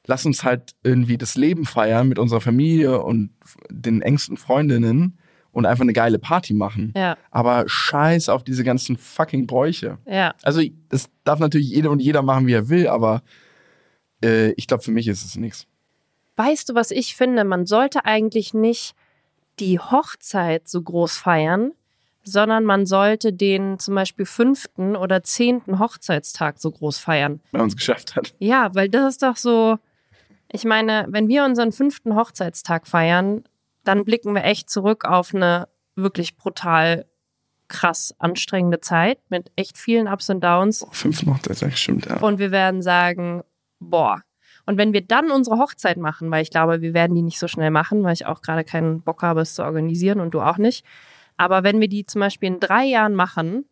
lass 0.05 0.25
uns 0.25 0.43
halt 0.43 0.75
irgendwie 0.83 1.17
das 1.17 1.35
Leben 1.35 1.65
feiern 1.65 2.07
mit 2.07 2.19
unserer 2.19 2.41
Familie 2.41 3.01
und 3.01 3.29
den 3.69 4.01
engsten 4.01 4.37
Freundinnen 4.37 5.17
und 5.53 5.65
einfach 5.65 5.83
eine 5.83 5.93
geile 5.93 6.19
Party 6.19 6.53
machen. 6.53 6.91
Ja, 6.97 7.17
Aber 7.31 7.63
scheiß 7.67 8.27
auf 8.27 8.43
diese 8.43 8.63
ganzen 8.65 8.97
fucking 8.97 9.47
Bräuche. 9.47 9.97
ja. 10.05 10.33
Also 10.43 10.61
das 10.89 11.09
darf 11.23 11.39
natürlich 11.39 11.69
jeder 11.69 11.89
und 11.91 12.01
jeder 12.01 12.21
machen, 12.21 12.45
wie 12.47 12.53
er 12.53 12.67
will, 12.67 12.87
aber 12.89 13.21
äh, 14.23 14.51
ich 14.53 14.67
glaube, 14.67 14.83
für 14.83 14.91
mich 14.91 15.07
ist 15.07 15.23
es 15.23 15.37
nichts. 15.37 15.65
Weißt 16.35 16.67
du, 16.69 16.75
was 16.75 16.91
ich 16.91 17.15
finde? 17.15 17.43
Man 17.45 17.65
sollte 17.65 18.03
eigentlich 18.05 18.53
nicht 18.53 18.95
die 19.59 19.79
Hochzeit 19.79 20.67
so 20.67 20.81
groß 20.81 21.15
feiern, 21.17 21.71
sondern 22.23 22.63
man 22.63 22.85
sollte 22.85 23.31
den 23.33 23.77
zum 23.79 23.93
Beispiel 23.95 24.25
fünften 24.25 24.95
oder 24.95 25.23
zehnten 25.23 25.77
Hochzeitstag 25.77 26.57
so 26.57 26.71
groß 26.71 26.97
feiern. 26.97 27.39
Wenn 27.51 27.59
man 27.59 27.67
es 27.67 27.75
geschafft 27.75 28.15
hat. 28.15 28.33
Ja, 28.39 28.73
weil 28.73 28.89
das 28.89 29.13
ist 29.13 29.23
doch 29.23 29.35
so. 29.37 29.77
Ich 30.51 30.65
meine, 30.65 31.05
wenn 31.09 31.27
wir 31.27 31.45
unseren 31.45 31.71
fünften 31.71 32.15
Hochzeitstag 32.15 32.87
feiern, 32.87 33.43
dann 33.83 34.05
blicken 34.05 34.33
wir 34.33 34.43
echt 34.43 34.69
zurück 34.69 35.05
auf 35.05 35.33
eine 35.33 35.67
wirklich 35.95 36.37
brutal 36.37 37.05
krass 37.67 38.13
anstrengende 38.19 38.79
Zeit 38.81 39.19
mit 39.29 39.51
echt 39.55 39.77
vielen 39.77 40.07
Ups 40.07 40.29
und 40.29 40.43
Downs. 40.43 40.85
Fünf 40.91 41.23
noch, 41.23 41.39
das 41.39 41.63
stimmt, 41.79 42.05
ja. 42.05 42.17
Und 42.17 42.39
wir 42.39 42.51
werden 42.51 42.81
sagen, 42.81 43.43
boah. 43.79 44.21
Und 44.65 44.77
wenn 44.77 44.93
wir 44.93 45.01
dann 45.01 45.31
unsere 45.31 45.57
Hochzeit 45.57 45.97
machen, 45.97 46.31
weil 46.31 46.43
ich 46.43 46.51
glaube, 46.51 46.81
wir 46.81 46.93
werden 46.93 47.15
die 47.15 47.21
nicht 47.21 47.39
so 47.39 47.47
schnell 47.47 47.71
machen, 47.71 48.03
weil 48.03 48.13
ich 48.13 48.25
auch 48.25 48.41
gerade 48.41 48.63
keinen 48.63 49.01
Bock 49.01 49.21
habe, 49.21 49.41
es 49.41 49.55
zu 49.55 49.63
organisieren 49.63 50.19
und 50.19 50.33
du 50.33 50.41
auch 50.41 50.57
nicht. 50.57 50.85
Aber 51.35 51.63
wenn 51.63 51.81
wir 51.81 51.89
die 51.89 52.05
zum 52.05 52.21
Beispiel 52.21 52.47
in 52.47 52.59
drei 52.59 52.85
Jahren 52.85 53.15
machen 53.15 53.65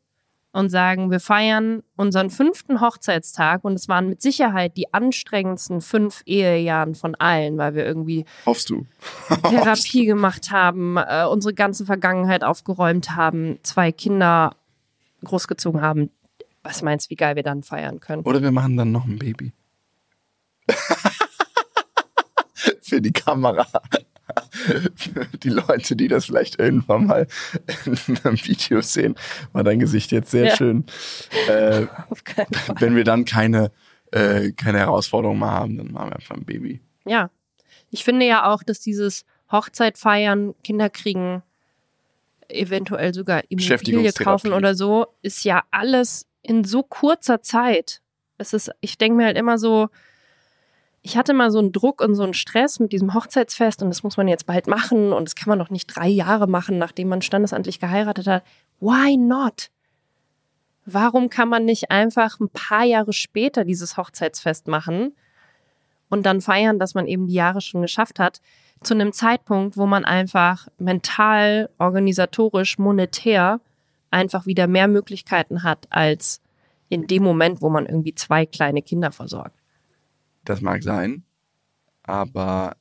und 0.53 0.69
sagen, 0.69 1.11
wir 1.11 1.19
feiern 1.19 1.81
unseren 1.95 2.29
fünften 2.29 2.81
Hochzeitstag 2.81 3.63
und 3.63 3.73
es 3.73 3.87
waren 3.87 4.09
mit 4.09 4.21
Sicherheit 4.21 4.75
die 4.75 4.93
anstrengendsten 4.93 5.81
fünf 5.81 6.23
Ehejahren 6.25 6.95
von 6.95 7.15
allen, 7.15 7.57
weil 7.57 7.73
wir 7.73 7.85
irgendwie 7.85 8.25
Hoffst 8.45 8.69
du? 8.69 8.85
Therapie 9.49 10.05
gemacht 10.05 10.51
haben, 10.51 10.97
äh, 10.97 11.25
unsere 11.29 11.53
ganze 11.53 11.85
Vergangenheit 11.85 12.43
aufgeräumt 12.43 13.15
haben, 13.15 13.59
zwei 13.63 13.91
Kinder 13.91 14.55
großgezogen 15.23 15.81
haben. 15.81 16.09
Was 16.63 16.81
meinst 16.81 17.07
du, 17.07 17.11
wie 17.11 17.15
geil 17.15 17.35
wir 17.35 17.43
dann 17.43 17.63
feiern 17.63 17.99
können? 17.99 18.23
Oder 18.23 18.41
wir 18.41 18.51
machen 18.51 18.77
dann 18.77 18.91
noch 18.91 19.05
ein 19.05 19.17
Baby. 19.17 19.53
Für 22.81 23.01
die 23.01 23.11
Kamera. 23.11 23.65
Die 25.43 25.49
Leute, 25.49 25.95
die 25.95 26.07
das 26.07 26.25
vielleicht 26.25 26.59
irgendwann 26.59 27.07
mal 27.07 27.27
in 27.85 28.17
einem 28.23 28.37
Video 28.45 28.81
sehen, 28.81 29.15
war 29.53 29.63
dein 29.63 29.79
Gesicht 29.79 30.11
jetzt 30.11 30.31
sehr 30.31 30.47
Ja. 30.47 30.55
schön. 30.55 30.85
Äh, 31.47 31.87
wenn 32.79 32.95
wir 32.95 33.03
dann 33.03 33.25
keine, 33.25 33.71
äh, 34.11 34.51
keine 34.51 34.79
Herausforderung 34.79 35.39
mehr 35.39 35.51
haben, 35.51 35.77
dann 35.77 35.91
machen 35.91 36.09
wir 36.09 36.15
einfach 36.15 36.35
ein 36.35 36.45
Baby. 36.45 36.81
Ja. 37.05 37.29
Ich 37.89 38.03
finde 38.03 38.25
ja 38.25 38.51
auch, 38.51 38.63
dass 38.63 38.79
dieses 38.79 39.25
Hochzeit 39.51 39.97
feiern, 39.97 40.55
Kinder 40.63 40.89
kriegen, 40.89 41.43
eventuell 42.47 43.13
sogar 43.13 43.43
Immobilie 43.49 44.11
kaufen 44.13 44.53
oder 44.53 44.75
so, 44.75 45.07
ist 45.21 45.43
ja 45.43 45.63
alles 45.71 46.25
in 46.41 46.63
so 46.63 46.83
kurzer 46.83 47.41
Zeit. 47.41 48.01
Es 48.37 48.53
ist, 48.53 48.71
ich 48.81 48.97
denke 48.97 49.17
mir 49.17 49.25
halt 49.25 49.37
immer 49.37 49.57
so, 49.57 49.89
ich 51.03 51.17
hatte 51.17 51.33
mal 51.33 51.51
so 51.51 51.59
einen 51.59 51.71
Druck 51.71 52.01
und 52.01 52.15
so 52.15 52.23
einen 52.23 52.33
Stress 52.33 52.79
mit 52.79 52.91
diesem 52.91 53.13
Hochzeitsfest 53.13 53.81
und 53.81 53.89
das 53.89 54.03
muss 54.03 54.17
man 54.17 54.27
jetzt 54.27 54.45
bald 54.45 54.67
machen 54.67 55.13
und 55.13 55.25
das 55.25 55.35
kann 55.35 55.49
man 55.49 55.59
doch 55.59 55.69
nicht 55.69 55.87
drei 55.87 56.07
Jahre 56.07 56.47
machen, 56.47 56.77
nachdem 56.77 57.09
man 57.09 57.21
standesamtlich 57.21 57.79
geheiratet 57.79 58.27
hat. 58.27 58.43
Why 58.79 59.17
not? 59.17 59.71
Warum 60.85 61.29
kann 61.29 61.49
man 61.49 61.65
nicht 61.65 61.89
einfach 61.89 62.39
ein 62.39 62.49
paar 62.49 62.83
Jahre 62.83 63.13
später 63.13 63.65
dieses 63.65 63.97
Hochzeitsfest 63.97 64.67
machen 64.67 65.15
und 66.09 66.25
dann 66.25 66.41
feiern, 66.41 66.77
dass 66.77 66.93
man 66.93 67.07
eben 67.07 67.27
die 67.27 67.33
Jahre 67.33 67.61
schon 67.61 67.81
geschafft 67.81 68.19
hat, 68.19 68.41
zu 68.83 68.93
einem 68.93 69.13
Zeitpunkt, 69.13 69.77
wo 69.77 69.85
man 69.85 70.05
einfach 70.05 70.67
mental, 70.77 71.69
organisatorisch, 71.77 72.77
monetär 72.77 73.59
einfach 74.09 74.45
wieder 74.45 74.67
mehr 74.67 74.87
Möglichkeiten 74.87 75.63
hat 75.63 75.87
als 75.89 76.41
in 76.89 77.07
dem 77.07 77.23
Moment, 77.23 77.61
wo 77.61 77.69
man 77.69 77.85
irgendwie 77.85 78.13
zwei 78.13 78.45
kleine 78.45 78.81
Kinder 78.81 79.11
versorgt. 79.11 79.60
Das 80.43 80.61
mag 80.61 80.83
sein, 80.83 81.23
aber 82.03 82.75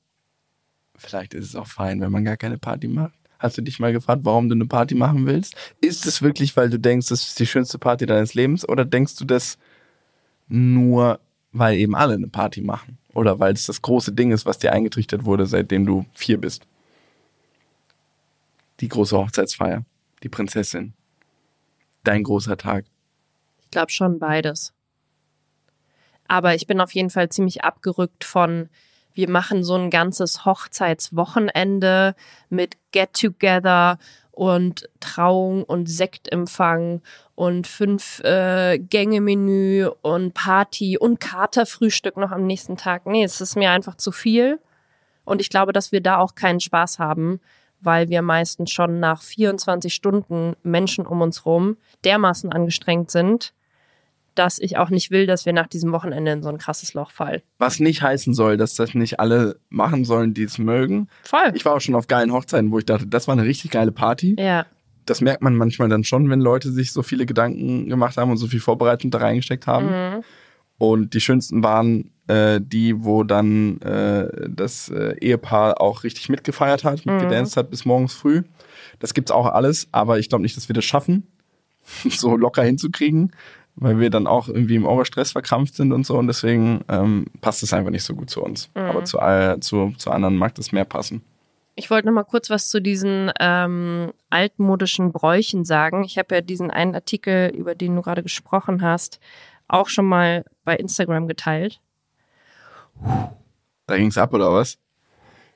vielleicht 0.96 1.34
ist 1.34 1.46
es 1.46 1.56
auch 1.56 1.66
fein, 1.66 2.00
wenn 2.00 2.10
man 2.10 2.24
gar 2.24 2.36
keine 2.36 2.58
Party 2.58 2.88
macht. 2.88 3.14
Hast 3.38 3.56
du 3.56 3.62
dich 3.62 3.78
mal 3.78 3.92
gefragt, 3.92 4.20
warum 4.24 4.48
du 4.48 4.54
eine 4.54 4.66
Party 4.66 4.94
machen 4.94 5.26
willst? 5.26 5.56
Ist 5.80 6.06
es 6.06 6.20
wirklich, 6.20 6.56
weil 6.56 6.68
du 6.68 6.78
denkst, 6.78 7.08
das 7.08 7.26
ist 7.26 7.38
die 7.38 7.46
schönste 7.46 7.78
Party 7.78 8.04
deines 8.04 8.34
Lebens? 8.34 8.68
Oder 8.68 8.84
denkst 8.84 9.16
du 9.16 9.24
das 9.24 9.56
nur, 10.48 11.20
weil 11.52 11.78
eben 11.78 11.94
alle 11.94 12.14
eine 12.14 12.28
Party 12.28 12.60
machen? 12.60 12.98
Oder 13.14 13.38
weil 13.38 13.54
es 13.54 13.66
das 13.66 13.80
große 13.80 14.12
Ding 14.12 14.30
ist, 14.30 14.44
was 14.44 14.58
dir 14.58 14.72
eingetrichtert 14.72 15.24
wurde, 15.24 15.46
seitdem 15.46 15.86
du 15.86 16.04
vier 16.12 16.38
bist? 16.38 16.66
Die 18.80 18.88
große 18.88 19.16
Hochzeitsfeier, 19.16 19.84
die 20.22 20.28
Prinzessin, 20.28 20.92
dein 22.04 22.22
großer 22.22 22.56
Tag. 22.56 22.84
Ich 23.62 23.70
glaube 23.70 23.90
schon 23.90 24.18
beides. 24.18 24.74
Aber 26.30 26.54
ich 26.54 26.68
bin 26.68 26.80
auf 26.80 26.94
jeden 26.94 27.10
Fall 27.10 27.28
ziemlich 27.28 27.64
abgerückt 27.64 28.22
von, 28.22 28.68
wir 29.14 29.28
machen 29.28 29.64
so 29.64 29.74
ein 29.74 29.90
ganzes 29.90 30.44
Hochzeitswochenende 30.44 32.14
mit 32.48 32.76
Get-Together 32.92 33.98
und 34.30 34.88
Trauung 35.00 35.64
und 35.64 35.90
Sektempfang 35.90 37.02
und 37.34 37.66
fünf 37.66 38.20
äh, 38.20 38.78
Gänge-Menü 38.78 39.88
und 40.02 40.32
Party 40.32 40.96
und 40.96 41.18
Katerfrühstück 41.18 42.16
noch 42.16 42.30
am 42.30 42.46
nächsten 42.46 42.76
Tag. 42.76 43.06
Nee, 43.06 43.24
es 43.24 43.40
ist 43.40 43.56
mir 43.56 43.72
einfach 43.72 43.96
zu 43.96 44.12
viel. 44.12 44.60
Und 45.24 45.40
ich 45.40 45.50
glaube, 45.50 45.72
dass 45.72 45.90
wir 45.90 46.00
da 46.00 46.18
auch 46.18 46.36
keinen 46.36 46.60
Spaß 46.60 47.00
haben, 47.00 47.40
weil 47.80 48.08
wir 48.08 48.22
meistens 48.22 48.70
schon 48.70 49.00
nach 49.00 49.20
24 49.20 49.92
Stunden 49.92 50.54
Menschen 50.62 51.08
um 51.08 51.22
uns 51.22 51.44
rum 51.44 51.76
dermaßen 52.04 52.52
angestrengt 52.52 53.10
sind, 53.10 53.52
dass 54.40 54.58
ich 54.58 54.78
auch 54.78 54.88
nicht 54.88 55.10
will, 55.10 55.26
dass 55.26 55.44
wir 55.44 55.52
nach 55.52 55.66
diesem 55.66 55.92
Wochenende 55.92 56.32
in 56.32 56.42
so 56.42 56.48
ein 56.48 56.56
krasses 56.56 56.94
Loch 56.94 57.10
fallen. 57.10 57.42
Was 57.58 57.78
nicht 57.78 58.00
heißen 58.00 58.32
soll, 58.32 58.56
dass 58.56 58.74
das 58.74 58.94
nicht 58.94 59.20
alle 59.20 59.56
machen 59.68 60.06
sollen, 60.06 60.32
die 60.32 60.44
es 60.44 60.56
mögen. 60.56 61.08
Voll. 61.24 61.52
Ich 61.52 61.66
war 61.66 61.74
auch 61.74 61.80
schon 61.80 61.94
auf 61.94 62.08
geilen 62.08 62.32
Hochzeiten, 62.32 62.72
wo 62.72 62.78
ich 62.78 62.86
dachte, 62.86 63.06
das 63.06 63.28
war 63.28 63.34
eine 63.34 63.44
richtig 63.44 63.70
geile 63.70 63.92
Party. 63.92 64.36
ja, 64.38 64.64
Das 65.04 65.20
merkt 65.20 65.42
man 65.42 65.56
manchmal 65.56 65.90
dann 65.90 66.04
schon, 66.04 66.30
wenn 66.30 66.40
Leute 66.40 66.72
sich 66.72 66.92
so 66.92 67.02
viele 67.02 67.26
Gedanken 67.26 67.90
gemacht 67.90 68.16
haben 68.16 68.30
und 68.30 68.38
so 68.38 68.46
viel 68.46 68.60
Vorbereitung 68.60 69.10
da 69.10 69.18
reingesteckt 69.18 69.66
haben. 69.66 69.86
mhm. 69.86 70.24
Und 70.78 71.12
die 71.12 71.20
schönsten 71.20 71.62
waren 71.62 72.10
äh, 72.26 72.58
die, 72.62 73.04
wo 73.04 73.22
dann 73.22 73.82
äh, 73.82 74.48
das 74.48 74.88
äh, 74.88 75.14
Ehepaar 75.20 75.78
auch 75.78 76.04
richtig 76.04 76.30
mitgefeiert 76.30 76.84
hat, 76.84 77.04
mitgedanced 77.04 77.58
hat 77.58 77.70
bis 77.70 77.84
morgens 77.84 78.14
früh. 78.14 78.44
Das 78.98 79.12
gibt's 79.12 79.30
auch 79.30 79.44
alles, 79.44 79.88
aber 79.92 80.18
ich 80.18 80.30
glaube 80.30 80.40
nicht, 80.40 80.56
dass 80.56 80.70
wir 80.70 80.74
das 80.74 80.86
schaffen, 80.86 81.26
so 82.08 82.34
locker 82.34 82.62
hinzukriegen, 82.62 83.32
weil 83.80 83.98
wir 83.98 84.10
dann 84.10 84.26
auch 84.26 84.46
irgendwie 84.48 84.76
im 84.76 84.86
Oberstress 84.86 85.32
verkrampft 85.32 85.74
sind 85.74 85.92
und 85.92 86.06
so. 86.06 86.16
Und 86.16 86.26
deswegen 86.28 86.84
ähm, 86.88 87.26
passt 87.40 87.62
es 87.62 87.72
einfach 87.72 87.90
nicht 87.90 88.04
so 88.04 88.14
gut 88.14 88.30
zu 88.30 88.42
uns. 88.42 88.70
Aber 88.74 89.04
zu, 89.04 89.18
all- 89.18 89.58
zu, 89.60 89.92
zu 89.96 90.10
anderen 90.10 90.36
mag 90.36 90.54
das 90.54 90.70
mehr 90.70 90.84
passen. 90.84 91.22
Ich 91.74 91.90
wollte 91.90 92.06
noch 92.06 92.14
mal 92.14 92.24
kurz 92.24 92.50
was 92.50 92.68
zu 92.68 92.80
diesen 92.80 93.32
ähm, 93.40 94.12
altmodischen 94.28 95.12
Bräuchen 95.12 95.64
sagen. 95.64 96.04
Ich 96.04 96.18
habe 96.18 96.34
ja 96.34 96.40
diesen 96.42 96.70
einen 96.70 96.94
Artikel, 96.94 97.48
über 97.56 97.74
den 97.74 97.96
du 97.96 98.02
gerade 98.02 98.22
gesprochen 98.22 98.82
hast, 98.82 99.18
auch 99.66 99.88
schon 99.88 100.04
mal 100.06 100.44
bei 100.64 100.76
Instagram 100.76 101.26
geteilt. 101.26 101.80
Da 103.86 103.96
ging's 103.96 104.18
ab, 104.18 104.34
oder 104.34 104.52
was? 104.52 104.78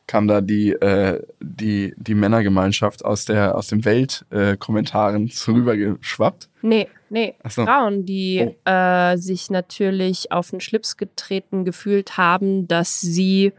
kam 0.06 0.28
da 0.28 0.40
die, 0.40 0.72
äh, 0.72 1.22
die, 1.40 1.94
die 1.96 2.14
Männergemeinschaft 2.14 3.04
aus 3.04 3.24
der, 3.24 3.54
aus 3.56 3.68
dem 3.68 3.84
Weltkommentaren 3.84 5.28
äh, 5.28 5.50
rübergeschwappt. 5.50 6.48
Nee, 6.62 6.88
nee. 7.14 7.34
So. 7.48 7.64
Frauen, 7.64 8.04
die 8.04 8.54
äh, 8.64 9.16
sich 9.16 9.50
natürlich 9.50 10.30
auf 10.32 10.50
den 10.50 10.60
Schlips 10.60 10.96
getreten 10.96 11.64
gefühlt 11.64 12.16
haben, 12.18 12.68
dass 12.68 13.00
sie 13.00 13.52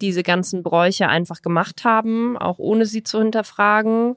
diese 0.00 0.22
ganzen 0.22 0.62
Bräuche 0.62 1.08
einfach 1.08 1.42
gemacht 1.42 1.84
haben, 1.84 2.38
auch 2.38 2.58
ohne 2.58 2.86
sie 2.86 3.02
zu 3.02 3.18
hinterfragen. 3.18 4.16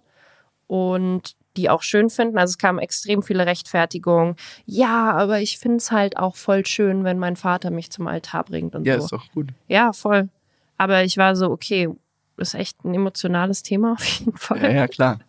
Und 0.67 1.35
die 1.57 1.69
auch 1.69 1.81
schön 1.81 2.09
finden. 2.09 2.37
Also 2.37 2.51
es 2.51 2.57
kamen 2.57 2.79
extrem 2.79 3.23
viele 3.23 3.45
Rechtfertigungen. 3.45 4.35
Ja, 4.65 5.11
aber 5.11 5.41
ich 5.41 5.57
finde 5.57 5.77
es 5.77 5.91
halt 5.91 6.17
auch 6.17 6.35
voll 6.35 6.65
schön, 6.65 7.03
wenn 7.03 7.19
mein 7.19 7.35
Vater 7.35 7.71
mich 7.71 7.89
zum 7.91 8.07
Altar 8.07 8.45
bringt 8.45 8.75
und 8.75 8.85
Ja, 8.85 8.97
so. 8.99 9.05
ist 9.05 9.11
doch 9.11 9.31
gut. 9.33 9.49
Ja, 9.67 9.91
voll. 9.91 10.29
Aber 10.77 11.03
ich 11.03 11.17
war 11.17 11.35
so, 11.35 11.49
okay, 11.49 11.89
ist 12.37 12.55
echt 12.55 12.85
ein 12.85 12.93
emotionales 12.93 13.63
Thema 13.63 13.93
auf 13.93 14.03
jeden 14.05 14.37
Fall. 14.37 14.61
Ja, 14.63 14.69
ja, 14.71 14.87
klar. 14.87 15.19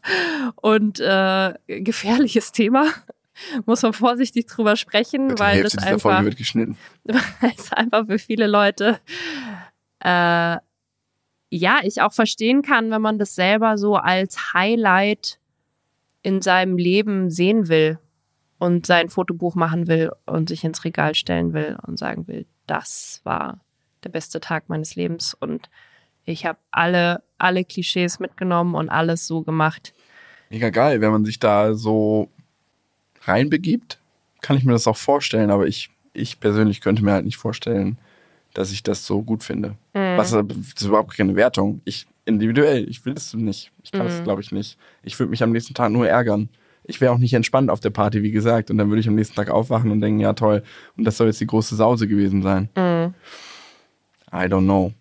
Und 0.56 1.00
äh, 1.00 1.54
gefährliches 1.66 2.52
Thema. 2.52 2.86
Muss 3.66 3.82
man 3.82 3.92
vorsichtig 3.92 4.46
drüber 4.46 4.76
sprechen, 4.76 5.30
Die 5.30 5.38
weil 5.38 5.62
das 5.62 5.78
einfach, 5.78 6.22
wird 6.24 6.36
geschnitten. 6.36 6.76
weil 7.04 7.52
es 7.56 7.72
einfach 7.72 8.06
für 8.06 8.18
viele 8.18 8.46
Leute 8.46 9.00
äh, 10.00 10.56
ja, 11.52 11.80
ich 11.82 12.00
auch 12.00 12.12
verstehen 12.12 12.62
kann, 12.62 12.90
wenn 12.90 13.02
man 13.02 13.18
das 13.18 13.34
selber 13.34 13.76
so 13.76 13.96
als 13.96 14.54
Highlight 14.54 15.38
in 16.22 16.42
seinem 16.42 16.78
Leben 16.78 17.30
sehen 17.30 17.68
will 17.68 17.98
und 18.58 18.86
sein 18.86 19.08
Fotobuch 19.08 19.54
machen 19.56 19.88
will 19.88 20.12
und 20.26 20.48
sich 20.48 20.62
ins 20.64 20.84
Regal 20.84 21.14
stellen 21.14 21.52
will 21.52 21.76
und 21.86 21.98
sagen 21.98 22.28
will, 22.28 22.46
das 22.66 23.20
war 23.24 23.60
der 24.04 24.10
beste 24.10 24.40
Tag 24.40 24.68
meines 24.68 24.94
Lebens 24.94 25.34
und 25.34 25.68
ich 26.24 26.46
habe 26.46 26.58
alle 26.70 27.22
alle 27.38 27.64
Klischees 27.64 28.20
mitgenommen 28.20 28.74
und 28.74 28.90
alles 28.90 29.26
so 29.26 29.42
gemacht. 29.42 29.94
Mega 30.50 30.70
geil, 30.70 31.00
wenn 31.00 31.10
man 31.10 31.24
sich 31.24 31.38
da 31.38 31.74
so 31.74 32.30
reinbegibt, 33.22 33.98
kann 34.40 34.56
ich 34.56 34.64
mir 34.64 34.72
das 34.72 34.86
auch 34.86 34.96
vorstellen, 34.96 35.50
aber 35.50 35.66
ich, 35.66 35.90
ich 36.12 36.40
persönlich 36.40 36.80
könnte 36.80 37.04
mir 37.04 37.12
halt 37.12 37.24
nicht 37.24 37.36
vorstellen, 37.36 37.98
dass 38.54 38.72
ich 38.72 38.82
das 38.82 39.06
so 39.06 39.22
gut 39.22 39.44
finde. 39.44 39.70
Mhm. 39.94 40.16
Was 40.16 40.30
das 40.30 40.44
ist 40.56 40.82
überhaupt 40.82 41.16
keine 41.16 41.36
Wertung. 41.36 41.80
Ich 41.84 42.06
individuell, 42.24 42.88
ich 42.88 43.04
will 43.04 43.14
das 43.14 43.32
nicht. 43.34 43.70
Ich 43.82 43.92
kann 43.92 44.06
das, 44.06 44.20
Mhm. 44.20 44.24
glaube 44.24 44.42
ich, 44.42 44.52
nicht. 44.52 44.76
Ich 45.02 45.18
würde 45.18 45.30
mich 45.30 45.42
am 45.42 45.52
nächsten 45.52 45.74
Tag 45.74 45.90
nur 45.92 46.08
ärgern. 46.08 46.48
Ich 46.84 47.00
wäre 47.00 47.12
auch 47.12 47.18
nicht 47.18 47.34
entspannt 47.34 47.70
auf 47.70 47.80
der 47.80 47.90
Party, 47.90 48.22
wie 48.22 48.30
gesagt. 48.30 48.70
Und 48.70 48.78
dann 48.78 48.88
würde 48.88 49.00
ich 49.00 49.08
am 49.08 49.14
nächsten 49.14 49.36
Tag 49.36 49.50
aufwachen 49.50 49.90
und 49.90 50.00
denken, 50.00 50.20
ja 50.20 50.32
toll, 50.32 50.62
und 50.96 51.04
das 51.04 51.16
soll 51.16 51.28
jetzt 51.28 51.40
die 51.40 51.46
große 51.46 51.76
Sause 51.76 52.08
gewesen 52.08 52.42
sein. 52.42 52.68
Mhm. 52.76 53.14
I 54.32 54.46
don't 54.46 54.64
know. 54.64 54.92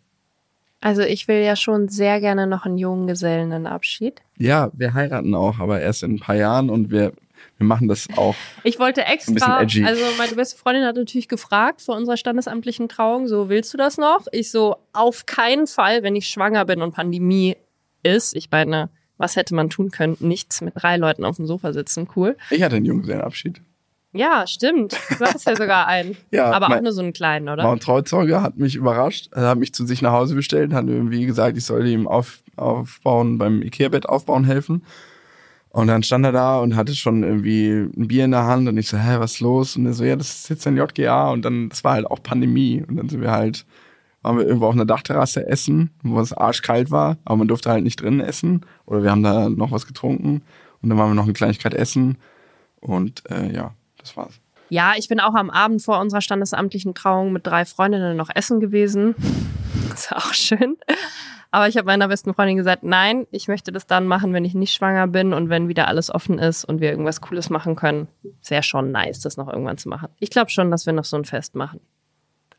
Also 0.81 1.01
ich 1.01 1.27
will 1.27 1.41
ja 1.43 1.55
schon 1.55 1.89
sehr 1.89 2.19
gerne 2.21 2.47
noch 2.47 2.65
einen 2.65 2.77
jungen 2.77 3.07
Gesellenabschied. 3.07 4.21
Ja, 4.37 4.71
wir 4.73 4.93
heiraten 4.93 5.35
auch, 5.35 5.59
aber 5.59 5.81
erst 5.81 6.03
in 6.03 6.15
ein 6.15 6.19
paar 6.19 6.35
Jahren 6.35 6.69
und 6.69 6.89
wir, 6.89 7.11
wir 7.57 7.65
machen 7.67 7.87
das 7.87 8.07
auch. 8.15 8.35
Ich 8.63 8.79
wollte 8.79 9.05
Ein 9.05 9.17
bisschen 9.17 9.35
extra, 9.35 9.57
also 9.85 10.01
meine 10.17 10.33
beste 10.35 10.57
Freundin 10.57 10.85
hat 10.85 10.95
natürlich 10.95 11.27
gefragt 11.27 11.81
vor 11.81 11.95
unserer 11.95 12.17
standesamtlichen 12.17 12.89
Trauung, 12.89 13.27
so 13.27 13.49
willst 13.49 13.73
du 13.73 13.77
das 13.77 13.97
noch? 13.97 14.27
Ich 14.31 14.51
so, 14.51 14.77
auf 14.93 15.25
keinen 15.25 15.67
Fall, 15.67 16.03
wenn 16.03 16.15
ich 16.15 16.27
schwanger 16.27 16.65
bin 16.65 16.81
und 16.81 16.93
Pandemie 16.93 17.55
ist. 18.03 18.35
Ich 18.35 18.49
meine, 18.51 18.89
was 19.17 19.35
hätte 19.35 19.53
man 19.55 19.69
tun 19.69 19.91
können? 19.91 20.15
Nichts 20.19 20.61
mit 20.61 20.73
drei 20.75 20.97
Leuten 20.97 21.25
auf 21.25 21.35
dem 21.35 21.45
Sofa 21.45 21.73
sitzen, 21.73 22.07
cool. 22.15 22.37
Ich 22.49 22.63
hatte 22.63 22.77
einen 22.77 22.85
Junggesellenabschied. 22.85 23.61
Ja, 24.11 24.47
stimmt. 24.47 24.93
Du 25.09 25.23
hattest 25.25 25.45
ja 25.45 25.55
sogar 25.55 25.85
einen. 25.85 26.17
Ja, 26.31 26.51
Aber 26.51 26.65
auch 26.65 26.69
mein- 26.69 26.83
nur 26.83 26.93
so 26.93 27.01
einen 27.01 27.13
kleinen, 27.13 27.47
oder? 27.47 27.61
Mein 27.63 27.79
Trauzeuge 27.79 28.41
hat 28.41 28.57
mich 28.57 28.75
überrascht, 28.75 29.29
er 29.33 29.49
hat 29.49 29.59
mich 29.59 29.71
zu 29.73 29.85
sich 29.85 30.01
nach 30.01 30.13
Hause 30.13 30.33
bestellt, 30.33 30.73
hat 30.73 30.87
irgendwie 30.87 31.25
gesagt, 31.27 31.57
ich 31.57 31.65
soll 31.65 31.85
ihm 31.85 32.07
auf, 32.07 32.39
aufbauen, 32.55 33.37
beim 33.37 33.61
Ikea-Bett 33.61 34.07
aufbauen 34.09 34.45
helfen. 34.45 34.83
Und 35.71 35.87
dann 35.87 36.01
stand 36.01 36.25
er 36.25 36.31
da 36.31 36.59
und 36.59 36.75
hatte 36.75 36.95
schon 36.95 37.23
irgendwie 37.23 37.69
ein 37.95 38.07
Bier 38.07 38.25
in 38.25 38.31
der 38.31 38.45
Hand 38.45 38.67
und 38.67 38.77
ich 38.77 38.87
so, 38.87 38.97
hä, 38.97 39.17
was 39.19 39.33
ist 39.33 39.39
los? 39.39 39.75
Und 39.75 39.85
er 39.85 39.93
so, 39.93 40.03
ja, 40.03 40.15
das 40.15 40.29
ist 40.29 40.49
jetzt 40.49 40.65
ein 40.65 40.75
JGA 40.75 41.29
und 41.29 41.45
dann, 41.45 41.69
das 41.69 41.83
war 41.83 41.93
halt 41.93 42.07
auch 42.07 42.23
Pandemie. 42.23 42.83
Und 42.87 42.97
dann 42.97 43.07
sind 43.07 43.21
wir 43.21 43.31
halt, 43.31 43.65
waren 44.23 44.37
wir 44.37 44.45
irgendwo 44.45 44.65
auf 44.65 44.73
einer 44.73 44.85
Dachterrasse 44.85 45.47
essen, 45.47 45.91
wo 46.01 46.19
es 46.19 46.33
arschkalt 46.33 46.89
war, 46.89 47.17
aber 47.23 47.37
man 47.37 47.47
durfte 47.47 47.69
halt 47.69 47.83
nicht 47.83 48.01
drinnen 48.01 48.19
essen. 48.19 48.65
Oder 48.87 49.03
wir 49.03 49.11
haben 49.11 49.21
da 49.21 49.47
noch 49.49 49.71
was 49.71 49.85
getrunken 49.85 50.41
und 50.81 50.89
dann 50.89 50.97
waren 50.97 51.11
wir 51.11 51.15
noch 51.15 51.25
eine 51.25 51.33
Kleinigkeit 51.33 51.75
essen. 51.75 52.17
Und 52.79 53.29
äh, 53.29 53.53
ja, 53.53 53.73
das 53.97 54.17
war's. 54.17 54.39
Ja, 54.69 54.93
ich 54.97 55.07
bin 55.07 55.19
auch 55.19 55.33
am 55.35 55.49
Abend 55.49 55.81
vor 55.81 55.99
unserer 55.99 56.21
standesamtlichen 56.21 56.93
Trauung 56.93 57.31
mit 57.31 57.45
drei 57.45 57.65
Freundinnen 57.65 58.17
noch 58.17 58.29
essen 58.33 58.59
gewesen. 58.59 59.15
Das 59.89 60.11
war 60.11 60.19
auch 60.19 60.33
schön. 60.33 60.77
Aber 61.51 61.67
ich 61.67 61.77
habe 61.77 61.87
meiner 61.87 62.07
besten 62.07 62.33
Freundin 62.33 62.57
gesagt, 62.57 62.83
nein, 62.83 63.25
ich 63.31 63.47
möchte 63.47 63.71
das 63.71 63.87
dann 63.87 64.05
machen, 64.05 64.33
wenn 64.33 64.45
ich 64.45 64.53
nicht 64.53 64.73
schwanger 64.73 65.07
bin 65.07 65.33
und 65.33 65.49
wenn 65.49 65.67
wieder 65.67 65.87
alles 65.87 66.13
offen 66.13 66.37
ist 66.37 66.63
und 66.63 66.79
wir 66.79 66.91
irgendwas 66.91 67.21
Cooles 67.21 67.49
machen 67.49 67.75
können. 67.75 68.07
Sehr 68.41 68.61
schon 68.61 68.91
nice, 68.91 69.21
das 69.21 69.37
noch 69.37 69.47
irgendwann 69.47 69.77
zu 69.77 69.89
machen. 69.89 70.09
Ich 70.19 70.29
glaube 70.29 70.51
schon, 70.51 70.69
dass 70.69 70.85
wir 70.85 70.93
noch 70.93 71.05
so 71.05 71.17
ein 71.17 71.25
Fest 71.25 71.55
machen. 71.55 71.79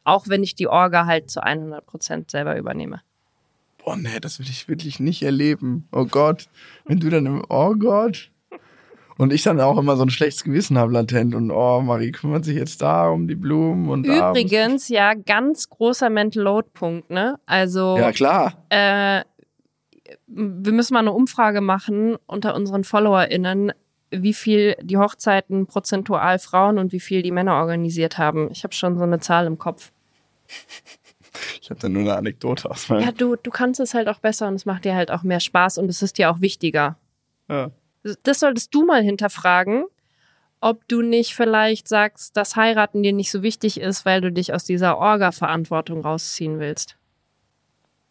Auch 0.02 0.26
wenn 0.26 0.42
ich 0.42 0.56
die 0.56 0.66
Orga 0.66 1.06
halt 1.06 1.30
zu 1.30 1.42
100 1.42 1.86
Prozent 1.86 2.30
selber 2.30 2.56
übernehme. 2.56 3.00
Boah, 3.84 3.96
nee, 3.96 4.18
das 4.20 4.38
will 4.40 4.48
ich 4.48 4.68
wirklich 4.68 4.98
nicht 4.98 5.22
erleben. 5.22 5.86
Oh 5.92 6.04
Gott. 6.04 6.48
Wenn 6.84 6.98
du 6.98 7.10
dann 7.10 7.26
im, 7.26 7.44
oh 7.48 7.74
Gott. 7.74 8.30
Und 9.20 9.34
ich 9.34 9.42
dann 9.42 9.60
auch 9.60 9.76
immer 9.76 9.98
so 9.98 10.02
ein 10.02 10.08
schlechtes 10.08 10.44
Gewissen 10.44 10.78
habe 10.78 10.94
latent 10.94 11.34
und 11.34 11.50
oh, 11.50 11.82
Marie 11.82 12.10
kümmert 12.10 12.42
sich 12.46 12.56
jetzt 12.56 12.80
da 12.80 13.10
um 13.10 13.28
die 13.28 13.34
Blumen 13.34 13.90
und. 13.90 14.06
Übrigens, 14.06 14.88
ja, 14.88 15.12
ganz 15.12 15.68
großer 15.68 16.08
Mental 16.08 16.42
Load 16.42 16.70
Punkt, 16.72 17.10
ne? 17.10 17.38
Also 17.44 17.98
Ja, 17.98 18.12
klar. 18.12 18.54
äh, 18.70 19.22
wir 20.26 20.72
müssen 20.72 20.94
mal 20.94 21.00
eine 21.00 21.12
Umfrage 21.12 21.60
machen 21.60 22.16
unter 22.24 22.54
unseren 22.54 22.82
FollowerInnen, 22.82 23.72
wie 24.10 24.32
viel 24.32 24.74
die 24.80 24.96
Hochzeiten 24.96 25.66
prozentual 25.66 26.38
Frauen 26.38 26.78
und 26.78 26.92
wie 26.92 27.00
viel 27.00 27.20
die 27.20 27.30
Männer 27.30 27.56
organisiert 27.56 28.16
haben. 28.16 28.48
Ich 28.50 28.64
habe 28.64 28.72
schon 28.72 28.96
so 28.96 29.04
eine 29.04 29.20
Zahl 29.20 29.44
im 29.44 29.58
Kopf. 29.58 29.92
Ich 31.60 31.68
habe 31.68 31.78
da 31.78 31.90
nur 31.90 32.04
eine 32.04 32.16
Anekdote 32.16 32.70
aus 32.70 32.88
meinem. 32.88 33.02
Ja, 33.02 33.12
du, 33.12 33.36
du 33.36 33.50
kannst 33.50 33.80
es 33.80 33.92
halt 33.92 34.08
auch 34.08 34.20
besser 34.20 34.48
und 34.48 34.54
es 34.54 34.64
macht 34.64 34.86
dir 34.86 34.94
halt 34.94 35.10
auch 35.10 35.24
mehr 35.24 35.40
Spaß 35.40 35.76
und 35.76 35.90
es 35.90 36.00
ist 36.00 36.16
dir 36.16 36.30
auch 36.30 36.40
wichtiger. 36.40 36.96
Ja. 37.50 37.70
Das 38.22 38.40
solltest 38.40 38.74
du 38.74 38.84
mal 38.84 39.02
hinterfragen, 39.02 39.84
ob 40.60 40.86
du 40.88 41.02
nicht 41.02 41.34
vielleicht 41.34 41.88
sagst, 41.88 42.36
dass 42.36 42.56
heiraten 42.56 43.02
dir 43.02 43.12
nicht 43.12 43.30
so 43.30 43.42
wichtig 43.42 43.80
ist, 43.80 44.04
weil 44.04 44.20
du 44.20 44.30
dich 44.30 44.52
aus 44.52 44.64
dieser 44.64 44.98
Orga-Verantwortung 44.98 46.02
rausziehen 46.02 46.60
willst. 46.60 46.96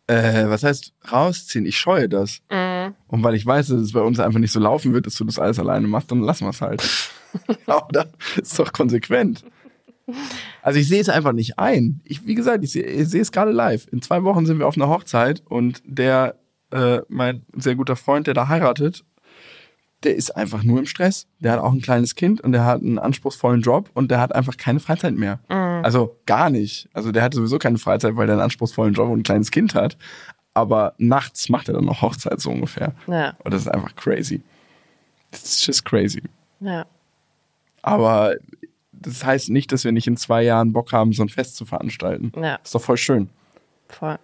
Äh, 0.08 0.50
was 0.50 0.64
heißt 0.64 0.94
rausziehen? 1.12 1.68
Ich 1.68 1.78
scheue 1.78 2.10
das. 2.10 2.42
Mhm. 2.50 2.96
Und 3.08 3.24
weil 3.24 3.36
ich 3.36 3.46
weiß, 3.46 3.68
dass 3.68 3.80
es 3.80 3.94
bei 3.94 4.02
uns 4.02 4.20
einfach 4.20 4.40
nicht 4.40 4.52
so 4.52 4.60
laufen 4.60 4.94
wird, 4.94 5.06
dass 5.06 5.14
du 5.16 5.24
das 5.24 5.38
alles 5.38 5.60
alleine 5.60 5.88
machst, 5.88 6.12
dann 6.12 6.22
lassen 6.22 6.46
wir 6.46 6.50
es 6.50 6.62
halt. 6.62 6.84
oder? 7.68 8.08
Ist 8.36 8.58
doch 8.58 8.74
konsequent. 8.74 9.46
Also 10.64 10.80
ich 10.80 10.88
sehe 10.88 11.00
es 11.00 11.10
einfach 11.10 11.34
nicht 11.34 11.60
ein. 11.60 12.02
Ich, 12.04 12.26
wie 12.26 12.34
gesagt, 12.34 12.64
ich 12.64 12.72
sehe 12.72 12.84
ich 12.84 13.08
sehe 13.08 13.22
es 13.22 13.32
gerade 13.32 13.52
live. 13.52 13.88
In 13.92 14.02
zwei 14.02 14.24
Wochen 14.24 14.48
sind 14.48 14.58
wir 14.58 14.68
auf 14.68 14.78
einer 14.78 14.90
Hochzeit 14.90 15.44
und 15.48 15.84
der, 15.86 16.40
äh, 16.72 17.02
mein 17.08 17.46
sehr 17.56 17.76
guter 17.76 17.96
Freund, 17.96 18.26
der 18.26 18.34
da 18.34 18.48
heiratet, 18.48 19.06
der 20.04 20.16
ist 20.16 20.32
einfach 20.36 20.64
nur 20.64 20.80
im 20.80 20.86
Stress. 20.86 21.28
Der 21.40 21.52
hat 21.54 21.60
auch 21.60 21.72
ein 21.74 21.82
kleines 21.82 22.16
Kind 22.16 22.40
und 22.42 22.52
der 22.54 22.64
hat 22.66 22.82
einen 22.82 23.00
anspruchsvollen 23.00 23.62
Job 23.62 23.90
und 23.94 24.10
der 24.12 24.20
hat 24.22 24.34
einfach 24.34 24.56
keine 24.58 24.80
Freizeit 24.80 25.16
mehr. 25.16 25.40
Also 25.50 26.16
gar 26.26 26.50
nicht. 26.50 26.88
Also 26.94 27.12
der 27.12 27.24
hat 27.24 27.34
sowieso 27.34 27.58
keine 27.60 27.78
Freizeit, 27.78 28.16
weil 28.16 28.26
der 28.28 28.36
einen 28.36 28.44
anspruchsvollen 28.44 28.94
Job 28.94 29.10
und 29.10 29.20
ein 29.20 29.24
kleines 29.24 29.52
Kind 29.52 29.76
hat. 29.76 29.98
Aber 30.54 30.94
nachts 30.98 31.50
macht 31.50 31.68
er 31.70 31.74
dann 31.76 31.86
noch 31.86 32.02
Hochzeit 32.02 32.40
so 32.40 32.50
ungefähr. 32.50 32.94
Ja, 33.08 33.36
Und 33.44 33.54
das 33.54 33.62
ist 33.64 33.68
einfach 33.68 33.96
crazy. 33.96 34.42
It's 35.32 35.66
just 35.66 35.86
crazy. 35.86 36.24
ja. 36.60 36.86
Aber 37.82 38.36
das 38.92 39.24
heißt 39.24 39.50
nicht, 39.50 39.72
dass 39.72 39.86
wir 39.86 39.92
nicht 39.94 40.08
in 40.08 40.18
zwei 40.18 40.44
Jahren 40.44 40.74
Bock 40.74 40.92
haben, 40.92 41.14
so 41.14 41.24
ein 41.24 41.30
Fest 41.30 41.56
zu 41.56 41.66
veranstalten. 41.66 42.32
Ja, 42.36 42.56
Ist 42.64 42.76
doch 42.76 42.82
voll 42.82 42.98
schön. 42.98 43.30
voll. 43.88 44.18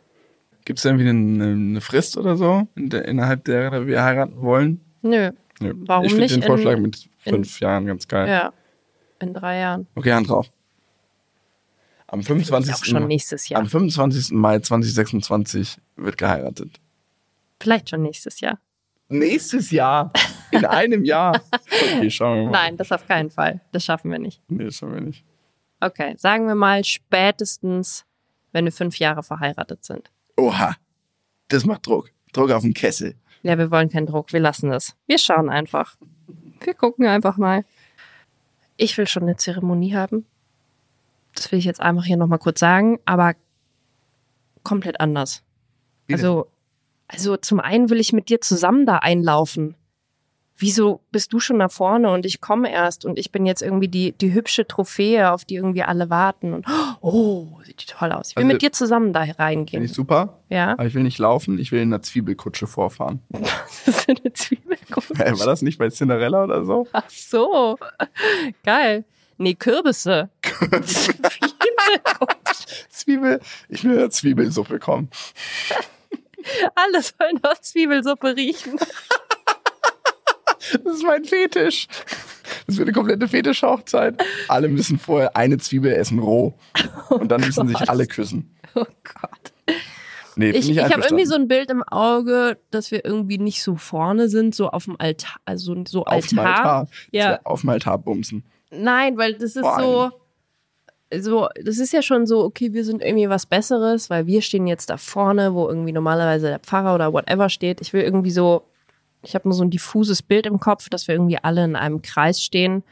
Gibt 0.66 0.80
es 0.80 0.86
irgendwie 0.86 1.08
eine, 1.08 1.46
eine 1.46 1.82
Frist 1.82 2.18
oder 2.18 2.36
so, 2.36 2.68
innerhalb 2.76 3.46
der 3.46 3.86
wir 3.88 4.04
heiraten 4.04 4.42
wollen? 4.42 4.82
Nö. 5.04 5.32
Nö. 5.60 5.74
Warum 5.86 6.06
ich 6.06 6.12
finde 6.12 6.24
nicht 6.24 6.36
den 6.36 6.42
in- 6.42 6.48
Vorschlag 6.48 6.78
mit 6.78 7.10
in- 7.24 7.34
fünf 7.34 7.60
Jahren 7.60 7.86
ganz 7.86 8.08
geil. 8.08 8.28
Ja, 8.28 8.54
in 9.20 9.34
drei 9.34 9.60
Jahren. 9.60 9.88
Okay, 9.96 10.12
Hand 10.14 10.30
drauf. 10.30 10.52
Am 12.08 12.20
Ist 12.20 12.28
25. 12.28 12.74
auch 12.76 12.86
schon 12.86 13.08
nächstes 13.08 13.50
Jahr. 13.50 13.62
Am 13.62 13.68
25. 13.68 14.32
Mai 14.36 14.60
2026 14.60 15.78
wird 15.96 16.18
geheiratet. 16.18 16.80
Vielleicht 17.60 17.90
schon 17.90 18.04
nächstes 18.04 18.40
Jahr. 18.42 18.60
Nächstes 19.10 19.72
Jahr. 19.72 20.12
In 20.52 20.66
einem 20.66 21.04
Jahr. 21.04 21.42
Okay, 21.52 22.10
schauen 22.12 22.38
wir 22.38 22.44
mal. 22.46 22.52
Nein, 22.52 22.78
das 22.78 22.92
auf 22.92 23.08
keinen 23.08 23.30
Fall. 23.32 23.62
Das 23.72 23.84
schaffen 23.86 24.12
wir 24.12 24.20
nicht. 24.20 24.42
Nee, 24.48 24.66
das 24.66 24.76
schauen 24.76 24.94
wir 24.94 25.02
nicht. 25.02 25.24
Okay, 25.80 26.16
sagen 26.18 26.48
wir 26.48 26.56
mal 26.56 26.84
spätestens, 26.84 28.06
wenn 28.52 28.66
wir 28.66 28.72
fünf 28.72 28.98
Jahre 29.00 29.24
verheiratet 29.24 29.84
sind. 29.84 30.12
Oha. 30.38 30.76
Das 31.50 31.66
macht 31.66 31.86
Druck. 31.88 32.12
Druck 32.34 32.52
auf 32.52 32.64
den 32.64 32.74
Kessel. 32.74 33.16
Ja, 33.46 33.60
wir 33.60 33.70
wollen 33.70 33.90
keinen 33.90 34.08
Druck. 34.08 34.34
Wir 34.34 34.40
lassen 34.40 34.72
es. 34.72 34.96
Wir 35.06 35.20
schauen 35.20 35.52
einfach. 35.52 35.98
Wir 36.62 36.74
gucken 36.74 37.06
einfach 37.06 37.38
mal. 37.38 37.64
Ich 38.76 38.98
will 38.98 39.06
schon 39.06 39.22
eine 39.22 39.36
Zeremonie 39.36 39.94
haben. 39.94 40.26
Das 41.36 41.52
will 41.52 41.60
ich 41.60 41.66
jetzt 41.66 41.80
einfach 41.80 42.06
hier 42.06 42.18
nochmal 42.18 42.40
kurz 42.40 42.60
sagen, 42.60 42.98
aber 43.06 43.36
komplett 44.64 45.00
anders. 45.00 45.44
Wie? 46.08 46.14
Also, 46.14 46.48
also 47.08 47.38
zum 47.38 47.60
einen 47.60 47.92
will 47.92 48.00
ich 48.00 48.14
mit 48.14 48.30
dir 48.30 48.42
zusammen 48.42 48.88
da 48.88 48.98
einlaufen. 48.98 49.76
Wieso 50.58 51.02
bist 51.12 51.34
du 51.34 51.40
schon 51.42 51.60
da 51.60 51.68
vorne 51.68 52.10
und 52.12 52.26
ich 52.26 52.40
komme 52.40 52.72
erst 52.72 53.04
und 53.04 53.20
ich 53.20 53.30
bin 53.32 53.46
jetzt 53.46 53.62
irgendwie 53.62 53.90
die, 53.90 54.14
die 54.14 54.34
hübsche 54.34 54.66
Trophäe, 54.66 55.32
auf 55.32 55.44
die 55.44 55.56
irgendwie 55.56 55.84
alle 55.84 56.10
warten 56.10 56.54
und 56.54 56.66
oh, 57.02 57.48
sieht 57.66 57.82
die 57.82 57.86
toll 57.88 58.14
aus. 58.14 58.30
Ich 58.30 58.36
will 58.38 58.44
Also- 58.46 58.54
mit 58.54 58.62
dir 58.62 58.72
zusammen 58.72 59.12
da 59.12 59.22
Finde 59.24 59.40
reingehen. 59.40 59.84
ich 59.84 59.92
super, 59.94 60.40
Ja, 60.48 60.72
aber 60.72 60.86
ich 60.86 60.94
will 60.94 61.04
nicht 61.04 61.20
laufen, 61.20 61.60
ich 61.60 61.74
will 61.74 61.82
in 61.82 61.90
einer 61.94 62.02
Zwiebelkutsche 62.02 62.68
vorfahren. 62.68 63.20
das 63.30 63.88
ist 63.88 64.08
eine 64.10 64.32
Zwiebelkuchen. 64.32 65.18
Hey, 65.18 65.38
war 65.38 65.46
das 65.46 65.62
nicht 65.62 65.78
bei 65.78 65.90
Cinderella 65.90 66.46
oder 66.46 66.64
so? 66.64 66.88
Ach 66.94 67.10
so, 67.10 67.78
geil. 68.64 69.04
Nee, 69.38 69.56
Kürbisse. 69.56 70.30
Zwiebelkuchen. 70.42 72.36
Zwiebel, 72.90 73.42
ich 73.68 73.84
will 73.84 73.98
eine 73.98 74.10
Zwiebelsuppe 74.10 74.80
kommen. 74.80 75.10
Alle 76.76 77.02
sollen 77.02 77.40
nach 77.44 77.60
Zwiebelsuppe 77.60 78.36
riechen. 78.36 78.80
Das 80.84 80.96
ist 80.96 81.04
mein 81.04 81.24
Fetisch. 81.26 81.88
Das 82.68 82.78
wird 82.78 82.88
eine 82.88 82.94
komplette 82.96 83.28
Fetischhochzeit. 83.28 84.24
Alle 84.48 84.68
müssen 84.68 84.98
vorher 84.98 85.36
eine 85.36 85.58
Zwiebel 85.58 85.92
essen, 85.94 86.20
roh. 86.20 86.54
Und 87.10 87.30
dann 87.32 87.42
müssen 87.42 87.68
sich 87.68 87.78
Gott. 87.80 87.90
alle 87.90 88.08
küssen. 88.08 88.56
Oh 88.76 88.86
Gott. 89.04 89.54
Nee, 90.36 90.50
Ich, 90.52 90.70
ich, 90.70 90.78
ich 90.78 90.84
habe 90.84 91.04
irgendwie 91.04 91.26
so 91.26 91.36
ein 91.36 91.48
Bild 91.48 91.70
im 91.72 91.82
Auge, 91.84 92.58
dass 92.70 92.92
wir 92.92 93.06
irgendwie 93.06 93.38
nicht 93.38 93.64
so 93.64 93.76
vorne 93.76 94.28
sind, 94.28 94.54
so 94.54 94.70
auf 94.70 94.86
dem 94.86 94.96
Altar, 95.00 95.38
also 95.46 95.76
so 95.88 96.04
auf 96.06 96.28
dem 96.28 96.40
Altar. 96.40 96.88
Ja. 97.12 97.40
Auf 97.44 97.62
dem 97.62 97.70
Altar 97.70 97.98
bumsen. 97.98 98.44
Nein, 98.72 99.18
weil 99.18 99.34
das 99.34 99.56
ist 99.56 99.66
so, 99.80 100.12
so, 101.18 101.48
das 101.64 101.78
ist 101.78 101.94
ja 101.94 102.02
schon 102.02 102.26
so, 102.28 102.44
okay, 102.44 102.74
wir 102.74 102.84
sind 102.84 103.02
irgendwie 103.02 103.30
was 103.30 103.46
Besseres, 103.46 104.10
weil 104.10 104.28
wir 104.28 104.42
stehen 104.42 104.68
jetzt 104.68 104.90
da 104.90 104.98
vorne, 104.98 105.54
wo 105.54 105.68
irgendwie 105.70 105.94
normalerweise 105.94 106.48
der 106.48 106.60
Pfarrer 106.60 106.96
oder 106.96 107.14
whatever 107.14 107.48
steht. 107.50 107.80
Ich 107.80 107.94
will 107.94 108.02
irgendwie 108.02 108.32
so, 108.32 108.64
ich 109.26 109.36
habe 109.36 109.48
nur 109.48 109.56
so 109.56 109.64
ein 109.64 109.70
diffuses 109.70 110.22
Bild 110.22 110.46
im 110.46 110.60
Kopf, 110.60 110.90
dass 110.90 111.08
wir 111.08 111.16
irgendwie 111.16 111.38
alle 111.38 111.64
in 111.64 111.76
einem 111.76 112.02
Kreis 112.02 112.42
stehen 112.42 112.84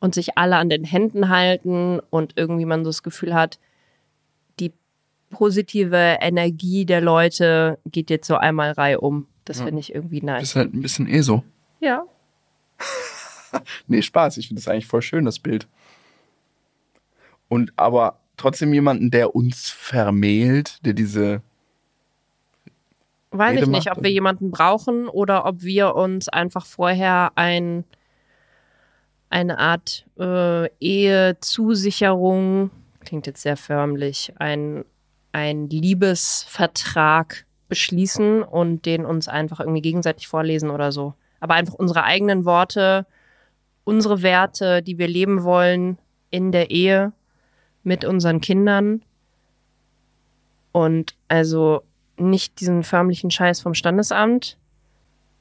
und 0.00 0.14
sich 0.14 0.36
alle 0.36 0.56
an 0.56 0.68
den 0.68 0.84
Händen 0.84 1.28
halten 1.28 2.00
und 2.10 2.34
irgendwie 2.36 2.64
man 2.64 2.84
so 2.84 2.90
das 2.90 3.02
Gefühl 3.02 3.34
hat, 3.34 3.58
die 4.60 4.72
positive 5.30 6.18
Energie 6.20 6.84
der 6.84 7.00
Leute 7.00 7.78
geht 7.86 8.10
jetzt 8.10 8.26
so 8.26 8.36
einmal 8.36 8.72
reihum. 8.72 9.26
Das 9.44 9.60
finde 9.60 9.78
ich 9.78 9.94
irgendwie 9.94 10.22
nice. 10.22 10.42
Ist 10.42 10.56
halt 10.56 10.74
ein 10.74 10.82
bisschen 10.82 11.08
eh 11.08 11.20
so. 11.20 11.42
Ja. 11.80 12.04
Nee, 13.86 14.02
Spaß. 14.02 14.36
Ich 14.36 14.48
finde 14.48 14.60
das 14.60 14.68
eigentlich 14.68 14.86
voll 14.86 15.00
schön, 15.00 15.24
das 15.24 15.38
Bild. 15.38 15.66
Und 17.48 17.72
aber 17.76 18.20
trotzdem 18.36 18.74
jemanden, 18.74 19.10
der 19.10 19.34
uns 19.34 19.70
vermählt, 19.70 20.84
der 20.84 20.92
diese. 20.92 21.40
Weiß 23.38 23.60
ich 23.60 23.66
nicht, 23.66 23.90
ob 23.90 24.02
wir 24.02 24.10
jemanden 24.10 24.50
brauchen 24.50 25.08
oder 25.08 25.44
ob 25.46 25.62
wir 25.62 25.94
uns 25.94 26.28
einfach 26.28 26.66
vorher 26.66 27.32
ein, 27.34 27.84
eine 29.30 29.58
Art 29.58 30.06
äh, 30.18 30.68
Ehezusicherung, 30.78 32.70
klingt 33.00 33.26
jetzt 33.26 33.42
sehr 33.42 33.56
förmlich, 33.56 34.32
ein, 34.38 34.84
ein 35.32 35.68
Liebesvertrag 35.68 37.46
beschließen 37.68 38.42
und 38.42 38.86
den 38.86 39.04
uns 39.04 39.28
einfach 39.28 39.60
irgendwie 39.60 39.82
gegenseitig 39.82 40.28
vorlesen 40.28 40.70
oder 40.70 40.92
so. 40.92 41.14
Aber 41.40 41.54
einfach 41.54 41.74
unsere 41.74 42.04
eigenen 42.04 42.44
Worte, 42.44 43.06
unsere 43.84 44.22
Werte, 44.22 44.82
die 44.82 44.98
wir 44.98 45.08
leben 45.08 45.42
wollen 45.44 45.98
in 46.30 46.52
der 46.52 46.70
Ehe 46.70 47.12
mit 47.82 48.04
unseren 48.04 48.40
Kindern. 48.40 49.02
Und 50.72 51.14
also 51.28 51.82
nicht 52.18 52.60
diesen 52.60 52.82
förmlichen 52.82 53.30
Scheiß 53.30 53.60
vom 53.60 53.74
Standesamt, 53.74 54.56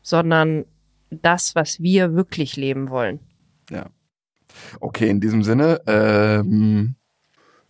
sondern 0.02 0.66
das, 1.10 1.56
was 1.56 1.82
wir 1.82 2.14
wirklich 2.16 2.56
leben 2.58 2.90
wollen. 2.90 3.20
Ja. 3.70 3.88
Okay, 4.80 5.10
in 5.10 5.20
diesem 5.22 5.44
Sinne, 5.44 5.82
ähm, 5.88 6.96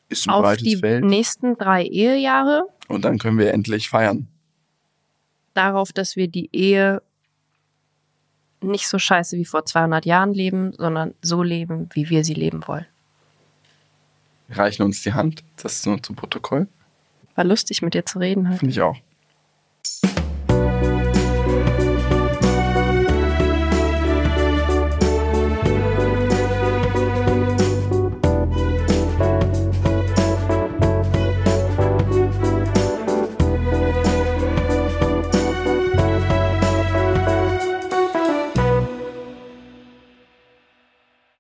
ist 0.09 0.27
ein 0.27 0.31
Auf 0.31 0.43
breites 0.43 0.63
die 0.63 0.77
Feld. 0.77 1.03
nächsten 1.03 1.57
drei 1.57 1.83
Ehejahre, 1.83 2.67
Und 2.87 3.05
dann 3.05 3.17
können 3.17 3.37
wir 3.39 3.53
endlich 3.53 3.89
feiern. 3.89 4.27
darauf, 5.53 5.93
dass 5.93 6.15
wir 6.15 6.27
die 6.27 6.49
Ehe 6.51 7.01
nicht 8.61 8.87
so 8.87 8.99
scheiße 8.99 9.37
wie 9.37 9.45
vor 9.45 9.65
200 9.65 10.05
Jahren 10.05 10.33
leben, 10.33 10.73
sondern 10.73 11.13
so 11.21 11.43
leben, 11.43 11.89
wie 11.93 12.09
wir 12.09 12.23
sie 12.25 12.33
leben 12.33 12.67
wollen. 12.67 12.85
Wir 14.47 14.57
reichen 14.57 14.83
uns 14.83 15.01
die 15.01 15.13
Hand. 15.13 15.43
Das 15.57 15.73
ist 15.73 15.85
nur 15.85 16.01
zum 16.03 16.15
Protokoll. 16.15 16.67
War 17.35 17.43
lustig, 17.43 17.81
mit 17.81 17.93
dir 17.93 18.05
zu 18.05 18.19
reden. 18.19 18.51
Finde 18.53 18.71
ich 18.71 18.81
auch. 18.81 18.95